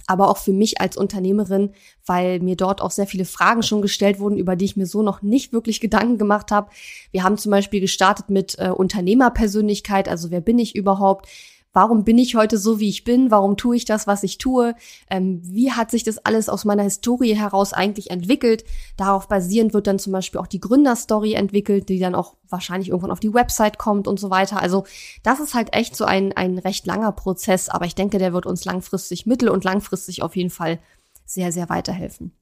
aber 0.06 0.28
auch 0.28 0.38
für 0.38 0.52
mich 0.52 0.80
als 0.80 0.96
Unternehmerin, 0.96 1.70
weil 2.06 2.40
mir 2.40 2.56
dort 2.56 2.80
auch 2.80 2.90
sehr 2.90 3.06
viele 3.06 3.24
Fragen 3.24 3.62
schon 3.62 3.82
gestellt 3.82 4.18
wurden, 4.18 4.36
über 4.36 4.56
die 4.56 4.64
ich 4.64 4.76
mir 4.76 4.86
so 4.86 5.02
noch 5.02 5.22
nicht 5.22 5.52
wirklich 5.52 5.80
Gedanken 5.80 6.18
gemacht 6.18 6.50
habe. 6.50 6.70
Wir 7.10 7.22
haben 7.22 7.38
zum 7.38 7.50
Beispiel 7.50 7.80
gestartet 7.80 8.28
mit 8.28 8.58
äh, 8.58 8.68
Unternehmerpersönlichkeit, 8.70 10.08
also 10.08 10.30
wer 10.30 10.40
bin 10.40 10.58
ich 10.58 10.74
überhaupt? 10.74 11.28
Warum 11.72 12.04
bin 12.04 12.18
ich 12.18 12.34
heute 12.34 12.58
so, 12.58 12.80
wie 12.80 12.88
ich 12.88 13.04
bin, 13.04 13.30
warum 13.30 13.56
tue 13.56 13.76
ich 13.76 13.84
das, 13.84 14.06
was 14.06 14.22
ich 14.22 14.38
tue, 14.38 14.74
ähm, 15.10 15.40
wie 15.42 15.72
hat 15.72 15.90
sich 15.90 16.04
das 16.04 16.18
alles 16.18 16.48
aus 16.48 16.64
meiner 16.64 16.82
Historie 16.82 17.34
heraus 17.34 17.72
eigentlich 17.72 18.10
entwickelt. 18.10 18.64
Darauf 18.96 19.28
basierend 19.28 19.72
wird 19.72 19.86
dann 19.86 19.98
zum 19.98 20.12
Beispiel 20.12 20.40
auch 20.40 20.46
die 20.46 20.60
Gründerstory 20.60 21.32
entwickelt, 21.34 21.88
die 21.88 21.98
dann 21.98 22.14
auch 22.14 22.36
wahrscheinlich 22.48 22.90
irgendwann 22.90 23.10
auf 23.10 23.20
die 23.20 23.32
Website 23.32 23.78
kommt 23.78 24.06
und 24.06 24.20
so 24.20 24.30
weiter. 24.30 24.60
Also 24.60 24.84
das 25.22 25.40
ist 25.40 25.54
halt 25.54 25.72
echt 25.72 25.96
so 25.96 26.04
ein, 26.04 26.32
ein 26.32 26.58
recht 26.58 26.86
langer 26.86 27.12
Prozess, 27.12 27.68
aber 27.68 27.86
ich 27.86 27.94
denke, 27.94 28.18
der 28.18 28.32
wird 28.32 28.46
uns 28.46 28.64
langfristig, 28.64 29.26
mittel- 29.26 29.48
und 29.48 29.64
langfristig 29.64 30.22
auf 30.22 30.36
jeden 30.36 30.50
Fall 30.50 30.78
sehr, 31.24 31.52
sehr 31.52 31.68
weiterhelfen. 31.68 32.32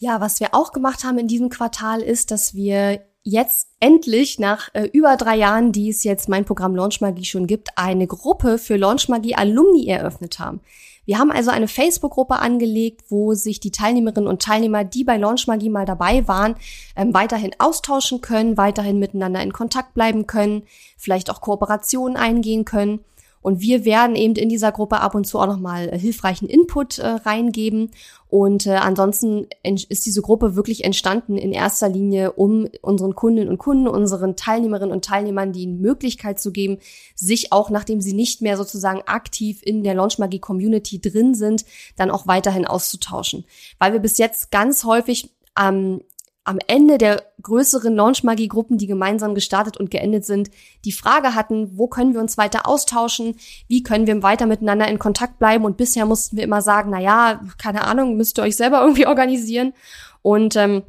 Ja, 0.00 0.20
was 0.20 0.38
wir 0.38 0.54
auch 0.54 0.72
gemacht 0.72 1.02
haben 1.02 1.18
in 1.18 1.26
diesem 1.26 1.48
Quartal 1.48 2.02
ist, 2.02 2.30
dass 2.30 2.54
wir 2.54 3.02
jetzt 3.28 3.68
endlich 3.78 4.38
nach 4.38 4.70
äh, 4.72 4.88
über 4.92 5.16
drei 5.16 5.36
Jahren, 5.36 5.72
die 5.72 5.90
es 5.90 6.02
jetzt 6.02 6.28
mein 6.28 6.44
Programm 6.44 6.74
Launch 6.74 7.00
Magie 7.00 7.24
schon 7.24 7.46
gibt, 7.46 7.68
eine 7.76 8.06
Gruppe 8.06 8.58
für 8.58 8.76
Launch 8.76 9.08
Magie 9.08 9.34
Alumni 9.34 9.86
eröffnet 9.86 10.38
haben. 10.38 10.60
Wir 11.04 11.18
haben 11.18 11.30
also 11.30 11.50
eine 11.50 11.68
Facebook-Gruppe 11.68 12.36
angelegt, 12.36 13.04
wo 13.08 13.34
sich 13.34 13.60
die 13.60 13.70
Teilnehmerinnen 13.70 14.28
und 14.28 14.42
Teilnehmer, 14.42 14.84
die 14.84 15.04
bei 15.04 15.16
Launch 15.16 15.46
Magie 15.46 15.70
mal 15.70 15.86
dabei 15.86 16.26
waren, 16.28 16.56
ähm, 16.96 17.14
weiterhin 17.14 17.52
austauschen 17.58 18.20
können, 18.20 18.56
weiterhin 18.56 18.98
miteinander 18.98 19.42
in 19.42 19.52
Kontakt 19.52 19.94
bleiben 19.94 20.26
können, 20.26 20.64
vielleicht 20.96 21.30
auch 21.30 21.40
Kooperationen 21.40 22.16
eingehen 22.16 22.64
können. 22.64 23.00
Und 23.40 23.60
wir 23.60 23.84
werden 23.84 24.16
eben 24.16 24.34
in 24.34 24.48
dieser 24.48 24.72
Gruppe 24.72 25.00
ab 25.00 25.14
und 25.14 25.26
zu 25.26 25.38
auch 25.38 25.46
nochmal 25.46 25.88
äh, 25.88 25.98
hilfreichen 25.98 26.48
Input 26.48 26.98
äh, 26.98 27.06
reingeben. 27.06 27.90
Und 28.28 28.66
äh, 28.66 28.72
ansonsten 28.72 29.46
ist 29.62 30.04
diese 30.04 30.22
Gruppe 30.22 30.54
wirklich 30.54 30.84
entstanden 30.84 31.38
in 31.38 31.52
erster 31.52 31.88
Linie, 31.88 32.32
um 32.32 32.68
unseren 32.82 33.14
Kundinnen 33.14 33.48
und 33.48 33.58
Kunden, 33.58 33.88
unseren 33.88 34.36
Teilnehmerinnen 34.36 34.92
und 34.92 35.04
Teilnehmern 35.04 35.52
die 35.52 35.66
Möglichkeit 35.66 36.38
zu 36.38 36.52
geben, 36.52 36.78
sich 37.14 37.52
auch, 37.52 37.70
nachdem 37.70 38.00
sie 38.00 38.12
nicht 38.12 38.42
mehr 38.42 38.56
sozusagen 38.56 39.02
aktiv 39.06 39.60
in 39.62 39.82
der 39.82 39.94
Launchmagie 39.94 40.40
Community 40.40 41.00
drin 41.00 41.34
sind, 41.34 41.64
dann 41.96 42.10
auch 42.10 42.26
weiterhin 42.26 42.66
auszutauschen. 42.66 43.44
Weil 43.78 43.92
wir 43.92 44.00
bis 44.00 44.18
jetzt 44.18 44.50
ganz 44.50 44.84
häufig 44.84 45.30
ähm, 45.58 46.02
am 46.48 46.58
Ende 46.66 46.96
der 46.96 47.22
größeren 47.42 47.94
Launch-Magie-Gruppen, 47.94 48.78
die 48.78 48.86
gemeinsam 48.86 49.34
gestartet 49.34 49.76
und 49.76 49.90
geendet 49.90 50.24
sind, 50.24 50.50
die 50.86 50.92
Frage 50.92 51.34
hatten, 51.34 51.76
wo 51.76 51.88
können 51.88 52.14
wir 52.14 52.22
uns 52.22 52.38
weiter 52.38 52.66
austauschen, 52.66 53.36
wie 53.68 53.82
können 53.82 54.06
wir 54.06 54.22
weiter 54.22 54.46
miteinander 54.46 54.88
in 54.88 54.98
Kontakt 54.98 55.38
bleiben? 55.38 55.66
Und 55.66 55.76
bisher 55.76 56.06
mussten 56.06 56.38
wir 56.38 56.44
immer 56.44 56.62
sagen, 56.62 56.90
na 56.90 57.00
ja, 57.00 57.42
keine 57.58 57.84
Ahnung, 57.84 58.16
müsst 58.16 58.38
ihr 58.38 58.44
euch 58.44 58.56
selber 58.56 58.80
irgendwie 58.80 59.06
organisieren. 59.06 59.74
Und 60.22 60.56
ähm, 60.56 60.84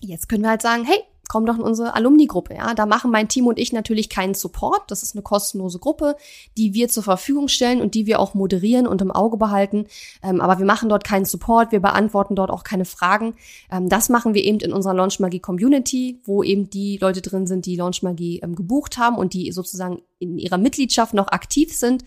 jetzt 0.00 0.30
können 0.30 0.42
wir 0.42 0.48
halt 0.48 0.62
sagen, 0.62 0.84
hey, 0.84 1.02
komm 1.28 1.46
doch 1.46 1.56
in 1.56 1.62
unsere 1.62 1.94
Alumni-Gruppe. 1.94 2.54
Ja, 2.54 2.74
da 2.74 2.86
machen 2.86 3.10
mein 3.10 3.28
Team 3.28 3.46
und 3.46 3.58
ich 3.58 3.72
natürlich 3.72 4.08
keinen 4.08 4.34
Support. 4.34 4.90
Das 4.90 5.02
ist 5.02 5.14
eine 5.14 5.22
kostenlose 5.22 5.78
Gruppe, 5.78 6.16
die 6.56 6.74
wir 6.74 6.88
zur 6.88 7.02
Verfügung 7.02 7.48
stellen 7.48 7.80
und 7.80 7.94
die 7.94 8.06
wir 8.06 8.20
auch 8.20 8.34
moderieren 8.34 8.86
und 8.86 9.02
im 9.02 9.10
Auge 9.10 9.36
behalten. 9.36 9.86
Ähm, 10.22 10.40
aber 10.40 10.58
wir 10.58 10.66
machen 10.66 10.88
dort 10.88 11.04
keinen 11.04 11.24
Support. 11.24 11.72
Wir 11.72 11.80
beantworten 11.80 12.36
dort 12.36 12.50
auch 12.50 12.64
keine 12.64 12.84
Fragen. 12.84 13.34
Ähm, 13.70 13.88
das 13.88 14.08
machen 14.08 14.34
wir 14.34 14.44
eben 14.44 14.60
in 14.60 14.72
unserer 14.72 14.94
Launch 14.94 15.20
Magie 15.20 15.40
Community, 15.40 16.20
wo 16.24 16.42
eben 16.42 16.70
die 16.70 16.98
Leute 16.98 17.22
drin 17.22 17.46
sind, 17.46 17.66
die 17.66 17.76
Launch 17.76 18.02
Magie 18.02 18.40
ähm, 18.42 18.54
gebucht 18.54 18.98
haben 18.98 19.16
und 19.16 19.34
die 19.34 19.52
sozusagen 19.52 20.02
in 20.24 20.38
ihrer 20.38 20.58
Mitgliedschaft 20.58 21.14
noch 21.14 21.28
aktiv 21.28 21.76
sind. 21.76 22.04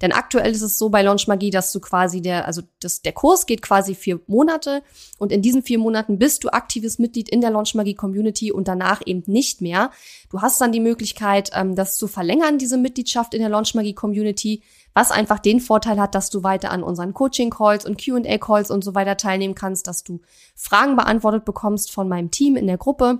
Denn 0.00 0.12
aktuell 0.12 0.50
ist 0.50 0.62
es 0.62 0.78
so 0.78 0.88
bei 0.88 1.02
Launch 1.02 1.26
Magie, 1.28 1.50
dass 1.50 1.72
du 1.72 1.80
quasi 1.80 2.22
der, 2.22 2.46
also 2.46 2.62
das, 2.80 3.02
der 3.02 3.12
Kurs 3.12 3.46
geht 3.46 3.60
quasi 3.60 3.94
vier 3.94 4.20
Monate 4.26 4.82
und 5.18 5.30
in 5.30 5.42
diesen 5.42 5.62
vier 5.62 5.78
Monaten 5.78 6.18
bist 6.18 6.42
du 6.44 6.48
aktives 6.48 6.98
Mitglied 6.98 7.28
in 7.28 7.40
der 7.40 7.50
Launch 7.50 7.74
Magie 7.74 7.94
Community 7.94 8.50
und 8.50 8.66
danach 8.66 9.02
eben 9.04 9.22
nicht 9.26 9.60
mehr. 9.60 9.90
Du 10.30 10.40
hast 10.40 10.60
dann 10.60 10.72
die 10.72 10.80
Möglichkeit, 10.80 11.50
ähm, 11.54 11.74
das 11.74 11.98
zu 11.98 12.08
verlängern, 12.08 12.58
diese 12.58 12.78
Mitgliedschaft 12.78 13.34
in 13.34 13.40
der 13.40 13.50
Launch 13.50 13.74
Magie 13.74 13.94
Community, 13.94 14.62
was 14.94 15.10
einfach 15.10 15.38
den 15.38 15.60
Vorteil 15.60 16.00
hat, 16.00 16.14
dass 16.14 16.30
du 16.30 16.42
weiter 16.42 16.70
an 16.70 16.82
unseren 16.82 17.14
Coaching-Calls 17.14 17.84
und 17.84 18.02
Q&A-Calls 18.02 18.70
und 18.70 18.82
so 18.82 18.94
weiter 18.94 19.16
teilnehmen 19.16 19.54
kannst, 19.54 19.86
dass 19.86 20.02
du 20.02 20.20
Fragen 20.54 20.96
beantwortet 20.96 21.44
bekommst 21.44 21.92
von 21.92 22.08
meinem 22.08 22.30
Team 22.30 22.56
in 22.56 22.66
der 22.66 22.78
Gruppe. 22.78 23.18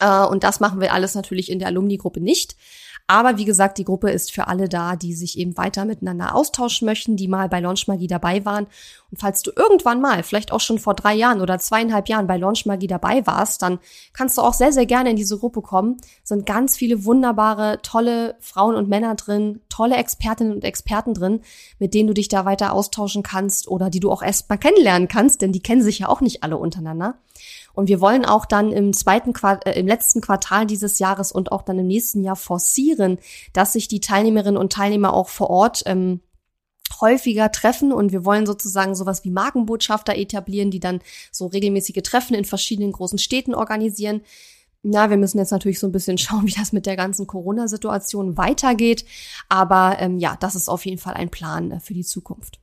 Äh, 0.00 0.24
und 0.26 0.44
das 0.44 0.60
machen 0.60 0.80
wir 0.80 0.92
alles 0.92 1.14
natürlich 1.14 1.50
in 1.50 1.58
der 1.58 1.68
Alumni-Gruppe 1.68 2.20
nicht. 2.20 2.56
Aber 3.06 3.36
wie 3.36 3.44
gesagt, 3.44 3.76
die 3.76 3.84
Gruppe 3.84 4.10
ist 4.10 4.32
für 4.32 4.46
alle 4.46 4.66
da, 4.66 4.96
die 4.96 5.12
sich 5.12 5.38
eben 5.38 5.58
weiter 5.58 5.84
miteinander 5.84 6.34
austauschen 6.34 6.86
möchten, 6.86 7.16
die 7.16 7.28
mal 7.28 7.50
bei 7.50 7.60
Launch 7.60 7.86
Magie 7.86 8.06
dabei 8.06 8.46
waren. 8.46 8.66
Und 9.10 9.18
falls 9.18 9.42
du 9.42 9.50
irgendwann 9.54 10.00
mal, 10.00 10.22
vielleicht 10.22 10.52
auch 10.52 10.60
schon 10.60 10.78
vor 10.78 10.94
drei 10.94 11.14
Jahren 11.14 11.42
oder 11.42 11.58
zweieinhalb 11.58 12.08
Jahren 12.08 12.26
bei 12.26 12.38
Launch 12.38 12.64
Magie 12.64 12.86
dabei 12.86 13.26
warst, 13.26 13.60
dann 13.60 13.78
kannst 14.14 14.38
du 14.38 14.42
auch 14.42 14.54
sehr, 14.54 14.72
sehr 14.72 14.86
gerne 14.86 15.10
in 15.10 15.16
diese 15.16 15.38
Gruppe 15.38 15.60
kommen. 15.60 15.98
Es 16.22 16.30
sind 16.30 16.46
ganz 16.46 16.78
viele 16.78 17.04
wunderbare, 17.04 17.80
tolle 17.82 18.36
Frauen 18.40 18.74
und 18.74 18.88
Männer 18.88 19.16
drin, 19.16 19.60
tolle 19.68 19.96
Expertinnen 19.96 20.54
und 20.54 20.64
Experten 20.64 21.12
drin, 21.12 21.42
mit 21.78 21.92
denen 21.92 22.06
du 22.06 22.14
dich 22.14 22.28
da 22.28 22.46
weiter 22.46 22.72
austauschen 22.72 23.22
kannst 23.22 23.68
oder 23.68 23.90
die 23.90 24.00
du 24.00 24.10
auch 24.10 24.22
erst 24.22 24.48
mal 24.48 24.56
kennenlernen 24.56 25.08
kannst, 25.08 25.42
denn 25.42 25.52
die 25.52 25.60
kennen 25.60 25.82
sich 25.82 25.98
ja 25.98 26.08
auch 26.08 26.22
nicht 26.22 26.42
alle 26.42 26.56
untereinander. 26.56 27.18
Und 27.74 27.88
wir 27.88 28.00
wollen 28.00 28.24
auch 28.24 28.46
dann 28.46 28.72
im 28.72 28.92
zweiten 28.92 29.32
Quart 29.32 29.66
äh, 29.66 29.78
im 29.78 29.86
letzten 29.86 30.20
Quartal 30.20 30.66
dieses 30.66 30.98
Jahres 30.98 31.32
und 31.32 31.52
auch 31.52 31.62
dann 31.62 31.78
im 31.78 31.86
nächsten 31.86 32.22
Jahr 32.22 32.36
forcieren, 32.36 33.18
dass 33.52 33.72
sich 33.72 33.88
die 33.88 34.00
Teilnehmerinnen 34.00 34.56
und 34.56 34.72
Teilnehmer 34.72 35.12
auch 35.12 35.28
vor 35.28 35.50
Ort 35.50 35.82
ähm, 35.86 36.20
häufiger 37.00 37.50
treffen 37.50 37.92
und 37.92 38.12
wir 38.12 38.24
wollen 38.24 38.46
sozusagen 38.46 38.94
sowas 38.94 39.24
wie 39.24 39.30
Markenbotschafter 39.30 40.16
etablieren, 40.16 40.70
die 40.70 40.80
dann 40.80 41.00
so 41.32 41.46
regelmäßige 41.46 42.02
Treffen 42.02 42.34
in 42.34 42.44
verschiedenen 42.44 42.92
großen 42.92 43.18
Städten 43.18 43.54
organisieren. 43.54 44.22
Na, 44.82 45.08
wir 45.08 45.16
müssen 45.16 45.38
jetzt 45.38 45.50
natürlich 45.50 45.80
so 45.80 45.86
ein 45.86 45.92
bisschen 45.92 46.18
schauen, 46.18 46.46
wie 46.46 46.52
das 46.52 46.72
mit 46.72 46.86
der 46.86 46.96
ganzen 46.96 47.26
Corona-Situation 47.26 48.36
weitergeht. 48.36 49.04
Aber 49.48 49.96
ähm, 49.98 50.18
ja, 50.18 50.36
das 50.38 50.54
ist 50.54 50.68
auf 50.68 50.84
jeden 50.84 50.98
Fall 50.98 51.14
ein 51.14 51.30
Plan 51.30 51.72
äh, 51.72 51.80
für 51.80 51.94
die 51.94 52.04
Zukunft. 52.04 52.60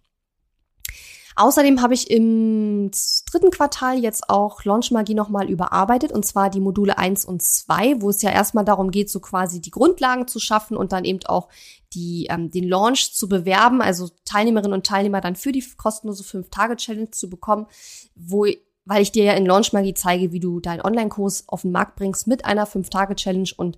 Außerdem 1.35 1.81
habe 1.81 1.93
ich 1.93 2.09
im 2.11 2.91
dritten 3.29 3.51
Quartal 3.51 3.99
jetzt 3.99 4.29
auch 4.29 4.63
Launchmagie 4.65 5.13
nochmal 5.13 5.49
überarbeitet, 5.49 6.11
und 6.11 6.25
zwar 6.25 6.49
die 6.49 6.59
Module 6.59 6.97
1 6.97 7.25
und 7.25 7.41
2, 7.41 8.01
wo 8.01 8.09
es 8.09 8.21
ja 8.21 8.31
erstmal 8.31 8.65
darum 8.65 8.91
geht, 8.91 9.09
so 9.09 9.19
quasi 9.19 9.61
die 9.61 9.71
Grundlagen 9.71 10.27
zu 10.27 10.39
schaffen 10.39 10.75
und 10.75 10.91
dann 10.91 11.05
eben 11.05 11.19
auch 11.25 11.49
die, 11.93 12.27
ähm, 12.29 12.51
den 12.51 12.67
Launch 12.67 13.13
zu 13.13 13.27
bewerben, 13.27 13.81
also 13.81 14.09
Teilnehmerinnen 14.25 14.73
und 14.73 14.85
Teilnehmer 14.85 15.21
dann 15.21 15.35
für 15.35 15.51
die 15.51 15.63
kostenlose 15.77 16.23
5-Tage-Challenge 16.23 17.11
zu 17.11 17.29
bekommen, 17.29 17.67
wo 18.15 18.45
weil 18.83 19.03
ich 19.03 19.11
dir 19.11 19.23
ja 19.23 19.33
in 19.33 19.45
Launchmagie 19.45 19.93
zeige, 19.93 20.31
wie 20.31 20.39
du 20.39 20.59
deinen 20.59 20.81
Online-Kurs 20.81 21.45
auf 21.47 21.61
den 21.61 21.71
Markt 21.71 21.95
bringst 21.95 22.25
mit 22.27 22.45
einer 22.45 22.67
5-Tage-Challenge 22.67 23.51
und 23.55 23.77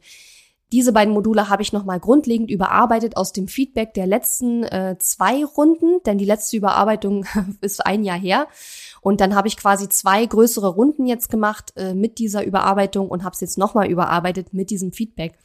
diese 0.73 0.91
beiden 0.91 1.13
Module 1.13 1.49
habe 1.49 1.61
ich 1.61 1.71
nochmal 1.71 1.99
grundlegend 1.99 2.49
überarbeitet 2.49 3.15
aus 3.15 3.31
dem 3.31 3.47
Feedback 3.47 3.93
der 3.93 4.07
letzten 4.07 4.63
äh, 4.63 4.95
zwei 4.97 5.45
Runden, 5.45 6.01
denn 6.03 6.17
die 6.17 6.25
letzte 6.25 6.57
Überarbeitung 6.57 7.27
ist 7.61 7.85
ein 7.85 8.03
Jahr 8.03 8.17
her. 8.17 8.47
Und 8.99 9.21
dann 9.21 9.35
habe 9.35 9.47
ich 9.47 9.55
quasi 9.55 9.87
zwei 9.87 10.25
größere 10.25 10.69
Runden 10.69 11.05
jetzt 11.05 11.29
gemacht 11.29 11.73
äh, 11.75 11.93
mit 11.93 12.17
dieser 12.17 12.43
Überarbeitung 12.43 13.07
und 13.07 13.23
habe 13.23 13.35
es 13.35 13.41
jetzt 13.41 13.59
nochmal 13.59 13.87
überarbeitet 13.87 14.55
mit 14.55 14.71
diesem 14.71 14.91
Feedback. 14.91 15.37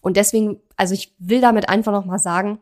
Und 0.00 0.16
deswegen, 0.16 0.60
also 0.76 0.94
ich 0.94 1.14
will 1.20 1.40
damit 1.40 1.68
einfach 1.68 1.92
nochmal 1.92 2.18
sagen, 2.18 2.58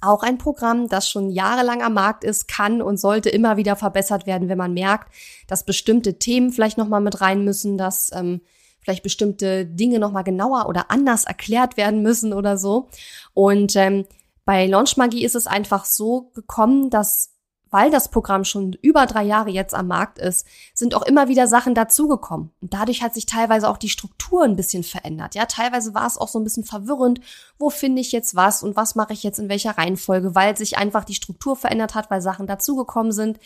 auch 0.00 0.22
ein 0.22 0.38
Programm, 0.38 0.86
das 0.86 1.10
schon 1.10 1.30
jahrelang 1.30 1.82
am 1.82 1.94
Markt 1.94 2.22
ist, 2.22 2.46
kann 2.46 2.80
und 2.80 3.00
sollte 3.00 3.28
immer 3.28 3.56
wieder 3.56 3.74
verbessert 3.74 4.24
werden, 4.24 4.48
wenn 4.48 4.56
man 4.56 4.72
merkt, 4.72 5.12
dass 5.48 5.64
bestimmte 5.64 6.16
Themen 6.16 6.52
vielleicht 6.52 6.78
nochmal 6.78 7.00
mit 7.00 7.20
rein 7.20 7.44
müssen, 7.44 7.76
dass 7.76 8.12
ähm, 8.14 8.40
vielleicht 8.82 9.02
bestimmte 9.02 9.66
Dinge 9.66 9.98
nochmal 9.98 10.24
genauer 10.24 10.68
oder 10.68 10.90
anders 10.90 11.24
erklärt 11.24 11.76
werden 11.76 12.02
müssen 12.02 12.32
oder 12.32 12.56
so. 12.56 12.88
Und 13.34 13.76
ähm, 13.76 14.06
bei 14.44 14.66
Launch 14.66 14.96
Magie 14.96 15.24
ist 15.24 15.36
es 15.36 15.46
einfach 15.46 15.84
so 15.84 16.30
gekommen, 16.34 16.90
dass 16.90 17.29
weil 17.70 17.90
das 17.90 18.10
Programm 18.10 18.44
schon 18.44 18.72
über 18.82 19.06
drei 19.06 19.22
Jahre 19.22 19.50
jetzt 19.50 19.74
am 19.74 19.86
Markt 19.86 20.18
ist, 20.18 20.46
sind 20.74 20.94
auch 20.94 21.02
immer 21.02 21.28
wieder 21.28 21.46
Sachen 21.46 21.74
dazugekommen. 21.74 22.50
Und 22.60 22.74
dadurch 22.74 23.02
hat 23.02 23.14
sich 23.14 23.26
teilweise 23.26 23.68
auch 23.68 23.78
die 23.78 23.88
Struktur 23.88 24.44
ein 24.44 24.56
bisschen 24.56 24.82
verändert. 24.82 25.34
Ja, 25.34 25.46
teilweise 25.46 25.94
war 25.94 26.06
es 26.06 26.18
auch 26.18 26.28
so 26.28 26.40
ein 26.40 26.44
bisschen 26.44 26.64
verwirrend. 26.64 27.20
Wo 27.58 27.70
finde 27.70 28.00
ich 28.00 28.12
jetzt 28.12 28.34
was 28.34 28.62
und 28.62 28.76
was 28.76 28.94
mache 28.94 29.12
ich 29.12 29.22
jetzt 29.22 29.38
in 29.38 29.48
welcher 29.48 29.78
Reihenfolge, 29.78 30.34
weil 30.34 30.56
sich 30.56 30.78
einfach 30.78 31.04
die 31.04 31.14
Struktur 31.14 31.56
verändert 31.56 31.94
hat, 31.94 32.10
weil 32.10 32.20
Sachen 32.20 32.46
dazugekommen 32.46 33.12
sind. 33.12 33.38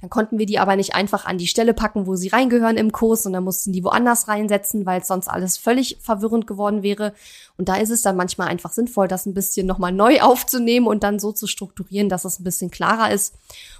Dann 0.00 0.10
konnten 0.10 0.38
wir 0.38 0.46
die 0.46 0.58
aber 0.58 0.76
nicht 0.76 0.94
einfach 0.94 1.24
an 1.26 1.38
die 1.38 1.46
Stelle 1.46 1.74
packen, 1.74 2.06
wo 2.06 2.16
sie 2.16 2.28
reingehören 2.28 2.76
im 2.76 2.92
Kurs 2.92 3.26
und 3.26 3.32
dann 3.32 3.44
mussten 3.44 3.72
die 3.72 3.84
woanders 3.84 4.28
reinsetzen, 4.28 4.86
weil 4.86 5.04
sonst 5.04 5.28
alles 5.28 5.58
völlig 5.58 5.98
verwirrend 6.00 6.46
geworden 6.46 6.82
wäre. 6.82 7.14
Und 7.62 7.68
da 7.68 7.76
ist 7.76 7.90
es 7.90 8.02
dann 8.02 8.16
manchmal 8.16 8.48
einfach 8.48 8.72
sinnvoll, 8.72 9.06
das 9.06 9.24
ein 9.24 9.34
bisschen 9.34 9.68
nochmal 9.68 9.92
neu 9.92 10.20
aufzunehmen 10.20 10.88
und 10.88 11.04
dann 11.04 11.20
so 11.20 11.30
zu 11.30 11.46
strukturieren, 11.46 12.08
dass 12.08 12.24
es 12.24 12.40
ein 12.40 12.42
bisschen 12.42 12.72
klarer 12.72 13.12
ist. 13.12 13.36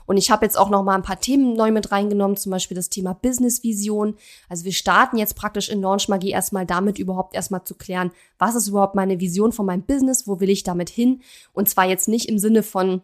Und 0.07 0.19
ich 0.19 0.31
habe 0.31 0.45
jetzt 0.45 0.57
auch 0.57 0.71
noch 0.71 0.85
mal 0.85 0.95
ein 0.95 1.03
paar 1.03 1.19
Themen 1.19 1.57
neu 1.57 1.73
mit 1.73 1.91
reingenommen, 1.91 2.37
zum 2.37 2.53
Beispiel 2.53 2.77
das 2.77 2.91
Thema 2.91 3.13
Business 3.13 3.65
Vision. 3.65 4.15
Also 4.49 4.65
wir 4.65 4.73
starten 4.73 5.19
jetzt 5.19 5.35
praktisch 5.35 5.69
in 5.69 5.83
Launch 5.83 6.09
Magie 6.09 6.31
erstmal 6.31 6.65
damit 6.65 7.01
überhaupt 7.01 7.35
erstmal 7.35 7.65
zu 7.65 7.75
klären, 7.75 8.13
was 8.39 8.55
ist 8.55 8.69
überhaupt 8.69 8.95
meine 8.95 9.19
Vision 9.19 9.51
von 9.51 9.67
meinem 9.67 9.83
Business, 9.83 10.29
wo 10.29 10.39
will 10.39 10.51
ich 10.51 10.63
damit 10.63 10.89
hin? 10.89 11.21
Und 11.53 11.69
zwar 11.69 11.87
jetzt 11.87 12.07
nicht 12.07 12.29
im 12.29 12.39
Sinne 12.39 12.63
von 12.63 13.03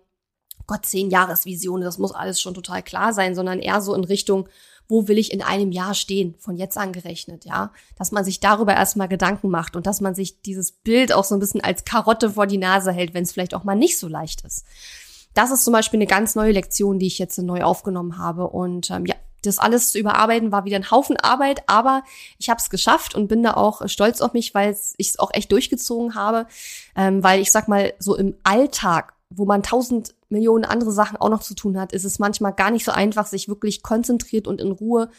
Gott, 0.69 0.87
zehn 0.87 1.11
Jahresvision, 1.11 1.81
das 1.81 1.99
muss 1.99 2.12
alles 2.12 2.41
schon 2.41 2.55
total 2.55 2.85
klar 2.85 3.12
sein, 3.12 3.35
sondern 3.35 3.59
eher 3.59 3.81
so 3.81 3.95
in 3.95 4.05
Richtung, 4.05 4.49
wo 4.88 5.07
will 5.07 5.18
ich 5.18 5.33
in 5.33 5.42
einem 5.42 5.70
Jahr 5.70 5.94
stehen, 5.94 6.35
von 6.38 6.57
jetzt 6.57 6.79
an 6.79 6.92
gerechnet, 6.92 7.44
ja. 7.44 7.72
Dass 7.96 8.11
man 8.11 8.24
sich 8.24 8.40
darüber 8.40 8.74
erstmal 8.74 9.09
Gedanken 9.09 9.51
macht 9.51 9.77
und 9.77 9.87
dass 9.87 10.01
man 10.01 10.14
sich 10.14 10.40
dieses 10.40 10.72
Bild 10.72 11.12
auch 11.12 11.24
so 11.24 11.35
ein 11.35 11.40
bisschen 11.40 11.61
als 11.62 11.85
Karotte 11.85 12.31
vor 12.31 12.46
die 12.46 12.59
Nase 12.59 12.90
hält, 12.90 13.12
wenn 13.14 13.24
es 13.24 13.33
vielleicht 13.33 13.55
auch 13.55 13.64
mal 13.64 13.77
nicht 13.77 13.98
so 13.98 14.09
leicht 14.09 14.44
ist. 14.44 14.64
Das 15.35 15.51
ist 15.51 15.64
zum 15.64 15.72
Beispiel 15.72 15.98
eine 15.98 16.07
ganz 16.07 16.35
neue 16.35 16.53
Lektion, 16.53 16.98
die 16.98 17.07
ich 17.07 17.18
jetzt 17.18 17.38
neu 17.38 17.62
aufgenommen 17.62 18.18
habe. 18.18 18.48
Und 18.48 18.90
ähm, 18.90 19.05
ja, 19.05 19.14
das 19.42 19.59
alles 19.59 19.92
zu 19.92 19.98
überarbeiten 19.98 20.53
war 20.53 20.64
wieder 20.64 20.77
ein 20.77 20.90
Haufen 20.90 21.16
Arbeit, 21.16 21.62
aber 21.66 22.03
ich 22.38 22.48
habe 22.48 22.59
es 22.59 22.70
geschafft 22.70 23.14
und 23.14 23.29
bin 23.29 23.42
da 23.42 23.55
auch 23.55 23.87
stolz 23.88 24.20
auf 24.20 24.33
mich, 24.33 24.55
weil 24.55 24.77
ich 24.96 25.11
es 25.11 25.18
auch 25.18 25.31
echt 25.33 25.53
durchgezogen 25.53 26.14
habe. 26.14 26.46
Ähm, 26.96 27.22
weil 27.22 27.40
ich 27.40 27.53
sag 27.53 27.68
mal, 27.68 27.92
so 27.98 28.16
im 28.16 28.37
Alltag, 28.42 29.12
wo 29.31 29.44
man 29.44 29.62
tausend 29.62 30.14
Millionen 30.29 30.64
andere 30.64 30.93
Sachen 30.93 31.17
auch 31.17 31.31
noch 31.31 31.43
zu 31.43 31.55
tun 31.55 31.79
hat, 31.79 31.93
ist 31.93 32.05
es 32.05 32.19
manchmal 32.19 32.53
gar 32.53 32.71
nicht 32.71 32.85
so 32.85 32.93
einfach, 32.93 33.27
sich 33.27 33.49
wirklich 33.49 33.83
konzentriert 33.83 34.47
und 34.47 34.61
in 34.61 34.73
Ruhe 34.73 35.11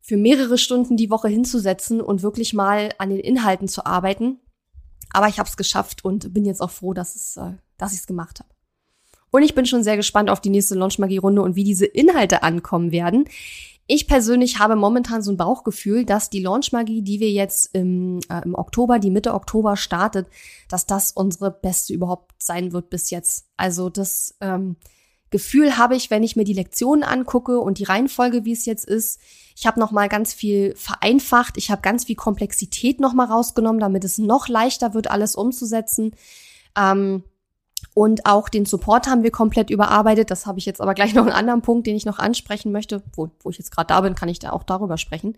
für 0.00 0.16
mehrere 0.16 0.58
Stunden 0.58 0.96
die 0.96 1.10
Woche 1.10 1.28
hinzusetzen 1.28 2.00
und 2.00 2.22
wirklich 2.22 2.54
mal 2.54 2.90
an 2.98 3.10
den 3.10 3.20
Inhalten 3.20 3.68
zu 3.68 3.84
arbeiten. 3.84 4.40
Aber 5.12 5.28
ich 5.28 5.38
habe 5.38 5.48
es 5.48 5.56
geschafft 5.56 6.04
und 6.04 6.32
bin 6.32 6.44
jetzt 6.44 6.60
auch 6.60 6.70
froh, 6.70 6.94
dass, 6.94 7.14
es, 7.14 7.36
äh, 7.36 7.52
dass 7.76 7.92
ich 7.92 8.00
es 8.00 8.06
gemacht 8.06 8.40
habe. 8.40 8.48
Und 9.30 9.42
ich 9.42 9.54
bin 9.54 9.66
schon 9.66 9.82
sehr 9.82 9.96
gespannt 9.96 10.30
auf 10.30 10.40
die 10.40 10.50
nächste 10.50 10.74
Launchmagie-Runde 10.74 11.42
und 11.42 11.56
wie 11.56 11.64
diese 11.64 11.86
Inhalte 11.86 12.42
ankommen 12.42 12.92
werden. 12.92 13.26
Ich 13.90 14.06
persönlich 14.06 14.58
habe 14.58 14.76
momentan 14.76 15.22
so 15.22 15.32
ein 15.32 15.38
Bauchgefühl, 15.38 16.04
dass 16.04 16.28
die 16.28 16.42
Launchmagie, 16.42 17.00
die 17.00 17.20
wir 17.20 17.30
jetzt 17.30 17.74
im, 17.74 18.20
äh, 18.28 18.42
im 18.44 18.54
Oktober, 18.54 18.98
die 18.98 19.10
Mitte 19.10 19.32
Oktober 19.32 19.78
startet, 19.78 20.28
dass 20.68 20.84
das 20.84 21.10
unsere 21.10 21.50
beste 21.50 21.94
überhaupt 21.94 22.34
sein 22.36 22.72
wird 22.72 22.90
bis 22.90 23.08
jetzt. 23.08 23.46
Also 23.56 23.88
das 23.88 24.36
ähm, 24.42 24.76
Gefühl 25.30 25.78
habe 25.78 25.96
ich, 25.96 26.10
wenn 26.10 26.22
ich 26.22 26.36
mir 26.36 26.44
die 26.44 26.52
Lektionen 26.52 27.02
angucke 27.02 27.60
und 27.60 27.78
die 27.78 27.84
Reihenfolge, 27.84 28.44
wie 28.44 28.52
es 28.52 28.66
jetzt 28.66 28.84
ist. 28.86 29.20
Ich 29.56 29.66
habe 29.66 29.80
noch 29.80 29.90
mal 29.90 30.10
ganz 30.10 30.34
viel 30.34 30.74
vereinfacht. 30.76 31.56
Ich 31.56 31.70
habe 31.70 31.80
ganz 31.80 32.04
viel 32.04 32.16
Komplexität 32.16 33.00
noch 33.00 33.14
mal 33.14 33.24
rausgenommen, 33.24 33.80
damit 33.80 34.04
es 34.04 34.18
noch 34.18 34.48
leichter 34.48 34.92
wird, 34.92 35.10
alles 35.10 35.34
umzusetzen. 35.34 36.14
Ähm, 36.76 37.24
und 37.98 38.26
auch 38.26 38.48
den 38.48 38.64
Support 38.64 39.08
haben 39.08 39.24
wir 39.24 39.32
komplett 39.32 39.70
überarbeitet. 39.70 40.30
Das 40.30 40.46
habe 40.46 40.60
ich 40.60 40.66
jetzt 40.66 40.80
aber 40.80 40.94
gleich 40.94 41.14
noch 41.16 41.24
einen 41.24 41.32
anderen 41.32 41.62
Punkt, 41.62 41.84
den 41.84 41.96
ich 41.96 42.06
noch 42.06 42.20
ansprechen 42.20 42.70
möchte. 42.70 43.02
Wo, 43.12 43.28
wo 43.40 43.50
ich 43.50 43.58
jetzt 43.58 43.72
gerade 43.72 43.88
da 43.88 44.00
bin, 44.00 44.14
kann 44.14 44.28
ich 44.28 44.38
da 44.38 44.52
auch 44.52 44.62
darüber 44.62 44.98
sprechen. 44.98 45.36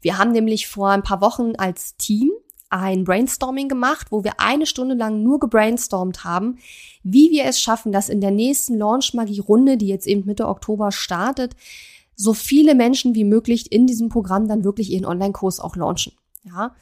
Wir 0.00 0.16
haben 0.16 0.32
nämlich 0.32 0.66
vor 0.66 0.88
ein 0.88 1.02
paar 1.02 1.20
Wochen 1.20 1.56
als 1.58 1.98
Team 1.98 2.30
ein 2.70 3.04
Brainstorming 3.04 3.68
gemacht, 3.68 4.06
wo 4.08 4.24
wir 4.24 4.40
eine 4.40 4.64
Stunde 4.64 4.94
lang 4.94 5.22
nur 5.22 5.40
gebrainstormt 5.40 6.24
haben, 6.24 6.56
wie 7.02 7.30
wir 7.32 7.44
es 7.44 7.60
schaffen, 7.60 7.92
dass 7.92 8.08
in 8.08 8.22
der 8.22 8.30
nächsten 8.30 8.78
Launch 8.78 9.12
Magie 9.12 9.40
Runde, 9.40 9.76
die 9.76 9.88
jetzt 9.88 10.06
eben 10.06 10.24
Mitte 10.24 10.48
Oktober 10.48 10.92
startet, 10.92 11.54
so 12.16 12.32
viele 12.32 12.74
Menschen 12.74 13.14
wie 13.14 13.24
möglich 13.24 13.70
in 13.72 13.86
diesem 13.86 14.08
Programm 14.08 14.48
dann 14.48 14.64
wirklich 14.64 14.90
ihren 14.90 15.04
Online-Kurs 15.04 15.60
auch 15.60 15.76
launchen. 15.76 16.14
Ja. 16.44 16.74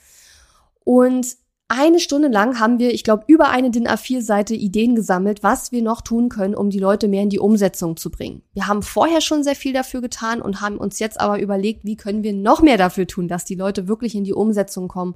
Und 0.84 1.26
eine 1.68 2.00
Stunde 2.00 2.28
lang 2.28 2.58
haben 2.58 2.78
wir, 2.78 2.94
ich 2.94 3.04
glaube, 3.04 3.24
über 3.26 3.50
eine 3.50 3.70
DIN 3.70 3.86
A4-Seite 3.86 4.54
Ideen 4.54 4.94
gesammelt, 4.94 5.42
was 5.42 5.70
wir 5.70 5.82
noch 5.82 6.00
tun 6.00 6.30
können, 6.30 6.54
um 6.54 6.70
die 6.70 6.78
Leute 6.78 7.08
mehr 7.08 7.22
in 7.22 7.28
die 7.28 7.38
Umsetzung 7.38 7.98
zu 7.98 8.10
bringen. 8.10 8.42
Wir 8.54 8.66
haben 8.66 8.82
vorher 8.82 9.20
schon 9.20 9.44
sehr 9.44 9.54
viel 9.54 9.74
dafür 9.74 10.00
getan 10.00 10.40
und 10.40 10.62
haben 10.62 10.78
uns 10.78 10.98
jetzt 10.98 11.20
aber 11.20 11.38
überlegt, 11.38 11.84
wie 11.84 11.96
können 11.96 12.22
wir 12.22 12.32
noch 12.32 12.62
mehr 12.62 12.78
dafür 12.78 13.06
tun, 13.06 13.28
dass 13.28 13.44
die 13.44 13.54
Leute 13.54 13.86
wirklich 13.86 14.14
in 14.14 14.24
die 14.24 14.32
Umsetzung 14.32 14.88
kommen 14.88 15.14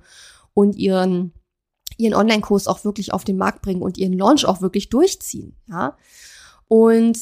und 0.52 0.76
ihren, 0.76 1.32
ihren 1.96 2.14
Online-Kurs 2.14 2.68
auch 2.68 2.84
wirklich 2.84 3.14
auf 3.14 3.24
den 3.24 3.38
Markt 3.38 3.62
bringen 3.62 3.80
und 3.80 3.96
ihren 3.96 4.12
Launch 4.12 4.44
auch 4.44 4.60
wirklich 4.60 4.90
durchziehen. 4.90 5.56
Ja. 5.70 5.96
Und 6.68 7.18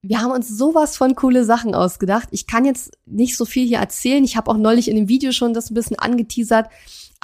wir 0.00 0.20
haben 0.20 0.32
uns 0.32 0.48
sowas 0.48 0.96
von 0.96 1.14
coole 1.14 1.44
Sachen 1.44 1.74
ausgedacht. 1.74 2.28
Ich 2.32 2.46
kann 2.46 2.64
jetzt 2.64 2.98
nicht 3.06 3.36
so 3.36 3.44
viel 3.44 3.66
hier 3.66 3.78
erzählen. 3.78 4.24
Ich 4.24 4.36
habe 4.36 4.50
auch 4.50 4.56
neulich 4.56 4.88
in 4.88 4.96
dem 4.96 5.08
Video 5.08 5.30
schon 5.30 5.54
das 5.54 5.70
ein 5.70 5.74
bisschen 5.74 5.98
angeteasert. 5.98 6.68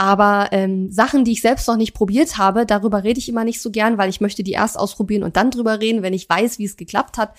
Aber 0.00 0.50
ähm, 0.52 0.92
Sachen, 0.92 1.24
die 1.24 1.32
ich 1.32 1.40
selbst 1.40 1.66
noch 1.66 1.76
nicht 1.76 1.92
probiert 1.92 2.38
habe, 2.38 2.64
darüber 2.66 3.02
rede 3.02 3.18
ich 3.18 3.28
immer 3.28 3.42
nicht 3.42 3.60
so 3.60 3.72
gern, 3.72 3.98
weil 3.98 4.08
ich 4.08 4.20
möchte 4.20 4.44
die 4.44 4.52
erst 4.52 4.78
ausprobieren 4.78 5.24
und 5.24 5.36
dann 5.36 5.50
drüber 5.50 5.80
reden, 5.80 6.02
wenn 6.02 6.14
ich 6.14 6.28
weiß, 6.28 6.60
wie 6.60 6.66
es 6.66 6.76
geklappt 6.76 7.18
hat. 7.18 7.36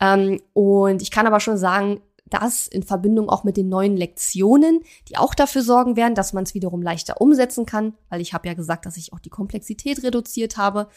Ähm, 0.00 0.40
und 0.54 1.02
ich 1.02 1.10
kann 1.10 1.26
aber 1.26 1.38
schon 1.38 1.58
sagen, 1.58 2.00
das 2.24 2.66
in 2.66 2.82
Verbindung 2.82 3.28
auch 3.28 3.44
mit 3.44 3.58
den 3.58 3.68
neuen 3.68 3.94
Lektionen, 3.94 4.80
die 5.10 5.18
auch 5.18 5.34
dafür 5.34 5.60
sorgen 5.60 5.96
werden, 5.96 6.14
dass 6.14 6.32
man 6.32 6.44
es 6.44 6.54
wiederum 6.54 6.80
leichter 6.80 7.20
umsetzen 7.20 7.66
kann, 7.66 7.92
weil 8.08 8.22
ich 8.22 8.32
habe 8.32 8.48
ja 8.48 8.54
gesagt, 8.54 8.86
dass 8.86 8.96
ich 8.96 9.12
auch 9.12 9.20
die 9.20 9.28
Komplexität 9.28 10.02
reduziert 10.02 10.56
habe, 10.56 10.88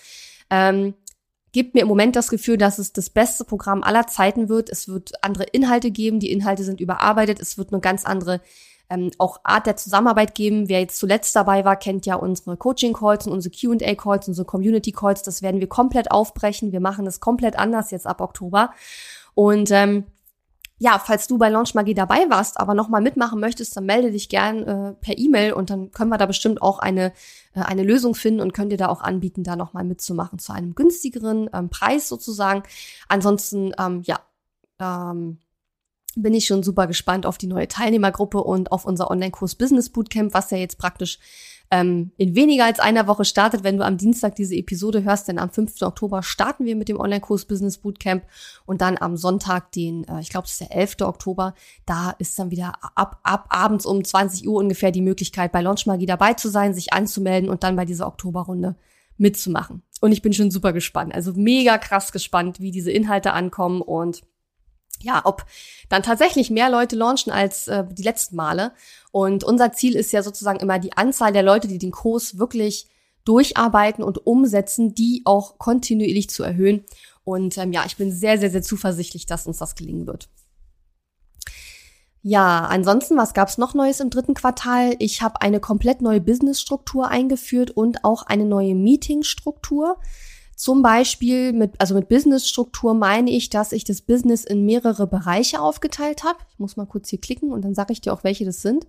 ähm, 0.49 0.93
gibt 1.51 1.75
mir 1.75 1.81
im 1.81 1.89
Moment 1.89 2.15
das 2.15 2.29
Gefühl, 2.29 2.57
dass 2.57 2.79
es 2.79 2.93
das 2.93 3.09
beste 3.09 3.43
Programm 3.43 3.83
aller 3.83 4.07
Zeiten 4.07 4.47
wird. 4.47 4.69
Es 4.69 4.87
wird 4.87 5.11
andere 5.21 5.43
Inhalte 5.43 5.91
geben, 5.91 6.21
die 6.21 6.31
Inhalte 6.31 6.63
sind 6.63 6.79
überarbeitet, 6.79 7.41
es 7.41 7.57
wird 7.57 7.73
eine 7.73 7.81
ganz 7.81 8.05
andere 8.05 8.39
ähm, 8.91 9.11
auch 9.17 9.39
Art 9.43 9.65
der 9.65 9.77
Zusammenarbeit 9.77 10.35
geben. 10.35 10.69
Wer 10.69 10.81
jetzt 10.81 10.97
zuletzt 10.97 11.35
dabei 11.35 11.65
war, 11.65 11.75
kennt 11.75 12.05
ja 12.05 12.15
unsere 12.15 12.57
Coaching-Calls 12.57 13.25
und 13.27 13.33
unsere 13.33 13.55
Q&A-Calls, 13.55 14.27
unsere 14.27 14.45
Community-Calls. 14.45 15.23
Das 15.23 15.41
werden 15.41 15.59
wir 15.59 15.67
komplett 15.67 16.11
aufbrechen. 16.11 16.71
Wir 16.71 16.81
machen 16.81 17.07
es 17.07 17.19
komplett 17.19 17.57
anders 17.57 17.91
jetzt 17.91 18.05
ab 18.05 18.21
Oktober. 18.21 18.71
Und 19.33 19.71
ähm, 19.71 20.05
ja, 20.77 20.97
falls 20.97 21.27
du 21.27 21.37
bei 21.37 21.49
Launch 21.49 21.75
Magie 21.75 21.93
dabei 21.93 22.25
warst, 22.29 22.59
aber 22.59 22.73
nochmal 22.73 23.01
mitmachen 23.01 23.39
möchtest, 23.39 23.77
dann 23.77 23.85
melde 23.85 24.09
dich 24.09 24.29
gern 24.29 24.63
äh, 24.63 24.93
per 24.93 25.15
E-Mail 25.15 25.53
und 25.53 25.69
dann 25.69 25.91
können 25.91 26.09
wir 26.09 26.17
da 26.17 26.25
bestimmt 26.25 26.63
auch 26.63 26.79
eine, 26.79 27.13
äh, 27.53 27.61
eine 27.61 27.83
Lösung 27.83 28.15
finden 28.15 28.41
und 28.41 28.51
können 28.51 28.71
dir 28.71 28.77
da 28.77 28.89
auch 28.89 29.01
anbieten, 29.01 29.43
da 29.43 29.55
nochmal 29.55 29.83
mitzumachen 29.83 30.39
zu 30.39 30.53
einem 30.53 30.73
günstigeren 30.73 31.51
ähm, 31.53 31.69
Preis 31.69 32.09
sozusagen. 32.09 32.63
Ansonsten, 33.07 33.73
ähm, 33.77 34.01
ja, 34.05 34.21
ähm, 34.79 35.37
bin 36.15 36.33
ich 36.33 36.45
schon 36.45 36.63
super 36.63 36.87
gespannt 36.87 37.25
auf 37.25 37.37
die 37.37 37.47
neue 37.47 37.67
Teilnehmergruppe 37.67 38.43
und 38.43 38.71
auf 38.71 38.85
unser 38.85 39.09
Online-Kurs 39.09 39.55
Business 39.55 39.89
Bootcamp, 39.89 40.33
was 40.33 40.51
ja 40.51 40.57
jetzt 40.57 40.77
praktisch 40.77 41.19
ähm, 41.71 42.11
in 42.17 42.35
weniger 42.35 42.65
als 42.65 42.79
einer 42.79 43.07
Woche 43.07 43.23
startet, 43.23 43.63
wenn 43.63 43.77
du 43.77 43.85
am 43.85 43.97
Dienstag 43.97 44.35
diese 44.35 44.55
Episode 44.55 45.03
hörst, 45.03 45.29
denn 45.29 45.39
am 45.39 45.49
5. 45.49 45.81
Oktober 45.83 46.21
starten 46.21 46.65
wir 46.65 46.75
mit 46.75 46.89
dem 46.89 46.99
Online-Kurs 46.99 47.45
Business 47.45 47.77
Bootcamp 47.77 48.23
und 48.65 48.81
dann 48.81 48.97
am 48.97 49.15
Sonntag, 49.15 49.71
den, 49.71 50.03
äh, 50.03 50.19
ich 50.19 50.29
glaube, 50.29 50.45
es 50.45 50.51
ist 50.51 50.61
der 50.61 50.75
11. 50.75 50.97
Oktober, 51.01 51.55
da 51.85 52.11
ist 52.19 52.37
dann 52.37 52.51
wieder 52.51 52.73
ab, 52.95 53.19
ab 53.23 53.45
abends 53.49 53.85
um 53.85 54.03
20 54.03 54.47
Uhr 54.47 54.59
ungefähr 54.59 54.91
die 54.91 55.01
Möglichkeit, 55.01 55.53
bei 55.53 55.61
Launch 55.61 55.85
Magie 55.85 56.05
dabei 56.05 56.33
zu 56.33 56.49
sein, 56.49 56.73
sich 56.73 56.91
anzumelden 56.91 57.49
und 57.49 57.63
dann 57.63 57.77
bei 57.77 57.85
dieser 57.85 58.07
Oktoberrunde 58.07 58.75
mitzumachen. 59.17 59.81
Und 60.01 60.11
ich 60.11 60.21
bin 60.21 60.33
schon 60.33 60.51
super 60.51 60.73
gespannt, 60.73 61.15
also 61.15 61.31
mega 61.35 61.77
krass 61.77 62.11
gespannt, 62.11 62.59
wie 62.59 62.71
diese 62.71 62.91
Inhalte 62.91 63.31
ankommen 63.31 63.81
und 63.81 64.23
ja, 65.03 65.21
ob 65.25 65.45
dann 65.89 66.03
tatsächlich 66.03 66.49
mehr 66.49 66.69
Leute 66.69 66.95
launchen 66.95 67.31
als 67.31 67.67
äh, 67.67 67.83
die 67.89 68.03
letzten 68.03 68.35
Male. 68.35 68.73
Und 69.11 69.43
unser 69.43 69.73
Ziel 69.73 69.95
ist 69.95 70.11
ja 70.11 70.23
sozusagen 70.23 70.59
immer 70.59 70.79
die 70.79 70.93
Anzahl 70.93 71.33
der 71.33 71.43
Leute, 71.43 71.67
die 71.67 71.77
den 71.77 71.91
Kurs 71.91 72.37
wirklich 72.37 72.87
durcharbeiten 73.25 74.03
und 74.03 74.25
umsetzen, 74.25 74.95
die 74.95 75.21
auch 75.25 75.57
kontinuierlich 75.57 76.29
zu 76.29 76.43
erhöhen. 76.43 76.85
Und 77.23 77.57
ähm, 77.57 77.71
ja, 77.71 77.83
ich 77.85 77.97
bin 77.97 78.11
sehr, 78.11 78.37
sehr, 78.39 78.49
sehr 78.49 78.63
zuversichtlich, 78.63 79.25
dass 79.25 79.47
uns 79.47 79.57
das 79.57 79.75
gelingen 79.75 80.07
wird. 80.07 80.29
Ja, 82.23 82.67
ansonsten, 82.67 83.17
was 83.17 83.33
gab's 83.33 83.57
noch 83.57 83.73
Neues 83.73 83.99
im 83.99 84.11
dritten 84.11 84.35
Quartal? 84.35 84.95
Ich 84.99 85.23
habe 85.23 85.41
eine 85.41 85.59
komplett 85.59 86.01
neue 86.01 86.21
Businessstruktur 86.21 87.07
eingeführt 87.07 87.71
und 87.71 88.03
auch 88.03 88.23
eine 88.23 88.45
neue 88.45 88.75
Meetingstruktur. 88.75 89.97
Zum 90.61 90.83
Beispiel 90.83 91.53
mit, 91.53 91.81
also 91.81 91.95
mit 91.95 92.07
Businessstruktur 92.07 92.93
meine 92.93 93.31
ich, 93.31 93.49
dass 93.49 93.71
ich 93.71 93.83
das 93.83 94.01
Business 94.03 94.43
in 94.43 94.63
mehrere 94.63 95.07
Bereiche 95.07 95.59
aufgeteilt 95.59 96.23
habe. 96.23 96.37
Ich 96.51 96.59
muss 96.59 96.77
mal 96.77 96.85
kurz 96.85 97.09
hier 97.09 97.19
klicken 97.19 97.51
und 97.51 97.63
dann 97.63 97.73
sage 97.73 97.93
ich 97.93 97.99
dir 97.99 98.13
auch, 98.13 98.23
welche 98.23 98.45
das 98.45 98.61
sind. 98.61 98.85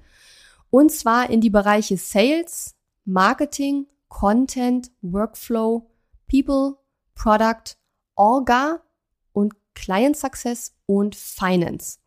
Und 0.68 0.92
zwar 0.92 1.30
in 1.30 1.40
die 1.40 1.48
Bereiche 1.48 1.96
Sales, 1.96 2.74
Marketing, 3.06 3.86
Content, 4.10 4.90
Workflow, 5.00 5.88
People, 6.30 6.76
Product, 7.14 7.78
Orga 8.16 8.82
und 9.32 9.54
Client 9.74 10.18
Success 10.18 10.74
und 10.84 11.16
Finance. 11.16 12.00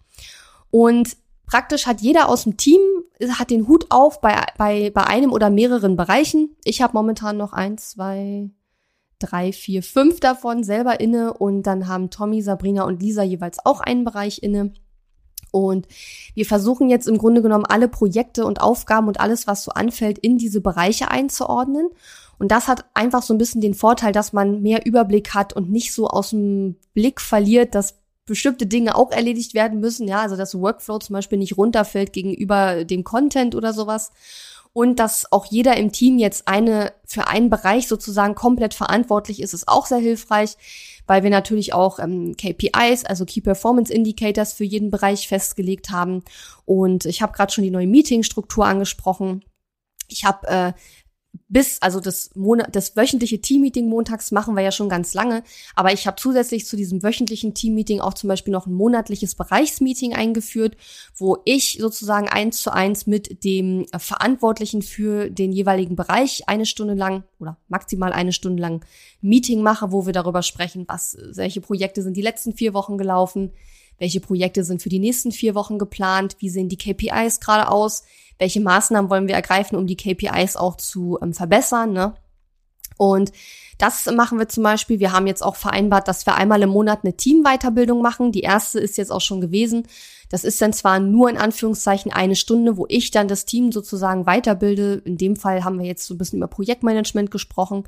Und 0.69 1.17
praktisch 1.47 1.88
hat 1.88 2.01
jeder 2.01 2.30
aus 2.30 2.43
dem 2.43 2.56
Team 2.58 2.82
hat 3.30 3.49
den 3.49 3.67
Hut 3.67 3.88
auf 3.89 4.21
bei, 4.21 4.45
bei, 4.60 4.91
bei 4.91 5.06
einem 5.06 5.34
oder 5.34 5.49
mehreren 5.49 5.95
Bereichen. 5.95 6.56
Ich 6.63 6.84
habe 6.84 6.93
momentan 6.93 7.38
noch 7.38 7.51
eins, 7.51 7.89
zwei, 7.89 8.51
drei, 9.25 9.51
vier, 9.51 9.83
fünf 9.83 10.19
davon 10.19 10.63
selber 10.63 10.99
inne 10.99 11.33
und 11.33 11.63
dann 11.63 11.88
haben 11.88 12.09
Tommy, 12.09 12.41
Sabrina 12.41 12.83
und 12.83 13.01
Lisa 13.01 13.23
jeweils 13.23 13.57
auch 13.65 13.81
einen 13.81 14.03
Bereich 14.03 14.41
inne. 14.43 14.73
Und 15.51 15.88
wir 16.33 16.45
versuchen 16.45 16.89
jetzt 16.89 17.07
im 17.07 17.17
Grunde 17.17 17.41
genommen 17.41 17.65
alle 17.65 17.88
Projekte 17.88 18.45
und 18.45 18.59
Aufgaben 18.59 19.07
und 19.07 19.21
alles, 19.21 19.47
was 19.47 19.63
so 19.63 19.71
anfällt, 19.71 20.17
in 20.17 20.38
diese 20.38 20.59
Bereiche 20.59 21.09
einzuordnen. 21.09 21.88
Und 22.38 22.51
das 22.51 22.67
hat 22.67 22.85
einfach 22.93 23.23
so 23.23 23.33
ein 23.33 23.38
bisschen 23.38 23.61
den 23.61 23.73
Vorteil, 23.73 24.11
dass 24.11 24.33
man 24.33 24.61
mehr 24.61 24.85
Überblick 24.85 25.33
hat 25.33 25.53
und 25.53 25.71
nicht 25.71 25.93
so 25.93 26.07
aus 26.07 26.31
dem 26.31 26.75
Blick 26.93 27.21
verliert, 27.21 27.73
dass 27.73 27.95
bestimmte 28.25 28.65
Dinge 28.65 28.95
auch 28.95 29.11
erledigt 29.11 29.53
werden 29.53 29.79
müssen. 29.79 30.07
Ja, 30.07 30.21
also 30.21 30.35
dass 30.35 30.59
Workflow 30.59 30.99
zum 30.99 31.13
Beispiel 31.13 31.38
nicht 31.38 31.57
runterfällt 31.57 32.11
gegenüber 32.11 32.83
dem 32.83 33.03
Content 33.03 33.55
oder 33.55 33.71
sowas 33.71 34.11
und 34.75 34.99
dass 34.99 35.31
auch 35.31 35.45
jeder 35.45 35.77
im 35.77 35.93
Team 35.93 36.19
jetzt 36.19 36.49
eine 36.49 36.91
für 37.05 37.27
einen 37.27 37.49
Bereich 37.49 37.88
sozusagen 37.88 38.35
komplett 38.35 38.73
verantwortlich 38.73 39.41
ist, 39.41 39.53
ist 39.53 39.69
auch 39.69 39.85
sehr 39.85 39.99
hilfreich, 39.99 40.57
weil 41.07 41.23
wir 41.23 41.29
natürlich 41.29 41.73
auch 41.73 41.97
ähm, 41.97 42.35
KPIs, 42.35 43.05
also 43.05 43.23
Key 43.23 43.39
Performance 43.39 43.93
Indicators 43.93 44.51
für 44.51 44.65
jeden 44.65 44.91
Bereich 44.91 45.29
festgelegt 45.29 45.91
haben. 45.91 46.25
Und 46.65 47.05
ich 47.05 47.21
habe 47.21 47.31
gerade 47.31 47.53
schon 47.53 47.63
die 47.63 47.71
neue 47.71 47.88
Meetingstruktur 47.88 48.65
angesprochen. 48.65 49.45
Ich 50.09 50.25
habe 50.25 50.45
äh, 50.49 50.73
bis, 51.48 51.82
also 51.82 52.00
das, 52.00 52.32
Monat, 52.36 52.76
das 52.76 52.95
wöchentliche 52.95 53.41
Teammeeting 53.41 53.88
montags 53.88 54.32
machen 54.32 54.56
wir 54.56 54.63
ja 54.63 54.71
schon 54.71 54.89
ganz 54.89 55.13
lange, 55.13 55.43
aber 55.76 55.93
ich 55.93 56.08
habe 56.08 56.17
zusätzlich 56.19 56.65
zu 56.65 56.76
diesem 56.76 57.04
wöchentlichen 57.04 57.54
Teammeeting 57.54 58.00
auch 58.00 58.13
zum 58.13 58.28
Beispiel 58.28 58.54
noch 58.54 58.67
ein 58.67 58.74
monatliches 58.74 59.36
Bereichsmeeting 59.36 60.13
eingeführt, 60.13 60.78
wo 61.15 61.38
ich 61.45 61.78
sozusagen 61.80 62.28
eins 62.28 62.62
zu 62.62 62.71
eins 62.71 63.08
mit 63.08 63.43
dem 63.43 63.86
Verantwortlichen 63.98 64.82
für 64.82 65.30
den 65.30 65.52
jeweiligen 65.52 65.95
Bereich 65.95 66.48
eine 66.48 66.65
Stunde 66.65 66.93
lang 66.93 67.24
oder 67.39 67.58
maximal 67.67 68.13
eine 68.13 68.34
Stunde 68.34 68.62
lang 68.62 68.86
Meeting 69.21 69.62
mache, 69.62 69.91
wo 69.91 70.06
wir 70.06 70.13
darüber 70.13 70.43
sprechen, 70.43 70.86
was, 70.88 71.17
welche 71.34 71.62
Projekte 71.62 72.02
sind 72.02 72.17
die 72.17 72.21
letzten 72.21 72.54
vier 72.54 72.74
Wochen 72.74 72.98
gelaufen, 72.98 73.52
welche 73.97 74.19
Projekte 74.19 74.63
sind 74.63 74.81
für 74.81 74.89
die 74.89 74.99
nächsten 74.99 75.31
vier 75.31 75.55
Wochen 75.55 75.77
geplant, 75.77 76.36
wie 76.39 76.49
sehen 76.49 76.69
die 76.69 76.77
KPIs 76.77 77.39
gerade 77.39 77.69
aus, 77.69 78.03
welche 78.38 78.62
Maßnahmen 78.62 79.10
wollen 79.10 79.27
wir 79.27 79.36
ergreifen, 79.36 79.77
um 79.77 79.88
die 79.88 79.97
KPIs 79.97 80.55
auch 80.55 80.75
zu 80.75 81.17
ähm, 81.21 81.34
verbessern. 81.34 81.93
Ne? 81.93 82.15
Und 82.97 83.31
das 83.77 84.05
machen 84.05 84.39
wir 84.39 84.47
zum 84.47 84.63
Beispiel. 84.63 84.99
Wir 84.99 85.11
haben 85.11 85.27
jetzt 85.27 85.43
auch 85.43 85.55
vereinbart, 85.55 86.07
dass 86.07 86.25
wir 86.25 86.35
einmal 86.35 86.61
im 86.61 86.69
Monat 86.69 86.99
eine 87.03 87.15
Teamweiterbildung 87.15 88.01
machen. 88.01 88.31
Die 88.31 88.41
erste 88.41 88.79
ist 88.79 88.97
jetzt 88.97 89.11
auch 89.11 89.21
schon 89.21 89.41
gewesen. 89.41 89.88
Das 90.29 90.43
ist 90.43 90.61
dann 90.61 90.73
zwar 90.73 90.99
nur 90.99 91.29
in 91.29 91.38
Anführungszeichen 91.38 92.11
eine 92.11 92.35
Stunde, 92.35 92.77
wo 92.77 92.85
ich 92.89 93.11
dann 93.11 93.27
das 93.27 93.45
Team 93.45 93.71
sozusagen 93.71 94.25
weiterbilde. 94.25 95.01
In 95.05 95.17
dem 95.17 95.35
Fall 95.35 95.63
haben 95.63 95.79
wir 95.79 95.85
jetzt 95.85 96.05
so 96.05 96.13
ein 96.13 96.17
bisschen 96.17 96.38
über 96.38 96.47
Projektmanagement 96.47 97.31
gesprochen. 97.31 97.83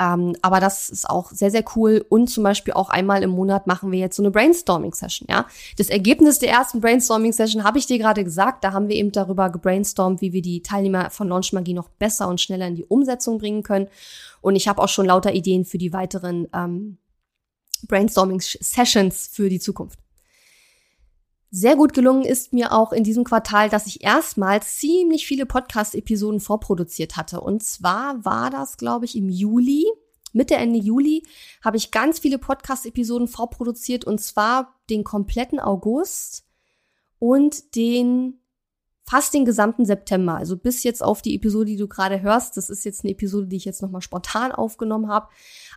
Ähm, 0.00 0.34
aber 0.42 0.60
das 0.60 0.88
ist 0.88 1.08
auch 1.08 1.30
sehr, 1.30 1.50
sehr 1.50 1.64
cool. 1.76 2.04
Und 2.08 2.28
zum 2.28 2.42
Beispiel 2.42 2.74
auch 2.74 2.88
einmal 2.88 3.22
im 3.22 3.30
Monat 3.30 3.66
machen 3.66 3.92
wir 3.92 3.98
jetzt 3.98 4.16
so 4.16 4.22
eine 4.22 4.30
Brainstorming-Session, 4.30 5.28
ja. 5.30 5.46
Das 5.78 5.88
Ergebnis 5.88 6.38
der 6.38 6.50
ersten 6.50 6.80
Brainstorming-Session 6.80 7.64
habe 7.64 7.78
ich 7.78 7.86
dir 7.86 7.98
gerade 7.98 8.24
gesagt. 8.24 8.64
Da 8.64 8.72
haben 8.72 8.88
wir 8.88 8.96
eben 8.96 9.12
darüber 9.12 9.50
gebrainstormt, 9.50 10.20
wie 10.20 10.32
wir 10.32 10.42
die 10.42 10.62
Teilnehmer 10.62 11.10
von 11.10 11.28
Launch 11.28 11.52
Magie 11.52 11.74
noch 11.74 11.90
besser 11.90 12.28
und 12.28 12.40
schneller 12.40 12.66
in 12.66 12.76
die 12.76 12.84
Umsetzung 12.84 13.38
bringen 13.38 13.62
können. 13.62 13.88
Und 14.40 14.56
ich 14.56 14.68
habe 14.68 14.82
auch 14.82 14.88
schon 14.88 15.06
lauter 15.24 15.34
Ideen 15.34 15.64
für 15.64 15.78
die 15.78 15.92
weiteren 15.92 16.48
ähm, 16.52 16.98
Brainstorming-Sessions 17.88 19.28
für 19.28 19.48
die 19.48 19.60
Zukunft. 19.60 19.98
Sehr 21.50 21.76
gut 21.76 21.94
gelungen 21.94 22.24
ist 22.24 22.52
mir 22.52 22.72
auch 22.72 22.92
in 22.92 23.04
diesem 23.04 23.22
Quartal, 23.22 23.68
dass 23.68 23.86
ich 23.86 24.02
erstmals 24.02 24.78
ziemlich 24.78 25.26
viele 25.26 25.46
Podcast-Episoden 25.46 26.40
vorproduziert 26.40 27.16
hatte. 27.16 27.40
Und 27.40 27.62
zwar 27.62 28.24
war 28.24 28.50
das, 28.50 28.76
glaube 28.76 29.04
ich, 29.04 29.16
im 29.16 29.28
Juli. 29.28 29.86
Mitte, 30.32 30.56
Ende 30.56 30.80
Juli 30.80 31.22
habe 31.62 31.76
ich 31.76 31.92
ganz 31.92 32.18
viele 32.18 32.38
Podcast-Episoden 32.38 33.28
vorproduziert 33.28 34.04
und 34.04 34.20
zwar 34.20 34.74
den 34.90 35.04
kompletten 35.04 35.60
August 35.60 36.44
und 37.20 37.76
den 37.76 38.40
fast 39.06 39.34
den 39.34 39.44
gesamten 39.44 39.84
September. 39.84 40.36
Also 40.36 40.56
bis 40.56 40.82
jetzt 40.82 41.02
auf 41.02 41.20
die 41.22 41.34
Episode, 41.36 41.66
die 41.66 41.76
du 41.76 41.86
gerade 41.86 42.22
hörst. 42.22 42.56
Das 42.56 42.70
ist 42.70 42.84
jetzt 42.84 43.04
eine 43.04 43.12
Episode, 43.12 43.46
die 43.46 43.56
ich 43.56 43.64
jetzt 43.64 43.82
nochmal 43.82 44.00
spontan 44.00 44.50
aufgenommen 44.50 45.08
habe. 45.08 45.28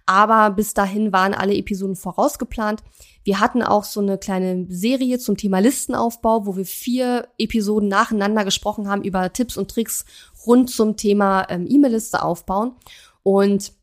Aber 0.06 0.56
bis 0.56 0.74
dahin 0.74 1.12
waren 1.12 1.34
alle 1.34 1.54
Episoden 1.54 1.98
vorausgeplant. 1.98 2.84
Wir 3.26 3.42
hatten 3.42 3.62
auch 3.62 3.84
so 3.84 4.00
eine 4.00 4.18
kleine 4.18 4.66
Serie 4.70 5.20
zum 5.20 5.36
Thema 5.36 5.60
Listenaufbau, 5.60 6.46
wo 6.46 6.56
wir 6.56 6.66
vier 6.66 7.28
Episoden 7.38 7.90
nacheinander 7.90 8.46
gesprochen 8.46 8.88
haben 8.88 9.04
über 9.04 9.34
Tipps 9.34 9.58
und 9.58 9.70
Tricks 9.70 10.06
rund 10.46 10.70
zum 10.70 10.96
Thema 10.96 11.46
ähm, 11.50 11.68
E-Mail-Liste 11.68 12.24
aufbauen. 12.24 12.72
Und 13.24 13.74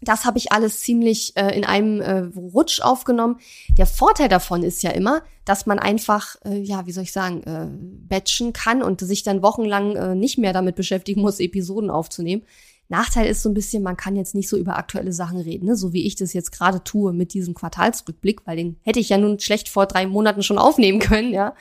das 0.00 0.24
habe 0.24 0.38
ich 0.38 0.52
alles 0.52 0.80
ziemlich 0.80 1.36
äh, 1.36 1.56
in 1.56 1.64
einem 1.64 2.00
äh, 2.00 2.30
Rutsch 2.36 2.80
aufgenommen. 2.80 3.38
Der 3.76 3.86
Vorteil 3.86 4.28
davon 4.28 4.62
ist 4.62 4.82
ja 4.82 4.90
immer, 4.90 5.22
dass 5.44 5.66
man 5.66 5.78
einfach, 5.78 6.36
äh, 6.44 6.58
ja, 6.58 6.86
wie 6.86 6.92
soll 6.92 7.04
ich 7.04 7.12
sagen, 7.12 7.42
äh, 7.42 7.68
batchen 8.08 8.52
kann 8.52 8.82
und 8.82 9.00
sich 9.00 9.22
dann 9.22 9.42
wochenlang 9.42 9.96
äh, 9.96 10.14
nicht 10.14 10.38
mehr 10.38 10.52
damit 10.52 10.76
beschäftigen 10.76 11.20
muss, 11.20 11.40
Episoden 11.40 11.90
aufzunehmen. 11.90 12.42
Nachteil 12.88 13.28
ist 13.28 13.42
so 13.42 13.50
ein 13.50 13.54
bisschen, 13.54 13.82
man 13.82 13.98
kann 13.98 14.16
jetzt 14.16 14.34
nicht 14.34 14.48
so 14.48 14.56
über 14.56 14.78
aktuelle 14.78 15.12
Sachen 15.12 15.38
reden, 15.38 15.66
ne? 15.66 15.76
so 15.76 15.92
wie 15.92 16.06
ich 16.06 16.16
das 16.16 16.32
jetzt 16.32 16.52
gerade 16.52 16.82
tue 16.82 17.12
mit 17.12 17.34
diesem 17.34 17.52
Quartalsrückblick, 17.54 18.46
weil 18.46 18.56
den 18.56 18.76
hätte 18.82 18.98
ich 18.98 19.10
ja 19.10 19.18
nun 19.18 19.38
schlecht 19.40 19.68
vor 19.68 19.86
drei 19.86 20.06
Monaten 20.06 20.42
schon 20.42 20.58
aufnehmen 20.58 20.98
können, 20.98 21.32
ja. 21.32 21.54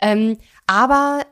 Ähm, 0.00 0.36
aber 0.66 1.22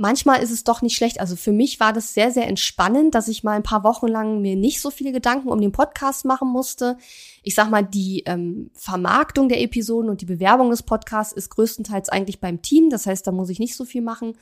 manchmal 0.00 0.42
ist 0.42 0.50
es 0.50 0.64
doch 0.64 0.80
nicht 0.80 0.96
schlecht. 0.96 1.20
Also 1.20 1.36
für 1.36 1.52
mich 1.52 1.78
war 1.78 1.92
das 1.92 2.14
sehr, 2.14 2.30
sehr 2.32 2.48
entspannend, 2.48 3.14
dass 3.14 3.28
ich 3.28 3.44
mal 3.44 3.52
ein 3.52 3.62
paar 3.62 3.84
Wochen 3.84 4.08
lang 4.08 4.40
mir 4.40 4.56
nicht 4.56 4.80
so 4.80 4.90
viele 4.90 5.12
Gedanken 5.12 5.48
um 5.48 5.60
den 5.60 5.72
Podcast 5.72 6.24
machen 6.24 6.48
musste. 6.48 6.96
Ich 7.42 7.54
sag 7.54 7.70
mal, 7.70 7.82
die 7.82 8.22
ähm, 8.24 8.70
Vermarktung 8.74 9.48
der 9.48 9.60
Episoden 9.60 10.10
und 10.10 10.22
die 10.22 10.26
Bewerbung 10.26 10.70
des 10.70 10.82
Podcasts 10.82 11.34
ist 11.34 11.50
größtenteils 11.50 12.08
eigentlich 12.08 12.40
beim 12.40 12.62
Team. 12.62 12.88
Das 12.88 13.06
heißt, 13.06 13.26
da 13.26 13.30
muss 13.30 13.50
ich 13.50 13.58
nicht 13.58 13.76
so 13.76 13.84
viel 13.84 14.00
machen. 14.00 14.38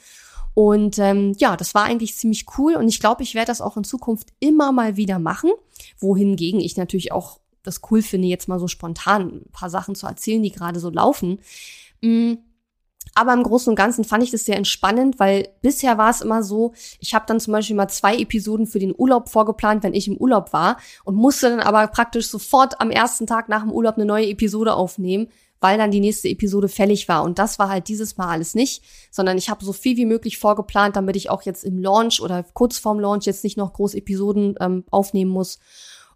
Und 0.54 0.98
ähm, 0.98 1.34
ja, 1.38 1.56
das 1.56 1.74
war 1.74 1.84
eigentlich 1.84 2.16
ziemlich 2.16 2.46
cool 2.56 2.74
und 2.74 2.88
ich 2.88 3.00
glaube, 3.00 3.22
ich 3.22 3.34
werde 3.34 3.46
das 3.46 3.60
auch 3.60 3.76
in 3.76 3.84
Zukunft 3.84 4.28
immer 4.40 4.72
mal 4.72 4.96
wieder 4.96 5.18
machen. 5.18 5.50
Wohingegen 5.98 6.60
ich 6.60 6.76
natürlich 6.76 7.12
auch 7.12 7.38
das 7.62 7.80
cool 7.90 8.02
finde, 8.02 8.28
jetzt 8.28 8.48
mal 8.48 8.58
so 8.58 8.68
spontan 8.68 9.42
ein 9.42 9.52
paar 9.52 9.70
Sachen 9.70 9.94
zu 9.94 10.06
erzählen, 10.06 10.42
die 10.42 10.52
gerade 10.52 10.80
so 10.80 10.90
laufen. 10.90 11.40
Mm 12.00 12.34
Aber 13.18 13.32
im 13.32 13.42
Großen 13.42 13.68
und 13.68 13.74
Ganzen 13.74 14.04
fand 14.04 14.22
ich 14.22 14.30
das 14.30 14.44
sehr 14.44 14.56
entspannend, 14.56 15.18
weil 15.18 15.48
bisher 15.60 15.98
war 15.98 16.08
es 16.08 16.20
immer 16.20 16.44
so, 16.44 16.72
ich 17.00 17.14
habe 17.14 17.24
dann 17.26 17.40
zum 17.40 17.52
Beispiel 17.52 17.74
mal 17.74 17.88
zwei 17.88 18.16
Episoden 18.16 18.64
für 18.64 18.78
den 18.78 18.94
Urlaub 18.96 19.28
vorgeplant, 19.28 19.82
wenn 19.82 19.92
ich 19.92 20.06
im 20.06 20.16
Urlaub 20.16 20.52
war 20.52 20.76
und 21.02 21.16
musste 21.16 21.50
dann 21.50 21.58
aber 21.58 21.84
praktisch 21.88 22.28
sofort 22.28 22.80
am 22.80 22.92
ersten 22.92 23.26
Tag 23.26 23.48
nach 23.48 23.62
dem 23.62 23.72
Urlaub 23.72 23.96
eine 23.96 24.04
neue 24.04 24.28
Episode 24.28 24.74
aufnehmen, 24.74 25.26
weil 25.58 25.78
dann 25.78 25.90
die 25.90 25.98
nächste 25.98 26.28
Episode 26.28 26.68
fällig 26.68 27.08
war. 27.08 27.24
Und 27.24 27.40
das 27.40 27.58
war 27.58 27.68
halt 27.68 27.88
dieses 27.88 28.18
Mal 28.18 28.28
alles 28.28 28.54
nicht, 28.54 28.84
sondern 29.10 29.36
ich 29.36 29.50
habe 29.50 29.64
so 29.64 29.72
viel 29.72 29.96
wie 29.96 30.06
möglich 30.06 30.38
vorgeplant, 30.38 30.94
damit 30.94 31.16
ich 31.16 31.28
auch 31.28 31.42
jetzt 31.42 31.64
im 31.64 31.80
Launch 31.80 32.20
oder 32.20 32.44
kurz 32.54 32.78
vorm 32.78 33.00
Launch 33.00 33.26
jetzt 33.26 33.42
nicht 33.42 33.56
noch 33.56 33.72
groß 33.72 33.94
Episoden 33.94 34.54
ähm, 34.60 34.84
aufnehmen 34.92 35.32
muss. 35.32 35.58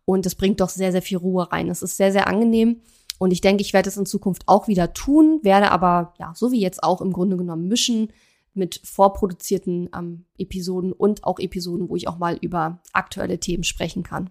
Und 0.04 0.24
es 0.24 0.36
bringt 0.36 0.60
doch 0.60 0.68
sehr, 0.68 0.92
sehr 0.92 1.02
viel 1.02 1.18
Ruhe 1.18 1.50
rein. 1.50 1.68
Es 1.68 1.82
ist 1.82 1.96
sehr, 1.96 2.12
sehr 2.12 2.28
angenehm. 2.28 2.80
Und 3.22 3.30
ich 3.30 3.40
denke, 3.40 3.62
ich 3.62 3.72
werde 3.72 3.88
es 3.88 3.96
in 3.96 4.04
Zukunft 4.04 4.42
auch 4.48 4.66
wieder 4.66 4.94
tun, 4.94 5.38
werde 5.44 5.70
aber, 5.70 6.12
ja, 6.18 6.32
so 6.34 6.50
wie 6.50 6.60
jetzt 6.60 6.82
auch 6.82 7.00
im 7.00 7.12
Grunde 7.12 7.36
genommen 7.36 7.68
mischen 7.68 8.12
mit 8.52 8.80
vorproduzierten 8.82 9.90
ähm, 9.96 10.24
Episoden 10.38 10.92
und 10.92 11.22
auch 11.22 11.38
Episoden, 11.38 11.88
wo 11.88 11.94
ich 11.94 12.08
auch 12.08 12.18
mal 12.18 12.36
über 12.40 12.80
aktuelle 12.92 13.38
Themen 13.38 13.62
sprechen 13.62 14.02
kann. 14.02 14.28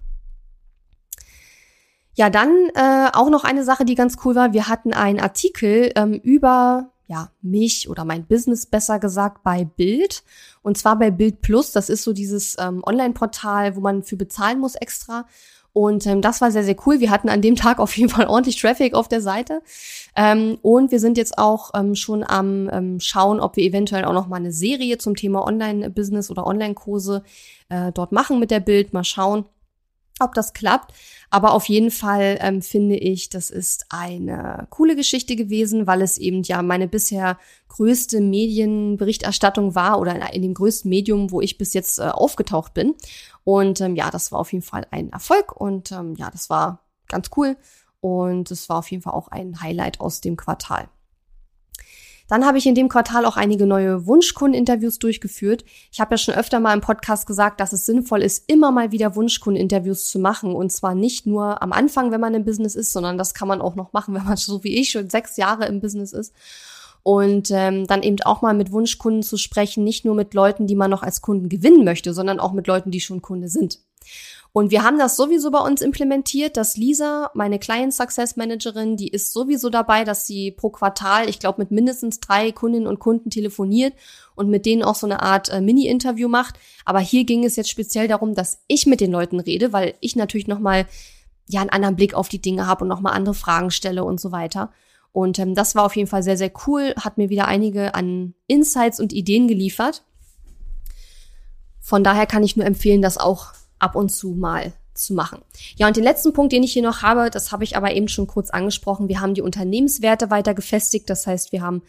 Ja, 2.15 2.29
dann 2.29 2.51
äh, 2.75 3.09
auch 3.13 3.29
noch 3.29 3.45
eine 3.45 3.63
Sache, 3.63 3.85
die 3.85 3.95
ganz 3.95 4.17
cool 4.25 4.35
war. 4.35 4.51
Wir 4.51 4.67
hatten 4.67 4.91
einen 4.91 5.21
Artikel 5.21 5.93
ähm, 5.95 6.15
über 6.15 6.91
ja, 7.07 7.31
mich 7.41 7.89
oder 7.89 8.03
mein 8.03 8.25
Business 8.25 8.65
besser 8.65 8.99
gesagt 8.99 9.41
bei 9.41 9.63
Bild. 9.63 10.21
Und 10.63 10.77
zwar 10.77 10.99
bei 10.99 11.11
Bild 11.11 11.39
Plus. 11.41 11.71
Das 11.71 11.87
ist 11.87 12.03
so 12.03 12.11
dieses 12.11 12.57
ähm, 12.59 12.83
Online-Portal, 12.85 13.77
wo 13.77 13.79
man 13.79 14.03
für 14.03 14.17
bezahlen 14.17 14.59
muss 14.59 14.75
extra. 14.75 15.25
Und 15.73 16.05
ähm, 16.05 16.21
das 16.21 16.41
war 16.41 16.51
sehr, 16.51 16.63
sehr 16.63 16.75
cool. 16.85 16.99
Wir 16.99 17.11
hatten 17.11 17.29
an 17.29 17.41
dem 17.41 17.55
Tag 17.57 17.79
auf 17.79 17.95
jeden 17.95 18.09
Fall 18.09 18.27
ordentlich 18.27 18.59
Traffic 18.59 18.93
auf 18.93 19.07
der 19.07 19.21
Seite. 19.21 19.61
Ähm, 20.15 20.57
und 20.61 20.91
wir 20.91 20.99
sind 20.99 21.17
jetzt 21.17 21.37
auch 21.37 21.71
ähm, 21.73 21.95
schon 21.95 22.23
am 22.23 22.69
ähm, 22.71 22.99
schauen, 22.99 23.39
ob 23.39 23.55
wir 23.55 23.63
eventuell 23.63 24.05
auch 24.05 24.13
noch 24.13 24.27
mal 24.27 24.37
eine 24.37 24.51
Serie 24.51 24.97
zum 24.97 25.15
Thema 25.15 25.45
Online-Business 25.45 26.29
oder 26.29 26.45
Online-Kurse 26.45 27.23
äh, 27.69 27.91
dort 27.91 28.11
machen 28.11 28.39
mit 28.39 28.51
der 28.51 28.59
Bild. 28.59 28.93
Mal 28.93 29.03
schauen 29.03 29.45
ob 30.21 30.33
das 30.33 30.53
klappt. 30.53 30.93
Aber 31.29 31.53
auf 31.53 31.65
jeden 31.65 31.91
Fall 31.91 32.37
ähm, 32.41 32.61
finde 32.61 32.97
ich, 32.97 33.29
das 33.29 33.49
ist 33.49 33.85
eine 33.89 34.67
coole 34.69 34.95
Geschichte 34.97 35.35
gewesen, 35.37 35.87
weil 35.87 36.01
es 36.01 36.17
eben 36.17 36.43
ja 36.43 36.61
meine 36.61 36.87
bisher 36.89 37.37
größte 37.69 38.19
Medienberichterstattung 38.19 39.73
war 39.73 39.99
oder 39.99 40.33
in 40.33 40.41
dem 40.41 40.53
größten 40.53 40.89
Medium, 40.89 41.31
wo 41.31 41.39
ich 41.39 41.57
bis 41.57 41.73
jetzt 41.73 41.99
äh, 41.99 42.03
aufgetaucht 42.03 42.73
bin. 42.73 42.95
Und 43.45 43.79
ähm, 43.79 43.95
ja, 43.95 44.11
das 44.11 44.31
war 44.31 44.39
auf 44.39 44.51
jeden 44.51 44.63
Fall 44.63 44.85
ein 44.91 45.11
Erfolg 45.11 45.55
und 45.55 45.91
ähm, 45.93 46.15
ja, 46.15 46.29
das 46.29 46.49
war 46.49 46.83
ganz 47.07 47.29
cool. 47.37 47.55
Und 48.01 48.51
es 48.51 48.67
war 48.67 48.79
auf 48.79 48.91
jeden 48.91 49.03
Fall 49.03 49.13
auch 49.13 49.29
ein 49.29 49.61
Highlight 49.61 50.01
aus 50.01 50.21
dem 50.21 50.35
Quartal. 50.35 50.89
Dann 52.27 52.45
habe 52.45 52.57
ich 52.57 52.65
in 52.65 52.75
dem 52.75 52.89
Quartal 52.89 53.25
auch 53.25 53.37
einige 53.37 53.65
neue 53.65 54.05
Wunschkundeninterviews 54.07 54.99
durchgeführt. 54.99 55.65
Ich 55.91 55.99
habe 55.99 56.13
ja 56.13 56.17
schon 56.17 56.35
öfter 56.35 56.59
mal 56.59 56.73
im 56.73 56.81
Podcast 56.81 57.27
gesagt, 57.27 57.59
dass 57.59 57.73
es 57.73 57.85
sinnvoll 57.85 58.21
ist, 58.21 58.49
immer 58.49 58.71
mal 58.71 58.91
wieder 58.91 59.15
Wunschkundeninterviews 59.15 60.09
zu 60.09 60.19
machen. 60.19 60.55
Und 60.55 60.71
zwar 60.71 60.95
nicht 60.95 61.25
nur 61.25 61.61
am 61.61 61.73
Anfang, 61.73 62.11
wenn 62.11 62.21
man 62.21 62.33
im 62.33 62.45
Business 62.45 62.75
ist, 62.75 62.93
sondern 62.93 63.17
das 63.17 63.33
kann 63.33 63.47
man 63.47 63.61
auch 63.61 63.75
noch 63.75 63.93
machen, 63.93 64.13
wenn 64.15 64.25
man 64.25 64.37
so 64.37 64.63
wie 64.63 64.79
ich 64.79 64.91
schon 64.91 65.09
sechs 65.09 65.37
Jahre 65.37 65.65
im 65.65 65.81
Business 65.81 66.13
ist. 66.13 66.33
Und 67.03 67.49
ähm, 67.51 67.87
dann 67.87 68.03
eben 68.03 68.17
auch 68.21 68.43
mal 68.43 68.53
mit 68.53 68.71
Wunschkunden 68.71 69.23
zu 69.23 69.37
sprechen, 69.37 69.83
nicht 69.83 70.05
nur 70.05 70.13
mit 70.13 70.35
Leuten, 70.35 70.67
die 70.67 70.75
man 70.75 70.91
noch 70.91 71.01
als 71.01 71.21
Kunden 71.21 71.49
gewinnen 71.49 71.83
möchte, 71.83 72.13
sondern 72.13 72.39
auch 72.39 72.53
mit 72.53 72.67
Leuten, 72.67 72.91
die 72.91 73.01
schon 73.01 73.23
Kunde 73.23 73.47
sind. 73.47 73.79
Und 74.53 74.69
wir 74.69 74.83
haben 74.83 74.99
das 74.99 75.15
sowieso 75.15 75.49
bei 75.49 75.59
uns 75.59 75.81
implementiert, 75.81 76.57
dass 76.57 76.75
Lisa, 76.75 77.31
meine 77.33 77.57
Client 77.57 77.93
Success 77.93 78.35
Managerin, 78.35 78.97
die 78.97 79.07
ist 79.07 79.31
sowieso 79.31 79.69
dabei, 79.69 80.03
dass 80.03 80.27
sie 80.27 80.51
pro 80.51 80.69
Quartal, 80.69 81.29
ich 81.29 81.39
glaube, 81.39 81.61
mit 81.61 81.71
mindestens 81.71 82.19
drei 82.19 82.51
Kundinnen 82.51 82.87
und 82.87 82.99
Kunden 82.99 83.29
telefoniert 83.29 83.93
und 84.35 84.49
mit 84.49 84.65
denen 84.65 84.83
auch 84.83 84.95
so 84.95 85.07
eine 85.07 85.21
Art 85.21 85.47
äh, 85.49 85.61
Mini-Interview 85.61 86.27
macht. 86.27 86.55
Aber 86.83 86.99
hier 86.99 87.23
ging 87.23 87.45
es 87.45 87.55
jetzt 87.55 87.69
speziell 87.69 88.09
darum, 88.09 88.35
dass 88.35 88.61
ich 88.67 88.85
mit 88.85 88.99
den 88.99 89.11
Leuten 89.11 89.39
rede, 89.39 89.71
weil 89.71 89.93
ich 90.01 90.17
natürlich 90.17 90.47
nochmal 90.47 90.85
ja 91.47 91.61
einen 91.61 91.69
anderen 91.69 91.95
Blick 91.95 92.13
auf 92.13 92.27
die 92.27 92.41
Dinge 92.41 92.67
habe 92.67 92.83
und 92.83 92.89
nochmal 92.89 93.13
andere 93.13 93.35
Fragen 93.35 93.71
stelle 93.71 94.03
und 94.03 94.19
so 94.19 94.33
weiter. 94.33 94.71
Und 95.13 95.39
ähm, 95.39 95.55
das 95.55 95.75
war 95.75 95.85
auf 95.85 95.95
jeden 95.95 96.09
Fall 96.09 96.23
sehr, 96.23 96.37
sehr 96.37 96.51
cool, 96.67 96.93
hat 96.97 97.17
mir 97.17 97.29
wieder 97.29 97.47
einige 97.47 97.95
an 97.95 98.33
Insights 98.47 98.99
und 98.99 99.13
Ideen 99.13 99.47
geliefert. 99.47 100.03
Von 101.79 102.03
daher 102.03 102.25
kann 102.25 102.43
ich 102.43 102.57
nur 102.57 102.65
empfehlen, 102.65 103.01
das 103.01 103.17
auch 103.17 103.53
ab 103.81 103.95
und 103.95 104.09
zu 104.09 104.31
mal 104.31 104.73
zu 104.93 105.13
machen. 105.13 105.39
Ja, 105.77 105.87
und 105.87 105.95
den 105.95 106.03
letzten 106.03 106.33
Punkt, 106.33 106.51
den 106.51 106.63
ich 106.63 106.73
hier 106.73 106.83
noch 106.83 107.01
habe, 107.01 107.29
das 107.29 107.51
habe 107.51 107.63
ich 107.63 107.77
aber 107.77 107.93
eben 107.93 108.07
schon 108.07 108.27
kurz 108.27 108.49
angesprochen. 108.49 109.07
Wir 109.07 109.21
haben 109.21 109.33
die 109.33 109.41
Unternehmenswerte 109.41 110.29
weiter 110.29 110.53
gefestigt. 110.53 111.09
Das 111.09 111.25
heißt, 111.25 111.51
wir 111.51 111.61
haben 111.61 111.81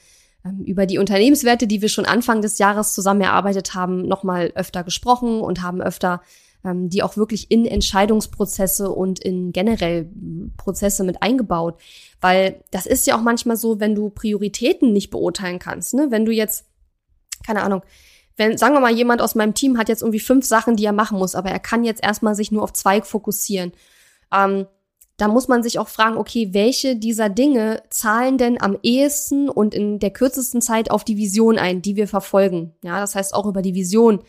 ähm, 0.45 0.63
über 0.65 0.87
die 0.87 0.99
Unternehmenswerte, 0.99 1.67
die 1.67 1.83
wir 1.83 1.89
schon 1.89 2.07
Anfang 2.07 2.43
des 2.43 2.59
Jahres 2.59 2.95
zusammen 2.95 3.21
erarbeitet 3.21 3.75
haben, 3.75 4.03
nochmal 4.03 4.53
öfter 4.55 4.85
gesprochen 4.85 5.41
und 5.41 5.63
haben 5.63 5.83
öfter 5.83 6.23
ähm, 6.65 6.89
die 6.89 7.03
auch 7.03 7.17
wirklich 7.17 7.51
in 7.51 7.67
Entscheidungsprozesse 7.67 8.91
und 8.91 9.19
in 9.19 9.53
generell 9.53 10.09
Prozesse 10.57 11.05
mit 11.05 11.23
eingebaut. 11.23 11.81
Weil 12.21 12.63
das 12.71 12.87
ist 12.87 13.07
ja 13.07 13.17
auch 13.17 13.23
manchmal 13.23 13.57
so, 13.57 13.81
wenn 13.81 13.95
du 13.95 14.11
Prioritäten 14.11 14.93
nicht 14.93 15.11
beurteilen 15.11 15.59
kannst. 15.59 15.95
Ne? 15.95 16.09
Wenn 16.11 16.25
du 16.25 16.33
jetzt, 16.33 16.67
keine 17.45 17.63
Ahnung, 17.63 17.83
wenn, 18.37 18.57
sagen 18.57 18.75
wir 18.75 18.81
mal, 18.81 18.95
jemand 18.95 19.21
aus 19.21 19.35
meinem 19.35 19.55
Team 19.55 19.79
hat 19.79 19.89
jetzt 19.89 20.03
irgendwie 20.03 20.21
fünf 20.21 20.45
Sachen, 20.47 20.77
die 20.77 20.85
er 20.85 20.93
machen 20.93 21.19
muss, 21.19 21.35
aber 21.35 21.51
er 21.51 21.59
kann 21.59 21.85
jetzt 21.85 22.03
erstmal 22.03 22.35
sich 22.35 22.51
nur 22.51 22.63
auf 22.63 22.73
zwei 22.73 23.03
fokussieren. 23.03 23.73
Ähm, 24.33 24.67
da 25.19 25.29
muss 25.29 25.47
man 25.47 25.63
sich 25.63 25.79
auch 25.79 25.89
fragen, 25.89 26.17
okay, 26.17 26.49
welche 26.53 26.97
dieser 26.97 27.29
Dinge 27.29 27.83
zahlen 27.91 28.39
denn 28.39 28.61
am 28.61 28.79
ehesten 28.83 29.49
und 29.49 29.75
in 29.75 29.99
der 29.99 30.11
kürzesten 30.11 30.61
Zeit 30.61 30.91
auf 30.91 31.05
die 31.05 31.17
Vision 31.17 31.59
ein, 31.59 31.83
die 31.83 31.97
wir 31.97 32.09
verfolgen? 32.09 32.75
Ja, 32.83 32.99
das 32.99 33.15
heißt, 33.15 33.35
auch 33.35 33.47
über 33.47 33.63
die 33.63 33.75
Vision 33.75 34.21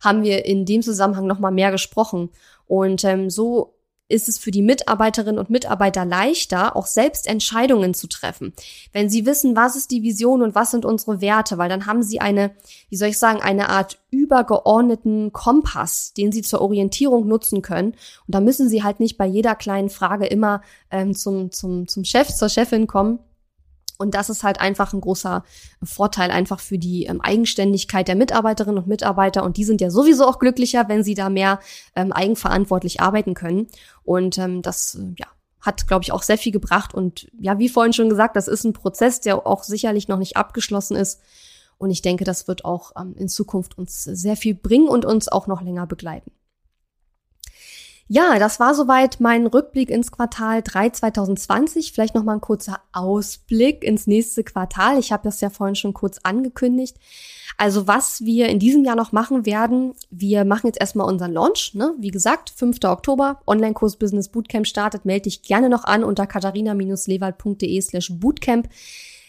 haben 0.00 0.24
wir 0.24 0.44
in 0.44 0.66
dem 0.66 0.82
Zusammenhang 0.82 1.26
nochmal 1.26 1.52
mehr 1.52 1.70
gesprochen. 1.70 2.30
Und 2.66 3.04
ähm, 3.04 3.30
so 3.30 3.74
ist 4.12 4.28
es 4.28 4.38
für 4.38 4.50
die 4.50 4.62
Mitarbeiterinnen 4.62 5.38
und 5.38 5.50
Mitarbeiter 5.50 6.04
leichter, 6.04 6.76
auch 6.76 6.86
selbst 6.86 7.26
Entscheidungen 7.26 7.94
zu 7.94 8.06
treffen. 8.06 8.52
Wenn 8.92 9.08
sie 9.08 9.26
wissen, 9.26 9.56
was 9.56 9.74
ist 9.74 9.90
die 9.90 10.02
Vision 10.02 10.42
und 10.42 10.54
was 10.54 10.70
sind 10.70 10.84
unsere 10.84 11.20
Werte, 11.20 11.58
weil 11.58 11.68
dann 11.68 11.86
haben 11.86 12.02
sie 12.02 12.20
eine, 12.20 12.52
wie 12.90 12.96
soll 12.96 13.08
ich 13.08 13.18
sagen, 13.18 13.40
eine 13.40 13.70
Art 13.70 13.98
übergeordneten 14.10 15.32
Kompass, 15.32 16.12
den 16.12 16.30
sie 16.30 16.42
zur 16.42 16.60
Orientierung 16.60 17.26
nutzen 17.26 17.62
können. 17.62 17.92
Und 18.26 18.34
da 18.34 18.40
müssen 18.40 18.68
sie 18.68 18.82
halt 18.82 19.00
nicht 19.00 19.16
bei 19.16 19.26
jeder 19.26 19.54
kleinen 19.54 19.88
Frage 19.88 20.26
immer 20.26 20.60
ähm, 20.90 21.14
zum, 21.14 21.50
zum, 21.50 21.88
zum 21.88 22.04
Chef, 22.04 22.28
zur 22.28 22.50
Chefin 22.50 22.86
kommen 22.86 23.18
und 24.02 24.16
das 24.16 24.30
ist 24.30 24.42
halt 24.42 24.60
einfach 24.60 24.92
ein 24.92 25.00
großer 25.00 25.44
Vorteil 25.80 26.32
einfach 26.32 26.58
für 26.58 26.76
die 26.76 27.04
ähm, 27.04 27.20
Eigenständigkeit 27.20 28.08
der 28.08 28.16
Mitarbeiterinnen 28.16 28.78
und 28.78 28.88
Mitarbeiter. 28.88 29.44
Und 29.44 29.56
die 29.56 29.64
sind 29.64 29.80
ja 29.80 29.90
sowieso 29.90 30.26
auch 30.26 30.40
glücklicher, 30.40 30.88
wenn 30.88 31.04
sie 31.04 31.14
da 31.14 31.30
mehr 31.30 31.60
ähm, 31.94 32.12
eigenverantwortlich 32.12 33.00
arbeiten 33.00 33.34
können. 33.34 33.68
Und 34.04 34.38
ähm, 34.38 34.62
das, 34.62 34.98
ja, 35.16 35.26
hat, 35.60 35.86
glaube 35.86 36.02
ich, 36.02 36.12
auch 36.12 36.22
sehr 36.22 36.38
viel 36.38 36.52
gebracht. 36.52 36.92
Und 36.92 37.28
ja, 37.38 37.58
wie 37.58 37.68
vorhin 37.68 37.92
schon 37.92 38.08
gesagt, 38.08 38.36
das 38.36 38.48
ist 38.48 38.64
ein 38.64 38.72
Prozess, 38.72 39.20
der 39.20 39.46
auch 39.46 39.62
sicherlich 39.62 40.08
noch 40.08 40.18
nicht 40.18 40.36
abgeschlossen 40.36 40.96
ist. 40.96 41.20
Und 41.78 41.90
ich 41.90 42.02
denke, 42.02 42.24
das 42.24 42.48
wird 42.48 42.64
auch 42.64 42.92
ähm, 43.00 43.14
in 43.16 43.28
Zukunft 43.28 43.78
uns 43.78 44.04
sehr 44.04 44.36
viel 44.36 44.54
bringen 44.54 44.88
und 44.88 45.04
uns 45.04 45.28
auch 45.28 45.46
noch 45.46 45.62
länger 45.62 45.86
begleiten. 45.86 46.32
Ja, 48.14 48.38
das 48.38 48.60
war 48.60 48.74
soweit 48.74 49.20
mein 49.20 49.46
Rückblick 49.46 49.88
ins 49.88 50.12
Quartal 50.12 50.60
3 50.62 50.90
2020. 50.90 51.92
Vielleicht 51.92 52.14
noch 52.14 52.24
mal 52.24 52.34
ein 52.34 52.42
kurzer 52.42 52.80
Ausblick 52.92 53.82
ins 53.82 54.06
nächste 54.06 54.44
Quartal. 54.44 54.98
Ich 54.98 55.12
habe 55.12 55.22
das 55.24 55.40
ja 55.40 55.48
vorhin 55.48 55.76
schon 55.76 55.94
kurz 55.94 56.18
angekündigt. 56.22 56.98
Also 57.56 57.86
was 57.86 58.22
wir 58.22 58.50
in 58.50 58.58
diesem 58.58 58.84
Jahr 58.84 58.96
noch 58.96 59.12
machen 59.12 59.46
werden, 59.46 59.94
wir 60.10 60.44
machen 60.44 60.66
jetzt 60.66 60.78
erstmal 60.78 61.06
unseren 61.06 61.32
Launch. 61.32 61.72
Ne? 61.72 61.94
Wie 62.00 62.10
gesagt, 62.10 62.50
5. 62.54 62.84
Oktober, 62.84 63.40
Online-Kurs 63.46 63.96
Business 63.96 64.28
Bootcamp 64.28 64.66
startet. 64.66 65.06
Melde 65.06 65.22
dich 65.22 65.40
gerne 65.40 65.70
noch 65.70 65.84
an 65.84 66.04
unter 66.04 66.26
katharina-lewald.de 66.26 67.80
slash 67.80 68.10
bootcamp. 68.12 68.68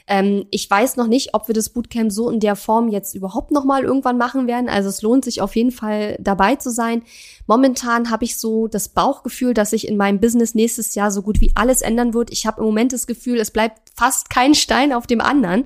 Ähm, 0.06 0.46
ich 0.52 0.70
weiß 0.70 0.98
noch 0.98 1.08
nicht, 1.08 1.34
ob 1.34 1.48
wir 1.48 1.56
das 1.56 1.70
Bootcamp 1.70 2.12
so 2.12 2.30
in 2.30 2.40
der 2.40 2.56
Form 2.56 2.90
jetzt 2.90 3.16
überhaupt 3.16 3.52
noch 3.52 3.64
mal 3.64 3.84
irgendwann 3.84 4.18
machen 4.18 4.48
werden. 4.48 4.68
Also 4.68 4.90
es 4.90 5.02
lohnt 5.02 5.24
sich 5.24 5.42
auf 5.42 5.56
jeden 5.56 5.72
Fall 5.72 6.18
dabei 6.20 6.56
zu 6.56 6.72
sein. 6.72 7.04
Momentan 7.48 8.10
habe 8.10 8.26
ich 8.26 8.38
so 8.38 8.68
das 8.68 8.90
Bauchgefühl, 8.90 9.54
dass 9.54 9.70
sich 9.70 9.88
in 9.88 9.96
meinem 9.98 10.20
Business 10.20 10.56
nächstes 10.56 10.96
Jahr 10.96 11.12
so 11.12 11.22
gut 11.22 11.40
wie 11.40 11.52
alles 11.56 11.82
ändern 11.82 12.14
wird. 12.14 12.32
Ich 12.32 12.46
habe 12.46 12.60
im 12.60 12.66
Moment 12.66 12.92
das 12.92 13.08
Gefühl, 13.08 13.40
es 13.40 13.52
bleibt 13.52 13.92
fast 13.96 14.30
kein 14.30 14.56
Stein 14.56 14.92
auf 14.92 15.08
dem 15.08 15.22
anderen. 15.22 15.66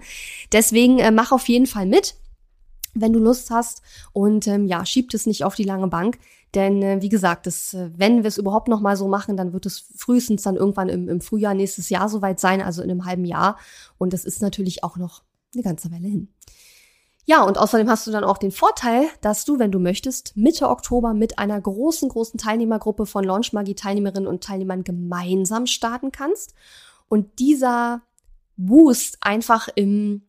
Deswegen 0.51 0.99
äh, 0.99 1.11
mach 1.11 1.31
auf 1.31 1.47
jeden 1.47 1.67
Fall 1.67 1.85
mit 1.85 2.15
wenn 2.99 3.13
du 3.13 3.19
Lust 3.19 3.51
hast 3.51 3.81
und 4.11 4.47
ähm, 4.47 4.65
ja, 4.65 4.85
schiebt 4.85 5.13
es 5.13 5.25
nicht 5.27 5.43
auf 5.43 5.53
die 5.55 5.63
lange 5.63 5.87
Bank. 5.87 6.17
Denn 6.55 6.81
äh, 6.81 7.01
wie 7.01 7.09
gesagt, 7.09 7.45
das, 7.45 7.73
äh, 7.73 7.89
wenn 7.95 8.23
wir 8.23 8.27
es 8.27 8.37
überhaupt 8.37 8.67
noch 8.67 8.81
mal 8.81 8.95
so 8.95 9.07
machen, 9.07 9.37
dann 9.37 9.53
wird 9.53 9.65
es 9.65 9.85
frühestens 9.95 10.43
dann 10.43 10.55
irgendwann 10.55 10.89
im, 10.89 11.09
im 11.09 11.21
Frühjahr 11.21 11.53
nächstes 11.53 11.89
Jahr 11.89 12.09
soweit 12.09 12.39
sein, 12.39 12.61
also 12.61 12.81
in 12.81 12.89
einem 12.89 13.05
halben 13.05 13.25
Jahr. 13.25 13.57
Und 13.97 14.13
das 14.13 14.25
ist 14.25 14.41
natürlich 14.41 14.83
auch 14.83 14.97
noch 14.97 15.23
eine 15.53 15.63
ganze 15.63 15.91
Weile 15.91 16.07
hin. 16.07 16.29
Ja, 17.25 17.43
und 17.43 17.57
außerdem 17.57 17.89
hast 17.89 18.07
du 18.07 18.11
dann 18.11 18.23
auch 18.23 18.37
den 18.37 18.51
Vorteil, 18.51 19.03
dass 19.19 19.43
du, 19.43 19.59
wenn 19.59 19.71
du 19.71 19.79
möchtest, 19.79 20.37
Mitte 20.37 20.69
Oktober 20.69 21.13
mit 21.13 21.39
einer 21.39 21.59
großen, 21.59 22.07
großen 22.07 22.37
Teilnehmergruppe 22.37 23.05
von 23.05 23.25
Launch 23.25 23.51
Magie 23.51 23.75
Teilnehmerinnen 23.75 24.27
und 24.27 24.43
Teilnehmern 24.43 24.85
gemeinsam 24.85 25.67
starten 25.67 26.13
kannst. 26.13 26.53
Und 27.09 27.39
dieser 27.39 28.01
Boost 28.55 29.17
einfach 29.19 29.67
im 29.75 30.23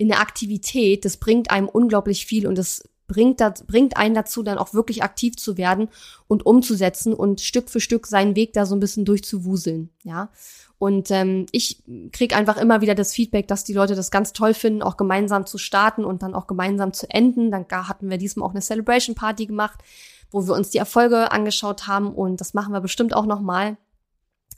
in 0.00 0.08
der 0.08 0.20
Aktivität, 0.20 1.04
das 1.04 1.18
bringt 1.18 1.50
einem 1.50 1.68
unglaublich 1.68 2.24
viel 2.24 2.46
und 2.46 2.56
das 2.56 2.88
bringt, 3.10 3.40
das, 3.40 3.64
bringt 3.64 3.96
einen 3.96 4.14
dazu, 4.14 4.42
dann 4.42 4.58
auch 4.58 4.72
wirklich 4.72 5.02
aktiv 5.02 5.36
zu 5.36 5.58
werden 5.58 5.88
und 6.28 6.46
umzusetzen 6.46 7.12
und 7.12 7.40
Stück 7.40 7.68
für 7.68 7.80
Stück 7.80 8.06
seinen 8.06 8.36
Weg 8.36 8.52
da 8.52 8.66
so 8.66 8.76
ein 8.76 8.80
bisschen 8.80 9.04
durchzuwuseln, 9.04 9.90
ja. 10.04 10.30
Und 10.78 11.10
ähm, 11.10 11.44
ich 11.52 11.82
krieg 12.10 12.34
einfach 12.34 12.56
immer 12.56 12.80
wieder 12.80 12.94
das 12.94 13.12
Feedback, 13.12 13.46
dass 13.48 13.64
die 13.64 13.74
Leute 13.74 13.94
das 13.94 14.10
ganz 14.10 14.32
toll 14.32 14.54
finden, 14.54 14.82
auch 14.82 14.96
gemeinsam 14.96 15.44
zu 15.44 15.58
starten 15.58 16.06
und 16.06 16.22
dann 16.22 16.34
auch 16.34 16.46
gemeinsam 16.46 16.94
zu 16.94 17.10
enden. 17.10 17.50
Dann 17.50 17.66
hatten 17.70 18.08
wir 18.08 18.16
diesmal 18.16 18.48
auch 18.48 18.52
eine 18.52 18.62
Celebration 18.62 19.14
Party 19.14 19.44
gemacht, 19.44 19.78
wo 20.30 20.46
wir 20.46 20.54
uns 20.54 20.70
die 20.70 20.78
Erfolge 20.78 21.32
angeschaut 21.32 21.86
haben 21.86 22.14
und 22.14 22.40
das 22.40 22.54
machen 22.54 22.72
wir 22.72 22.80
bestimmt 22.80 23.14
auch 23.14 23.26
nochmal. 23.26 23.76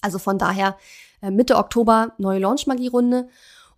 Also 0.01 0.21
von 0.21 0.39
daher 0.39 0.77
äh, 1.23 1.33
Mitte 1.33 1.57
Oktober 1.57 2.13
neue 2.19 2.39
Launch 2.39 2.69
Magie 2.69 2.89
Runde. 2.89 3.29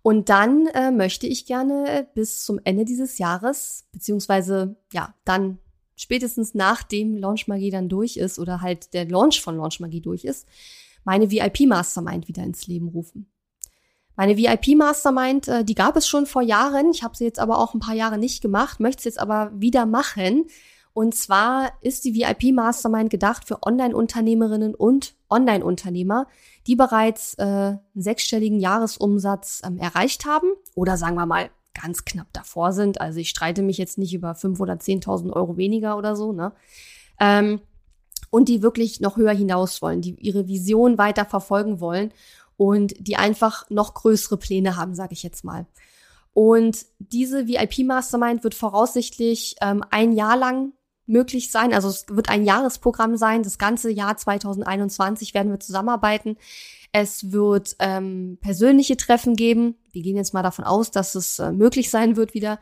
Und 0.05 0.29
dann 0.29 0.67
äh, 0.67 0.91
möchte 0.91 1.25
ich 1.25 1.47
gerne 1.47 2.07
bis 2.13 2.45
zum 2.45 2.59
Ende 2.63 2.85
dieses 2.85 3.17
Jahres, 3.17 3.87
beziehungsweise 3.91 4.75
ja, 4.93 5.15
dann 5.25 5.57
spätestens 5.95 6.53
nachdem 6.53 7.17
Launch 7.17 7.47
Magie 7.47 7.71
dann 7.71 7.89
durch 7.89 8.15
ist 8.15 8.37
oder 8.37 8.61
halt 8.61 8.93
der 8.93 9.09
Launch 9.09 9.41
von 9.41 9.57
Launch 9.57 9.79
Magie 9.79 10.01
durch 10.01 10.23
ist, 10.23 10.47
meine 11.05 11.31
VIP 11.31 11.61
Mastermind 11.61 12.27
wieder 12.27 12.43
ins 12.43 12.67
Leben 12.67 12.89
rufen. 12.89 13.31
Meine 14.15 14.37
VIP 14.37 14.77
Mastermind, 14.77 15.47
äh, 15.47 15.65
die 15.65 15.73
gab 15.73 15.95
es 15.95 16.07
schon 16.07 16.27
vor 16.27 16.43
Jahren. 16.43 16.91
Ich 16.91 17.01
habe 17.01 17.17
sie 17.17 17.23
jetzt 17.23 17.39
aber 17.39 17.57
auch 17.57 17.73
ein 17.73 17.79
paar 17.79 17.95
Jahre 17.95 18.19
nicht 18.19 18.43
gemacht, 18.43 18.79
möchte 18.79 18.99
es 18.99 19.05
jetzt 19.05 19.19
aber 19.19 19.53
wieder 19.55 19.87
machen. 19.87 20.45
Und 20.95 21.13
zwar 21.13 21.73
ist 21.81 22.05
die 22.05 22.15
VIP 22.15 22.53
Mastermind 22.53 23.09
gedacht 23.09 23.45
für 23.45 23.61
Online-Unternehmerinnen 23.63 24.73
und 24.73 25.13
Online-Unternehmer, 25.29 26.25
die 26.67 26.77
bereits 26.77 27.33
äh, 27.33 27.43
einen 27.43 27.81
sechsstelligen 27.93 28.61
Jahresumsatz 28.61 29.61
ähm, 29.65 29.77
erreicht 29.77 30.23
haben 30.23 30.47
oder 30.73 30.95
sagen 30.95 31.17
wir 31.17 31.25
mal 31.25 31.49
ganz 31.73 32.05
knapp 32.05 32.27
davor 32.31 32.71
sind. 32.71 33.01
Also 33.01 33.19
ich 33.19 33.27
streite 33.27 33.61
mich 33.61 33.77
jetzt 33.77 33.97
nicht 33.97 34.13
über 34.13 34.35
5 34.35 34.57
oder 34.61 34.75
10.000 34.75 35.33
Euro 35.33 35.57
weniger 35.57 35.97
oder 35.97 36.15
so, 36.15 36.31
ne? 36.31 36.53
Ähm, 37.19 37.59
und 38.29 38.47
die 38.47 38.61
wirklich 38.61 39.01
noch 39.01 39.17
höher 39.17 39.33
hinaus 39.33 39.81
wollen, 39.81 39.99
die 39.99 40.15
ihre 40.15 40.47
Vision 40.47 40.97
weiter 40.97 41.25
verfolgen 41.25 41.81
wollen 41.81 42.13
und 42.55 42.93
die 43.05 43.17
einfach 43.17 43.69
noch 43.69 43.95
größere 43.95 44.37
Pläne 44.37 44.77
haben, 44.77 44.95
sage 44.95 45.11
ich 45.11 45.23
jetzt 45.23 45.43
mal. 45.43 45.65
Und 46.31 46.85
diese 46.99 47.49
VIP 47.49 47.79
Mastermind 47.79 48.45
wird 48.45 48.55
voraussichtlich 48.55 49.57
ähm, 49.59 49.83
ein 49.91 50.13
Jahr 50.13 50.37
lang 50.37 50.71
möglich 51.07 51.51
sein. 51.51 51.73
Also 51.73 51.89
es 51.89 52.05
wird 52.09 52.29
ein 52.29 52.45
Jahresprogramm 52.45 53.17
sein. 53.17 53.43
Das 53.43 53.57
ganze 53.57 53.91
Jahr 53.91 54.17
2021 54.17 55.33
werden 55.33 55.51
wir 55.51 55.59
zusammenarbeiten. 55.59 56.37
Es 56.91 57.31
wird 57.31 57.75
ähm, 57.79 58.37
persönliche 58.41 58.97
Treffen 58.97 59.35
geben. 59.35 59.75
Wir 59.91 60.01
gehen 60.01 60.15
jetzt 60.15 60.33
mal 60.33 60.43
davon 60.43 60.65
aus, 60.65 60.91
dass 60.91 61.15
es 61.15 61.39
äh, 61.39 61.51
möglich 61.51 61.89
sein 61.89 62.15
wird 62.15 62.33
wieder. 62.33 62.59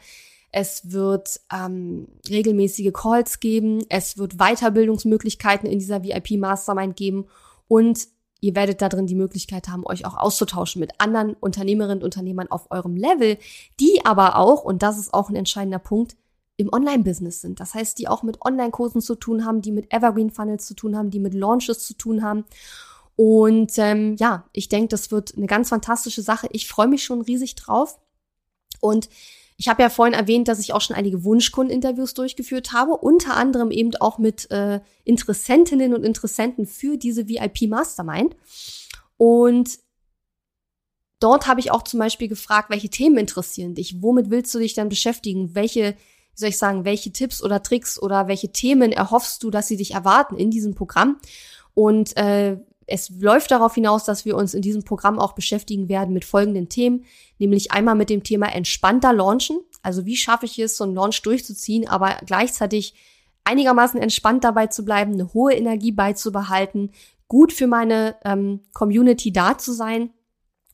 Es 0.52 0.92
wird 0.92 1.40
ähm, 1.52 2.08
regelmäßige 2.30 2.94
Calls 2.94 3.40
geben. 3.40 3.84
Es 3.90 4.18
wird 4.18 4.38
Weiterbildungsmöglichkeiten 4.38 5.70
in 5.70 5.80
dieser 5.80 6.04
VIP 6.04 6.40
Mastermind 6.40 6.96
geben. 6.96 7.26
Und 7.68 8.08
ihr 8.40 8.56
werdet 8.56 8.82
da 8.82 8.90
drin 8.90 9.08
die 9.08 9.16
Möglichkeit 9.16 9.68
haben, 9.70 9.86
euch 9.86 10.06
auch 10.06 10.18
auszutauschen 10.18 10.80
mit 10.80 10.92
anderen 11.00 11.34
Unternehmerinnen 11.34 12.00
und 12.00 12.04
Unternehmern 12.04 12.52
auf 12.52 12.70
eurem 12.72 12.96
Level, 12.96 13.38
die 13.80 14.06
aber 14.06 14.36
auch, 14.36 14.64
und 14.64 14.84
das 14.84 15.00
ist 15.00 15.14
auch 15.14 15.30
ein 15.30 15.36
entscheidender 15.36 15.80
Punkt, 15.80 16.16
im 16.58 16.72
Online-Business 16.72 17.42
sind. 17.42 17.60
Das 17.60 17.74
heißt, 17.74 17.98
die 17.98 18.08
auch 18.08 18.24
mit 18.24 18.42
Online-Kursen 18.42 19.02
zu 19.02 19.16
tun 19.16 19.46
haben, 19.46 19.62
die 19.62 19.72
mit 19.72 19.92
Evergreen 19.94 20.30
Funnels 20.30 20.66
zu 20.66 20.76
tun 20.76 20.96
haben, 20.96 21.10
die 21.10 21.20
mit 21.20 21.34
Launches 21.34 21.80
zu 21.86 21.96
tun 21.96 22.24
haben. 22.24 22.46
Und 23.16 23.74
ähm, 23.78 24.16
ja, 24.18 24.48
ich 24.54 24.70
denke, 24.70 24.90
das 24.90 25.12
wird 25.12 25.36
eine 25.36 25.48
ganz 25.48 25.70
fantastische 25.70 26.22
Sache. 26.22 26.48
Ich 26.52 26.68
freue 26.68 26.88
mich 26.88 27.04
schon 27.04 27.22
riesig 27.22 27.56
drauf. 27.56 28.00
Und 28.82 29.10
ich 29.58 29.68
habe 29.68 29.84
ja 29.84 29.90
vorhin 29.90 30.14
erwähnt, 30.14 30.48
dass 30.48 30.60
ich 30.60 30.74
auch 30.74 30.82
schon 30.82 30.96
einige 30.96 31.24
Wunschkundeninterviews 31.24 32.14
durchgeführt 32.16 32.74
habe, 32.74 32.98
unter 32.98 33.36
anderem 33.36 33.72
eben 33.72 33.96
auch 33.98 34.18
mit 34.18 34.50
äh, 34.52 34.82
Interessentinnen 35.04 35.94
und 35.94 36.04
Interessenten 36.04 36.66
für 36.66 36.98
diese 36.98 37.28
VIP 37.28 37.70
Mastermind. 37.70 38.36
Und 39.18 39.80
dort 41.20 41.48
habe 41.48 41.60
ich 41.60 41.72
auch 41.72 41.84
zum 41.84 42.00
Beispiel 42.00 42.28
gefragt, 42.28 42.70
welche 42.70 42.90
Themen 42.90 43.18
interessieren 43.18 43.76
dich? 43.76 44.02
Womit 44.02 44.30
willst 44.30 44.54
du 44.54 44.60
dich 44.60 44.74
dann 44.74 44.90
beschäftigen? 44.90 45.56
Welche 45.56 45.96
wie 46.36 46.40
soll 46.40 46.50
ich 46.50 46.58
sagen, 46.58 46.86
welche 46.86 47.12
Tipps 47.12 47.44
oder 47.44 47.62
Tricks 47.62 48.02
oder 48.02 48.28
welche 48.28 48.52
Themen 48.52 48.92
erhoffst 48.92 49.44
du, 49.44 49.52
dass 49.52 49.68
sie 49.68 49.78
dich 49.78 49.94
erwarten 49.94 50.38
in 50.38 50.50
diesem 50.50 50.74
Programm? 50.74 51.18
Und 51.74 52.18
äh, 52.18 52.58
es 52.88 53.10
läuft 53.10 53.52
darauf 53.52 53.76
hinaus, 53.76 54.04
dass 54.04 54.26
wir 54.26 54.36
uns 54.36 54.54
in 54.54 54.62
diesem 54.62 54.84
Programm 54.84 55.20
auch 55.20 55.34
beschäftigen 55.34 55.90
werden 55.90 56.14
mit 56.14 56.26
folgenden 56.26 56.70
Themen, 56.70 57.06
nämlich 57.38 57.72
einmal 57.72 57.96
mit 57.96 58.10
dem 58.10 58.24
Thema 58.24 58.54
entspannter 58.54 59.14
Launchen. 59.14 59.60
Also 59.82 60.06
wie 60.06 60.18
schaffe 60.18 60.46
ich 60.46 60.60
es, 60.60 60.78
so 60.78 60.84
einen 60.84 60.96
Launch 60.96 61.22
durchzuziehen, 61.22 61.88
aber 61.88 62.18
gleichzeitig 62.26 62.94
einigermaßen 63.44 64.02
entspannt 64.02 64.44
dabei 64.44 64.68
zu 64.68 64.86
bleiben, 64.86 65.14
eine 65.14 65.34
hohe 65.34 65.54
Energie 65.54 65.92
beizubehalten, 65.92 66.92
gut 67.28 67.54
für 67.54 67.68
meine 67.68 68.16
ähm, 68.26 68.62
Community 68.74 69.32
da 69.32 69.58
zu 69.58 69.74
sein 69.74 70.12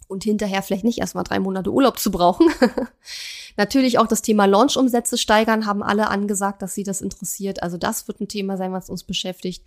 und 0.10 0.24
hinterher 0.24 0.64
vielleicht 0.64 0.84
nicht 0.84 1.00
erstmal 1.00 1.24
drei 1.24 1.40
Monate 1.40 1.72
Urlaub 1.72 2.00
zu 2.00 2.12
brauchen. 2.12 2.50
Natürlich 3.58 4.00
auch 4.00 4.08
das 4.08 4.22
Thema 4.22 4.46
Launch-Umsätze 4.46 5.18
steigern, 5.18 5.66
haben 5.66 5.84
alle 5.84 6.10
angesagt, 6.10 6.62
dass 6.62 6.74
sie 6.74 6.84
das 6.84 7.02
interessiert. 7.02 7.62
Also 7.62 7.78
das 7.78 8.08
wird 8.08 8.20
ein 8.20 8.28
Thema 8.28 8.58
sein, 8.58 8.74
was 8.74 8.90
uns 8.90 9.04
beschäftigt. 9.04 9.64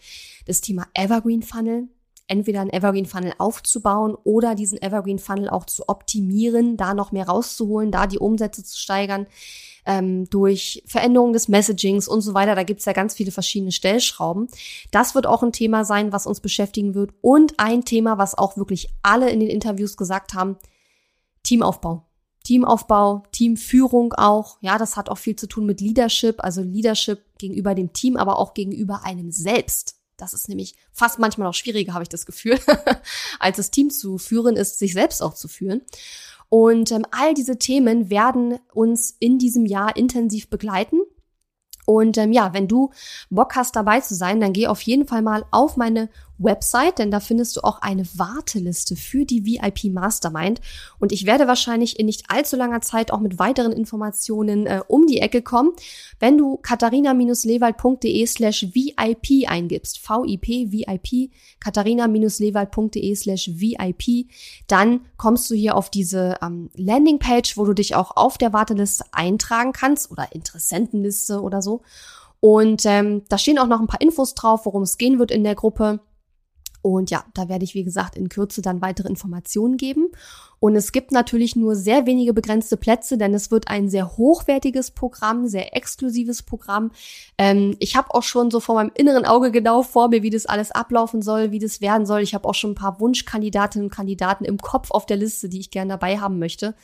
Das 0.46 0.60
Thema 0.60 0.86
Evergreen 0.94 1.42
Funnel. 1.42 1.88
Entweder 2.32 2.62
einen 2.62 2.72
Evergreen 2.72 3.04
Funnel 3.04 3.34
aufzubauen 3.36 4.16
oder 4.24 4.54
diesen 4.54 4.80
Evergreen 4.80 5.18
Funnel 5.18 5.50
auch 5.50 5.66
zu 5.66 5.86
optimieren, 5.86 6.78
da 6.78 6.94
noch 6.94 7.12
mehr 7.12 7.28
rauszuholen, 7.28 7.90
da 7.90 8.06
die 8.06 8.18
Umsätze 8.18 8.64
zu 8.64 8.78
steigern 8.78 9.26
ähm, 9.84 10.24
durch 10.30 10.82
Veränderungen 10.86 11.34
des 11.34 11.48
Messagings 11.48 12.08
und 12.08 12.22
so 12.22 12.32
weiter. 12.32 12.54
Da 12.54 12.62
gibt's 12.62 12.86
ja 12.86 12.94
ganz 12.94 13.12
viele 13.12 13.32
verschiedene 13.32 13.70
Stellschrauben. 13.70 14.48
Das 14.90 15.14
wird 15.14 15.26
auch 15.26 15.42
ein 15.42 15.52
Thema 15.52 15.84
sein, 15.84 16.10
was 16.10 16.26
uns 16.26 16.40
beschäftigen 16.40 16.94
wird. 16.94 17.10
Und 17.20 17.58
ein 17.58 17.84
Thema, 17.84 18.16
was 18.16 18.36
auch 18.38 18.56
wirklich 18.56 18.88
alle 19.02 19.28
in 19.28 19.40
den 19.40 19.50
Interviews 19.50 19.98
gesagt 19.98 20.32
haben, 20.32 20.56
Teamaufbau. 21.42 22.06
Teamaufbau, 22.44 23.24
Teamführung 23.32 24.14
auch. 24.14 24.56
Ja, 24.62 24.78
das 24.78 24.96
hat 24.96 25.10
auch 25.10 25.18
viel 25.18 25.36
zu 25.36 25.46
tun 25.46 25.66
mit 25.66 25.82
Leadership, 25.82 26.42
also 26.42 26.62
Leadership 26.62 27.20
gegenüber 27.36 27.74
dem 27.74 27.92
Team, 27.92 28.16
aber 28.16 28.38
auch 28.38 28.54
gegenüber 28.54 29.04
einem 29.04 29.30
selbst. 29.30 30.01
Das 30.22 30.34
ist 30.34 30.48
nämlich 30.48 30.76
fast 30.92 31.18
manchmal 31.18 31.48
auch 31.48 31.54
schwieriger, 31.54 31.94
habe 31.94 32.04
ich 32.04 32.08
das 32.08 32.26
Gefühl, 32.26 32.56
als 33.40 33.56
das 33.56 33.72
Team 33.72 33.90
zu 33.90 34.18
führen 34.18 34.54
ist, 34.54 34.78
sich 34.78 34.92
selbst 34.92 35.20
auch 35.20 35.34
zu 35.34 35.48
führen. 35.48 35.82
Und 36.48 36.92
ähm, 36.92 37.04
all 37.10 37.34
diese 37.34 37.58
Themen 37.58 38.08
werden 38.08 38.60
uns 38.72 39.16
in 39.18 39.38
diesem 39.38 39.66
Jahr 39.66 39.96
intensiv 39.96 40.48
begleiten. 40.48 41.00
Und 41.86 42.18
ähm, 42.18 42.30
ja, 42.30 42.52
wenn 42.54 42.68
du 42.68 42.90
Bock 43.30 43.56
hast 43.56 43.74
dabei 43.74 44.00
zu 44.00 44.14
sein, 44.14 44.40
dann 44.40 44.52
geh 44.52 44.68
auf 44.68 44.80
jeden 44.82 45.08
Fall 45.08 45.22
mal 45.22 45.44
auf 45.50 45.76
meine 45.76 46.08
Website, 46.42 46.98
denn 46.98 47.10
da 47.10 47.20
findest 47.20 47.56
du 47.56 47.60
auch 47.62 47.80
eine 47.82 48.04
Warteliste 48.14 48.96
für 48.96 49.24
die 49.24 49.44
VIP 49.44 49.92
Mastermind. 49.92 50.60
Und 50.98 51.12
ich 51.12 51.26
werde 51.26 51.46
wahrscheinlich 51.46 51.98
in 51.98 52.06
nicht 52.06 52.24
allzu 52.28 52.56
langer 52.56 52.80
Zeit 52.80 53.12
auch 53.12 53.20
mit 53.20 53.38
weiteren 53.38 53.72
Informationen 53.72 54.66
äh, 54.66 54.80
um 54.88 55.06
die 55.06 55.20
Ecke 55.20 55.42
kommen. 55.42 55.72
Wenn 56.18 56.38
du 56.38 56.56
katharina-lewald.de 56.56 58.26
slash 58.26 58.68
VIP 58.74 59.48
eingibst, 59.48 60.00
VIP, 60.06 60.72
VIP, 60.72 61.30
katharina-lewald.de 61.60 63.14
slash 63.14 63.50
VIP, 63.54 64.28
dann 64.66 65.00
kommst 65.16 65.50
du 65.50 65.54
hier 65.54 65.76
auf 65.76 65.90
diese 65.90 66.36
ähm, 66.42 66.70
Landingpage, 66.74 67.56
wo 67.56 67.64
du 67.64 67.72
dich 67.72 67.94
auch 67.94 68.16
auf 68.16 68.38
der 68.38 68.52
Warteliste 68.52 69.04
eintragen 69.12 69.72
kannst 69.72 70.10
oder 70.10 70.32
Interessentenliste 70.32 71.40
oder 71.40 71.62
so. 71.62 71.82
Und 72.40 72.84
ähm, 72.86 73.22
da 73.28 73.38
stehen 73.38 73.58
auch 73.58 73.68
noch 73.68 73.80
ein 73.80 73.86
paar 73.86 74.00
Infos 74.00 74.34
drauf, 74.34 74.66
worum 74.66 74.82
es 74.82 74.98
gehen 74.98 75.20
wird 75.20 75.30
in 75.30 75.44
der 75.44 75.54
Gruppe. 75.54 76.00
Und 76.82 77.10
ja, 77.10 77.24
da 77.34 77.48
werde 77.48 77.64
ich, 77.64 77.74
wie 77.74 77.84
gesagt, 77.84 78.16
in 78.16 78.28
Kürze 78.28 78.60
dann 78.60 78.82
weitere 78.82 79.08
Informationen 79.08 79.76
geben. 79.76 80.08
Und 80.58 80.76
es 80.76 80.92
gibt 80.92 81.10
natürlich 81.10 81.56
nur 81.56 81.74
sehr 81.74 82.06
wenige 82.06 82.32
begrenzte 82.32 82.76
Plätze, 82.76 83.18
denn 83.18 83.34
es 83.34 83.50
wird 83.50 83.66
ein 83.68 83.88
sehr 83.88 84.16
hochwertiges 84.16 84.92
Programm, 84.92 85.48
sehr 85.48 85.76
exklusives 85.76 86.42
Programm. 86.42 86.92
Ähm, 87.38 87.76
ich 87.80 87.96
habe 87.96 88.14
auch 88.14 88.22
schon 88.22 88.50
so 88.50 88.60
vor 88.60 88.76
meinem 88.76 88.92
inneren 88.94 89.24
Auge 89.24 89.50
genau 89.50 89.82
vor 89.82 90.08
mir, 90.08 90.22
wie 90.22 90.30
das 90.30 90.46
alles 90.46 90.70
ablaufen 90.70 91.22
soll, 91.22 91.50
wie 91.50 91.58
das 91.58 91.80
werden 91.80 92.06
soll. 92.06 92.20
Ich 92.20 92.34
habe 92.34 92.48
auch 92.48 92.54
schon 92.54 92.72
ein 92.72 92.76
paar 92.76 93.00
Wunschkandidatinnen 93.00 93.86
und 93.86 93.94
Kandidaten 93.94 94.44
im 94.44 94.58
Kopf 94.58 94.90
auf 94.92 95.06
der 95.06 95.16
Liste, 95.16 95.48
die 95.48 95.60
ich 95.60 95.70
gerne 95.70 95.90
dabei 95.90 96.18
haben 96.18 96.38
möchte. 96.38 96.74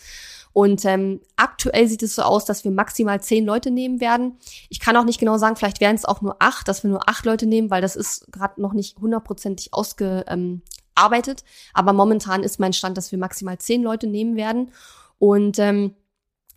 Und 0.58 0.84
ähm, 0.86 1.20
aktuell 1.36 1.86
sieht 1.86 2.02
es 2.02 2.16
so 2.16 2.22
aus, 2.22 2.44
dass 2.44 2.64
wir 2.64 2.72
maximal 2.72 3.20
zehn 3.20 3.46
Leute 3.46 3.70
nehmen 3.70 4.00
werden. 4.00 4.38
Ich 4.68 4.80
kann 4.80 4.96
auch 4.96 5.04
nicht 5.04 5.20
genau 5.20 5.38
sagen, 5.38 5.54
vielleicht 5.54 5.80
werden 5.80 5.94
es 5.94 6.04
auch 6.04 6.20
nur 6.20 6.34
acht, 6.40 6.66
dass 6.66 6.82
wir 6.82 6.90
nur 6.90 7.08
acht 7.08 7.24
Leute 7.24 7.46
nehmen, 7.46 7.70
weil 7.70 7.80
das 7.80 7.94
ist 7.94 8.26
gerade 8.32 8.60
noch 8.60 8.72
nicht 8.72 8.98
hundertprozentig 8.98 9.72
ausgearbeitet. 9.72 11.44
Aber 11.74 11.92
momentan 11.92 12.42
ist 12.42 12.58
mein 12.58 12.72
Stand, 12.72 12.98
dass 12.98 13.12
wir 13.12 13.20
maximal 13.20 13.56
zehn 13.58 13.84
Leute 13.84 14.08
nehmen 14.08 14.34
werden. 14.34 14.72
Und 15.20 15.60
ähm, 15.60 15.94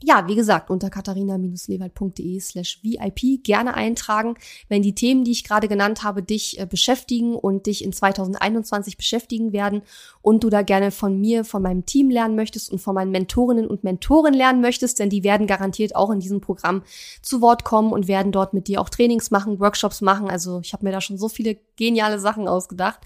ja, 0.04 0.28
wie 0.28 0.36
gesagt, 0.36 0.70
unter 0.70 0.90
katharina-lewald.de 0.90 2.40
slash 2.40 2.80
VIP 2.82 3.44
gerne 3.44 3.76
eintragen, 3.76 4.36
wenn 4.68 4.82
die 4.82 4.96
Themen, 4.96 5.24
die 5.24 5.32
ich 5.32 5.44
gerade 5.44 5.68
genannt 5.68 6.04
habe, 6.04 6.24
dich 6.24 6.60
äh, 6.60 6.66
beschäftigen 6.66 7.36
und 7.36 7.68
dich 7.68 7.84
in 7.84 7.94
2021 7.94 8.98
beschäftigen 8.98 9.54
werden 9.54 9.84
und 10.22 10.44
du 10.44 10.50
da 10.50 10.64
gerne 10.64 10.90
von 10.90 11.20
mir, 11.20 11.46
von 11.46 11.62
meinem 11.62 11.86
Team 11.86 12.10
lernen 12.10 12.36
möchtest 12.36 12.72
und 12.72 12.80
von 12.80 12.96
meinen 12.96 13.12
Mentorinnen 13.12 13.68
und 13.68 13.84
Mentoren 13.84 14.34
lernen 14.34 14.62
möchtest, 14.62 14.98
denn 15.00 15.10
die 15.10 15.24
werden 15.24 15.46
garantiert 15.46 15.96
auch 15.96 16.10
in 16.10 16.20
diesem 16.20 16.42
Programm 16.42 16.84
zu 17.22 17.42
Wort 17.42 17.64
kommen 17.64 17.92
und 17.92 18.08
werden 18.08 18.32
dort 18.32 18.54
mit 18.54 18.68
dir 18.68 18.82
auch 18.82 18.90
Trainings 18.90 19.30
machen, 19.30 19.60
Workshops 19.60 20.02
machen. 20.02 20.30
Also 20.30 20.62
ich 20.62 20.74
habe 20.74 20.86
mir 20.86 20.92
da 20.92 21.02
schon 21.02 21.18
so 21.18 21.30
viele 21.30 21.58
geniale 21.76 22.20
Sachen 22.20 22.48
ausgedacht. 22.48 23.00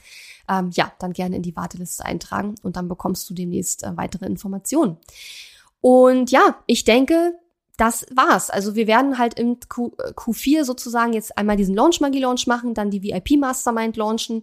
Ähm, 0.47 0.69
ja, 0.73 0.91
dann 0.99 1.13
gerne 1.13 1.35
in 1.35 1.41
die 1.41 1.55
Warteliste 1.55 2.05
eintragen 2.05 2.55
und 2.61 2.75
dann 2.75 2.87
bekommst 2.87 3.29
du 3.29 3.33
demnächst 3.33 3.83
äh, 3.83 3.97
weitere 3.97 4.27
Informationen. 4.27 4.97
Und 5.85 6.31
ja, 6.31 6.63
ich 6.65 6.83
denke, 6.83 7.35
das 7.77 8.07
war's. 8.09 8.49
Also 8.49 8.73
wir 8.73 8.87
werden 8.87 9.19
halt 9.19 9.37
im 9.37 9.59
Q, 9.69 9.91
Q4 10.15 10.63
sozusagen 10.63 11.13
jetzt 11.13 11.37
einmal 11.37 11.57
diesen 11.57 11.75
Launch 11.75 12.01
Magie 12.01 12.21
Launch 12.21 12.47
machen, 12.47 12.73
dann 12.73 12.89
die 12.89 13.03
VIP 13.03 13.37
Mastermind 13.37 13.95
launchen 13.95 14.41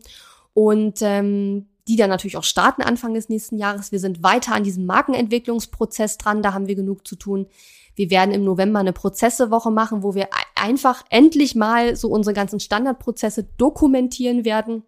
und 0.54 1.02
ähm, 1.02 1.66
die 1.88 1.96
dann 1.96 2.10
natürlich 2.10 2.36
auch 2.36 2.44
starten 2.44 2.82
Anfang 2.82 3.12
des 3.12 3.28
nächsten 3.28 3.58
Jahres. 3.58 3.90
Wir 3.90 3.98
sind 3.98 4.22
weiter 4.22 4.54
an 4.54 4.62
diesem 4.62 4.86
Markenentwicklungsprozess 4.86 6.16
dran, 6.16 6.42
da 6.42 6.54
haben 6.54 6.68
wir 6.68 6.76
genug 6.76 7.08
zu 7.08 7.16
tun. 7.16 7.48
Wir 7.96 8.08
werden 8.10 8.32
im 8.32 8.44
November 8.44 8.78
eine 8.78 8.92
Prozessewoche 8.92 9.72
machen, 9.72 10.04
wo 10.04 10.14
wir 10.14 10.28
einfach 10.54 11.02
endlich 11.10 11.56
mal 11.56 11.96
so 11.96 12.08
unsere 12.08 12.34
ganzen 12.34 12.60
Standardprozesse 12.60 13.48
dokumentieren 13.56 14.44
werden. 14.44 14.84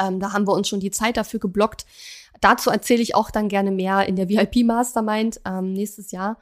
Ähm, 0.00 0.20
da 0.20 0.32
haben 0.32 0.46
wir 0.46 0.54
uns 0.54 0.68
schon 0.68 0.80
die 0.80 0.90
Zeit 0.90 1.16
dafür 1.16 1.40
geblockt. 1.40 1.86
Dazu 2.40 2.70
erzähle 2.70 3.02
ich 3.02 3.14
auch 3.14 3.30
dann 3.30 3.48
gerne 3.48 3.70
mehr 3.70 4.06
in 4.06 4.16
der 4.16 4.28
VIP 4.28 4.64
Mastermind 4.64 5.40
ähm, 5.44 5.72
nächstes 5.72 6.10
Jahr. 6.10 6.38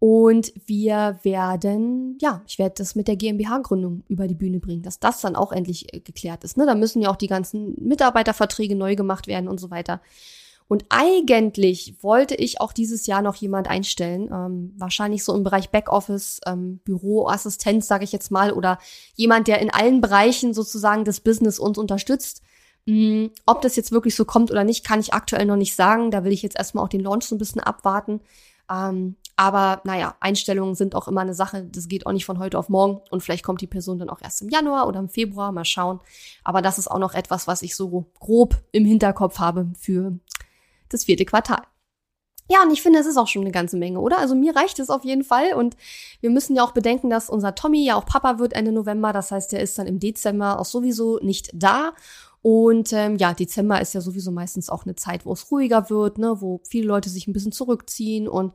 Und 0.00 0.52
wir 0.66 1.18
werden, 1.22 2.18
ja, 2.20 2.42
ich 2.46 2.58
werde 2.58 2.76
das 2.78 2.94
mit 2.94 3.08
der 3.08 3.16
GmbH-Gründung 3.16 4.04
über 4.08 4.28
die 4.28 4.34
Bühne 4.34 4.60
bringen, 4.60 4.82
dass 4.82 5.00
das 5.00 5.20
dann 5.20 5.34
auch 5.34 5.50
endlich 5.50 5.92
äh, 5.92 6.00
geklärt 6.00 6.44
ist. 6.44 6.56
Ne? 6.56 6.66
Da 6.66 6.76
müssen 6.76 7.02
ja 7.02 7.10
auch 7.10 7.16
die 7.16 7.26
ganzen 7.26 7.74
Mitarbeiterverträge 7.80 8.76
neu 8.76 8.94
gemacht 8.94 9.26
werden 9.26 9.48
und 9.48 9.58
so 9.58 9.70
weiter. 9.70 10.00
Und 10.68 10.84
eigentlich 10.90 11.94
wollte 12.02 12.34
ich 12.34 12.60
auch 12.60 12.72
dieses 12.72 13.06
Jahr 13.06 13.22
noch 13.22 13.34
jemand 13.34 13.68
einstellen, 13.68 14.28
ähm, 14.30 14.74
wahrscheinlich 14.76 15.24
so 15.24 15.34
im 15.34 15.42
Bereich 15.42 15.70
Backoffice, 15.70 16.40
ähm, 16.46 16.80
Büroassistenz, 16.84 17.88
sage 17.88 18.04
ich 18.04 18.12
jetzt 18.12 18.30
mal, 18.30 18.52
oder 18.52 18.78
jemand, 19.14 19.48
der 19.48 19.60
in 19.60 19.70
allen 19.70 20.00
Bereichen 20.00 20.52
sozusagen 20.52 21.04
des 21.04 21.20
Business 21.20 21.58
uns 21.58 21.78
unterstützt. 21.78 22.42
Mm, 22.88 23.26
ob 23.44 23.60
das 23.60 23.76
jetzt 23.76 23.92
wirklich 23.92 24.16
so 24.16 24.24
kommt 24.24 24.50
oder 24.50 24.64
nicht, 24.64 24.82
kann 24.82 24.98
ich 24.98 25.12
aktuell 25.12 25.44
noch 25.44 25.56
nicht 25.56 25.76
sagen. 25.76 26.10
Da 26.10 26.24
will 26.24 26.32
ich 26.32 26.40
jetzt 26.40 26.56
erstmal 26.56 26.82
auch 26.82 26.88
den 26.88 27.02
Launch 27.02 27.24
so 27.24 27.34
ein 27.34 27.38
bisschen 27.38 27.60
abwarten. 27.60 28.22
Ähm, 28.70 29.16
aber 29.36 29.82
naja, 29.84 30.16
Einstellungen 30.20 30.74
sind 30.74 30.94
auch 30.94 31.06
immer 31.06 31.20
eine 31.20 31.34
Sache. 31.34 31.68
Das 31.70 31.88
geht 31.88 32.06
auch 32.06 32.12
nicht 32.12 32.24
von 32.24 32.38
heute 32.38 32.58
auf 32.58 32.70
morgen. 32.70 33.02
Und 33.10 33.20
vielleicht 33.22 33.44
kommt 33.44 33.60
die 33.60 33.66
Person 33.66 33.98
dann 33.98 34.08
auch 34.08 34.22
erst 34.22 34.40
im 34.40 34.48
Januar 34.48 34.88
oder 34.88 35.00
im 35.00 35.10
Februar. 35.10 35.52
Mal 35.52 35.66
schauen. 35.66 36.00
Aber 36.44 36.62
das 36.62 36.78
ist 36.78 36.90
auch 36.90 36.98
noch 36.98 37.12
etwas, 37.12 37.46
was 37.46 37.60
ich 37.60 37.76
so 37.76 38.06
grob 38.18 38.56
im 38.72 38.86
Hinterkopf 38.86 39.38
habe 39.38 39.70
für 39.78 40.18
das 40.88 41.04
vierte 41.04 41.26
Quartal. 41.26 41.64
Ja, 42.50 42.62
und 42.62 42.70
ich 42.72 42.80
finde, 42.80 42.98
es 42.98 43.06
ist 43.06 43.18
auch 43.18 43.26
schon 43.26 43.42
eine 43.42 43.52
ganze 43.52 43.76
Menge, 43.76 44.00
oder? 44.00 44.18
Also 44.18 44.34
mir 44.34 44.56
reicht 44.56 44.78
es 44.78 44.88
auf 44.88 45.04
jeden 45.04 45.24
Fall. 45.24 45.52
Und 45.52 45.76
wir 46.22 46.30
müssen 46.30 46.56
ja 46.56 46.64
auch 46.64 46.72
bedenken, 46.72 47.10
dass 47.10 47.28
unser 47.28 47.54
Tommy 47.54 47.84
ja 47.84 47.96
auch 47.96 48.06
Papa 48.06 48.38
wird 48.38 48.54
Ende 48.54 48.72
November. 48.72 49.12
Das 49.12 49.30
heißt, 49.30 49.52
der 49.52 49.60
ist 49.60 49.78
dann 49.78 49.86
im 49.86 50.00
Dezember 50.00 50.58
auch 50.58 50.64
sowieso 50.64 51.18
nicht 51.18 51.50
da. 51.52 51.92
Und 52.42 52.92
ähm, 52.92 53.16
ja, 53.16 53.34
Dezember 53.34 53.80
ist 53.80 53.94
ja 53.94 54.00
sowieso 54.00 54.30
meistens 54.30 54.70
auch 54.70 54.84
eine 54.84 54.94
Zeit, 54.94 55.26
wo 55.26 55.32
es 55.32 55.50
ruhiger 55.50 55.90
wird, 55.90 56.18
ne, 56.18 56.40
wo 56.40 56.60
viele 56.68 56.86
Leute 56.86 57.10
sich 57.10 57.26
ein 57.26 57.32
bisschen 57.32 57.52
zurückziehen 57.52 58.28
und 58.28 58.52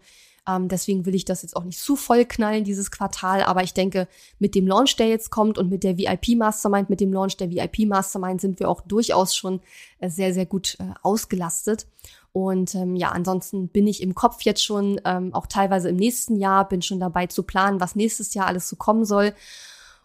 ähm, 0.48 0.68
deswegen 0.68 1.06
will 1.06 1.16
ich 1.16 1.26
das 1.26 1.42
jetzt 1.42 1.56
auch 1.56 1.64
nicht 1.64 1.80
zu 1.80 1.96
voll 1.96 2.26
knallen, 2.26 2.64
dieses 2.64 2.92
Quartal. 2.92 3.44
Aber 3.44 3.64
ich 3.64 3.74
denke, 3.74 4.08
mit 4.40 4.56
dem 4.56 4.68
Launch, 4.68 4.96
der 4.98 5.08
jetzt 5.08 5.30
kommt 5.30 5.58
und 5.58 5.70
mit 5.70 5.84
der 5.84 5.98
VIP 5.98 6.38
Mastermind, 6.38 6.90
mit 6.90 7.00
dem 7.00 7.14
Launch 7.14 7.38
der 7.38 7.50
VIP 7.50 7.88
Mastermind 7.88 8.42
sind 8.42 8.60
wir 8.60 8.70
auch 8.70 8.82
durchaus 8.82 9.36
schon 9.36 9.62
äh, 10.00 10.10
sehr, 10.10 10.34
sehr 10.34 10.46
gut 10.46 10.78
äh, 10.80 10.94
ausgelastet. 11.02 11.88
Und 12.34 12.76
ähm, 12.76 12.96
ja, 12.96 13.10
ansonsten 13.10 13.70
bin 13.70 13.88
ich 13.88 14.02
im 14.02 14.16
Kopf 14.16 14.42
jetzt 14.42 14.64
schon 14.64 15.00
ähm, 15.06 15.34
auch 15.34 15.48
teilweise 15.48 15.90
im 15.90 15.96
nächsten 15.96 16.36
Jahr, 16.36 16.68
bin 16.68 16.82
schon 16.82 17.00
dabei 17.00 17.28
zu 17.28 17.44
planen, 17.44 17.80
was 17.80 17.96
nächstes 17.96 18.34
Jahr 18.34 18.48
alles 18.48 18.68
so 18.68 18.76
kommen 18.76 19.06
soll. 19.06 19.34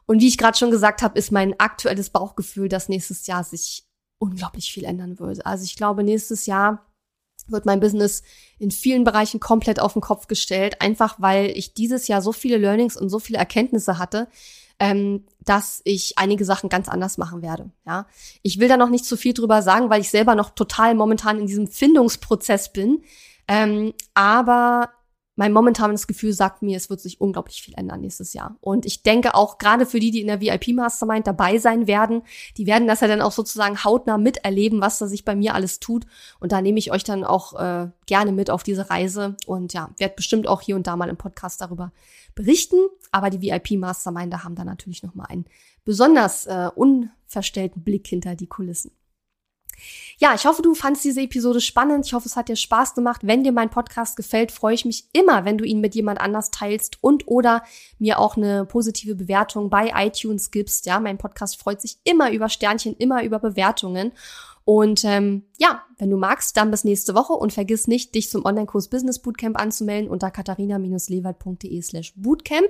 Und 0.08 0.22
wie 0.22 0.28
ich 0.28 0.38
gerade 0.38 0.56
schon 0.56 0.70
gesagt 0.70 1.02
habe, 1.02 1.18
ist 1.18 1.32
mein 1.32 1.60
aktuelles 1.60 2.08
Bauchgefühl, 2.08 2.70
dass 2.70 2.88
nächstes 2.88 3.26
Jahr 3.26 3.44
sich 3.44 3.84
unglaublich 4.18 4.72
viel 4.72 4.84
ändern 4.84 5.18
wird. 5.18 5.44
Also 5.44 5.64
ich 5.64 5.76
glaube, 5.76 6.02
nächstes 6.02 6.46
Jahr 6.46 6.86
wird 7.46 7.66
mein 7.66 7.78
Business 7.78 8.22
in 8.58 8.70
vielen 8.70 9.04
Bereichen 9.04 9.38
komplett 9.38 9.80
auf 9.80 9.92
den 9.92 10.00
Kopf 10.00 10.26
gestellt, 10.26 10.80
einfach 10.80 11.16
weil 11.18 11.50
ich 11.50 11.74
dieses 11.74 12.08
Jahr 12.08 12.22
so 12.22 12.32
viele 12.32 12.56
Learnings 12.56 12.96
und 12.96 13.10
so 13.10 13.18
viele 13.18 13.38
Erkenntnisse 13.38 13.98
hatte, 13.98 14.28
ähm, 14.78 15.26
dass 15.40 15.82
ich 15.84 16.16
einige 16.16 16.46
Sachen 16.46 16.70
ganz 16.70 16.88
anders 16.88 17.18
machen 17.18 17.42
werde. 17.42 17.70
Ja, 17.86 18.06
ich 18.42 18.58
will 18.58 18.68
da 18.68 18.78
noch 18.78 18.88
nicht 18.88 19.04
zu 19.04 19.18
viel 19.18 19.34
drüber 19.34 19.60
sagen, 19.60 19.90
weil 19.90 20.00
ich 20.00 20.08
selber 20.08 20.34
noch 20.34 20.50
total 20.50 20.94
momentan 20.94 21.38
in 21.38 21.46
diesem 21.46 21.66
Findungsprozess 21.66 22.72
bin. 22.72 23.02
Ähm, 23.46 23.92
aber 24.14 24.88
mein 25.38 25.52
momentanes 25.52 26.08
Gefühl 26.08 26.32
sagt 26.32 26.62
mir, 26.62 26.76
es 26.76 26.90
wird 26.90 27.00
sich 27.00 27.20
unglaublich 27.20 27.62
viel 27.62 27.74
ändern 27.76 28.00
nächstes 28.00 28.32
Jahr. 28.32 28.56
Und 28.60 28.84
ich 28.84 29.04
denke 29.04 29.36
auch 29.36 29.58
gerade 29.58 29.86
für 29.86 30.00
die, 30.00 30.10
die 30.10 30.20
in 30.20 30.26
der 30.26 30.40
VIP 30.40 30.74
Mastermind 30.74 31.28
dabei 31.28 31.58
sein 31.58 31.86
werden, 31.86 32.22
die 32.56 32.66
werden 32.66 32.88
das 32.88 33.02
ja 33.02 33.06
dann 33.06 33.22
auch 33.22 33.30
sozusagen 33.30 33.84
hautnah 33.84 34.18
miterleben, 34.18 34.80
was 34.80 34.98
da 34.98 35.06
sich 35.06 35.24
bei 35.24 35.36
mir 35.36 35.54
alles 35.54 35.78
tut. 35.78 36.06
Und 36.40 36.50
da 36.50 36.60
nehme 36.60 36.80
ich 36.80 36.90
euch 36.90 37.04
dann 37.04 37.22
auch 37.22 37.54
äh, 37.54 37.88
gerne 38.06 38.32
mit 38.32 38.50
auf 38.50 38.64
diese 38.64 38.90
Reise 38.90 39.36
und 39.46 39.72
ja, 39.74 39.90
werde 39.98 40.16
bestimmt 40.16 40.48
auch 40.48 40.60
hier 40.60 40.74
und 40.74 40.88
da 40.88 40.96
mal 40.96 41.08
im 41.08 41.16
Podcast 41.16 41.60
darüber 41.60 41.92
berichten. 42.34 42.88
Aber 43.12 43.30
die 43.30 43.40
VIP 43.40 43.78
Mastermind, 43.78 44.32
da 44.32 44.42
haben 44.42 44.56
da 44.56 44.64
natürlich 44.64 45.04
noch 45.04 45.14
mal 45.14 45.26
einen 45.26 45.44
besonders 45.84 46.46
äh, 46.46 46.68
unverstellten 46.74 47.84
Blick 47.84 48.08
hinter 48.08 48.34
die 48.34 48.48
Kulissen. 48.48 48.90
Ja, 50.18 50.34
ich 50.34 50.46
hoffe, 50.46 50.62
du 50.62 50.74
fandst 50.74 51.04
diese 51.04 51.20
Episode 51.20 51.60
spannend. 51.60 52.06
Ich 52.06 52.12
hoffe, 52.12 52.26
es 52.26 52.36
hat 52.36 52.48
dir 52.48 52.56
Spaß 52.56 52.94
gemacht. 52.94 53.20
Wenn 53.24 53.44
dir 53.44 53.52
mein 53.52 53.70
Podcast 53.70 54.16
gefällt, 54.16 54.50
freue 54.50 54.74
ich 54.74 54.84
mich 54.84 55.04
immer, 55.12 55.44
wenn 55.44 55.58
du 55.58 55.64
ihn 55.64 55.80
mit 55.80 55.94
jemand 55.94 56.20
anders 56.20 56.50
teilst 56.50 56.98
und 57.00 57.28
oder 57.28 57.62
mir 57.98 58.18
auch 58.18 58.36
eine 58.36 58.64
positive 58.64 59.14
Bewertung 59.14 59.70
bei 59.70 59.92
iTunes 59.94 60.50
gibst. 60.50 60.86
Ja, 60.86 60.98
mein 60.98 61.18
Podcast 61.18 61.60
freut 61.60 61.80
sich 61.80 61.98
immer 62.04 62.32
über 62.32 62.48
Sternchen, 62.48 62.96
immer 62.96 63.22
über 63.22 63.38
Bewertungen. 63.38 64.12
Und 64.64 65.02
ähm, 65.04 65.44
ja, 65.56 65.82
wenn 65.96 66.10
du 66.10 66.18
magst, 66.18 66.56
dann 66.56 66.70
bis 66.70 66.84
nächste 66.84 67.14
Woche 67.14 67.32
und 67.32 67.54
vergiss 67.54 67.86
nicht, 67.86 68.14
dich 68.14 68.28
zum 68.28 68.44
Online-Kurs 68.44 68.88
Business 68.88 69.18
Bootcamp 69.18 69.58
anzumelden 69.58 70.10
unter 70.10 70.30
katharina-lewald.de 70.30 71.80
slash 71.80 72.12
bootcamp. 72.16 72.68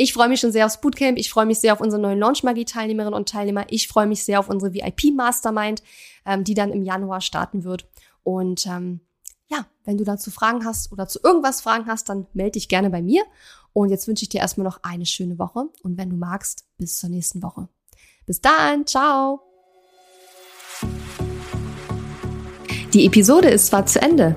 Ich 0.00 0.12
freue 0.12 0.28
mich 0.28 0.38
schon 0.38 0.52
sehr 0.52 0.64
aufs 0.64 0.80
Bootcamp. 0.80 1.18
Ich 1.18 1.28
freue 1.28 1.44
mich 1.44 1.58
sehr 1.58 1.72
auf 1.72 1.80
unsere 1.80 2.00
neuen 2.00 2.20
Launch 2.20 2.44
Magie 2.44 2.64
Teilnehmerinnen 2.64 3.12
und 3.12 3.28
Teilnehmer. 3.28 3.66
Ich 3.68 3.88
freue 3.88 4.06
mich 4.06 4.24
sehr 4.24 4.38
auf 4.38 4.48
unsere 4.48 4.72
VIP 4.72 5.12
Mastermind, 5.12 5.82
ähm, 6.28 6.44
die 6.44 6.54
dann 6.54 6.70
im 6.70 6.82
Januar 6.84 7.20
starten 7.20 7.64
wird. 7.64 7.88
Und 8.22 8.66
ähm, 8.66 9.00
ja, 9.48 9.66
wenn 9.84 9.96
du 9.96 10.04
dazu 10.04 10.30
Fragen 10.30 10.64
hast 10.64 10.92
oder 10.92 11.08
zu 11.08 11.18
irgendwas 11.24 11.62
Fragen 11.62 11.86
hast, 11.86 12.08
dann 12.08 12.26
melde 12.34 12.52
dich 12.52 12.68
gerne 12.68 12.90
bei 12.90 13.02
mir. 13.02 13.24
Und 13.72 13.88
jetzt 13.88 14.06
wünsche 14.06 14.22
ich 14.24 14.28
dir 14.28 14.40
erstmal 14.40 14.66
noch 14.66 14.80
eine 14.82 15.06
schöne 15.06 15.38
Woche. 15.38 15.68
Und 15.82 15.96
wenn 15.96 16.10
du 16.10 16.16
magst, 16.16 16.66
bis 16.76 16.98
zur 16.98 17.08
nächsten 17.08 17.42
Woche. 17.42 17.68
Bis 18.26 18.40
dann. 18.40 18.86
Ciao. 18.86 19.40
Die 22.92 23.06
Episode 23.06 23.48
ist 23.48 23.68
zwar 23.68 23.86
zu 23.86 24.00
Ende, 24.00 24.36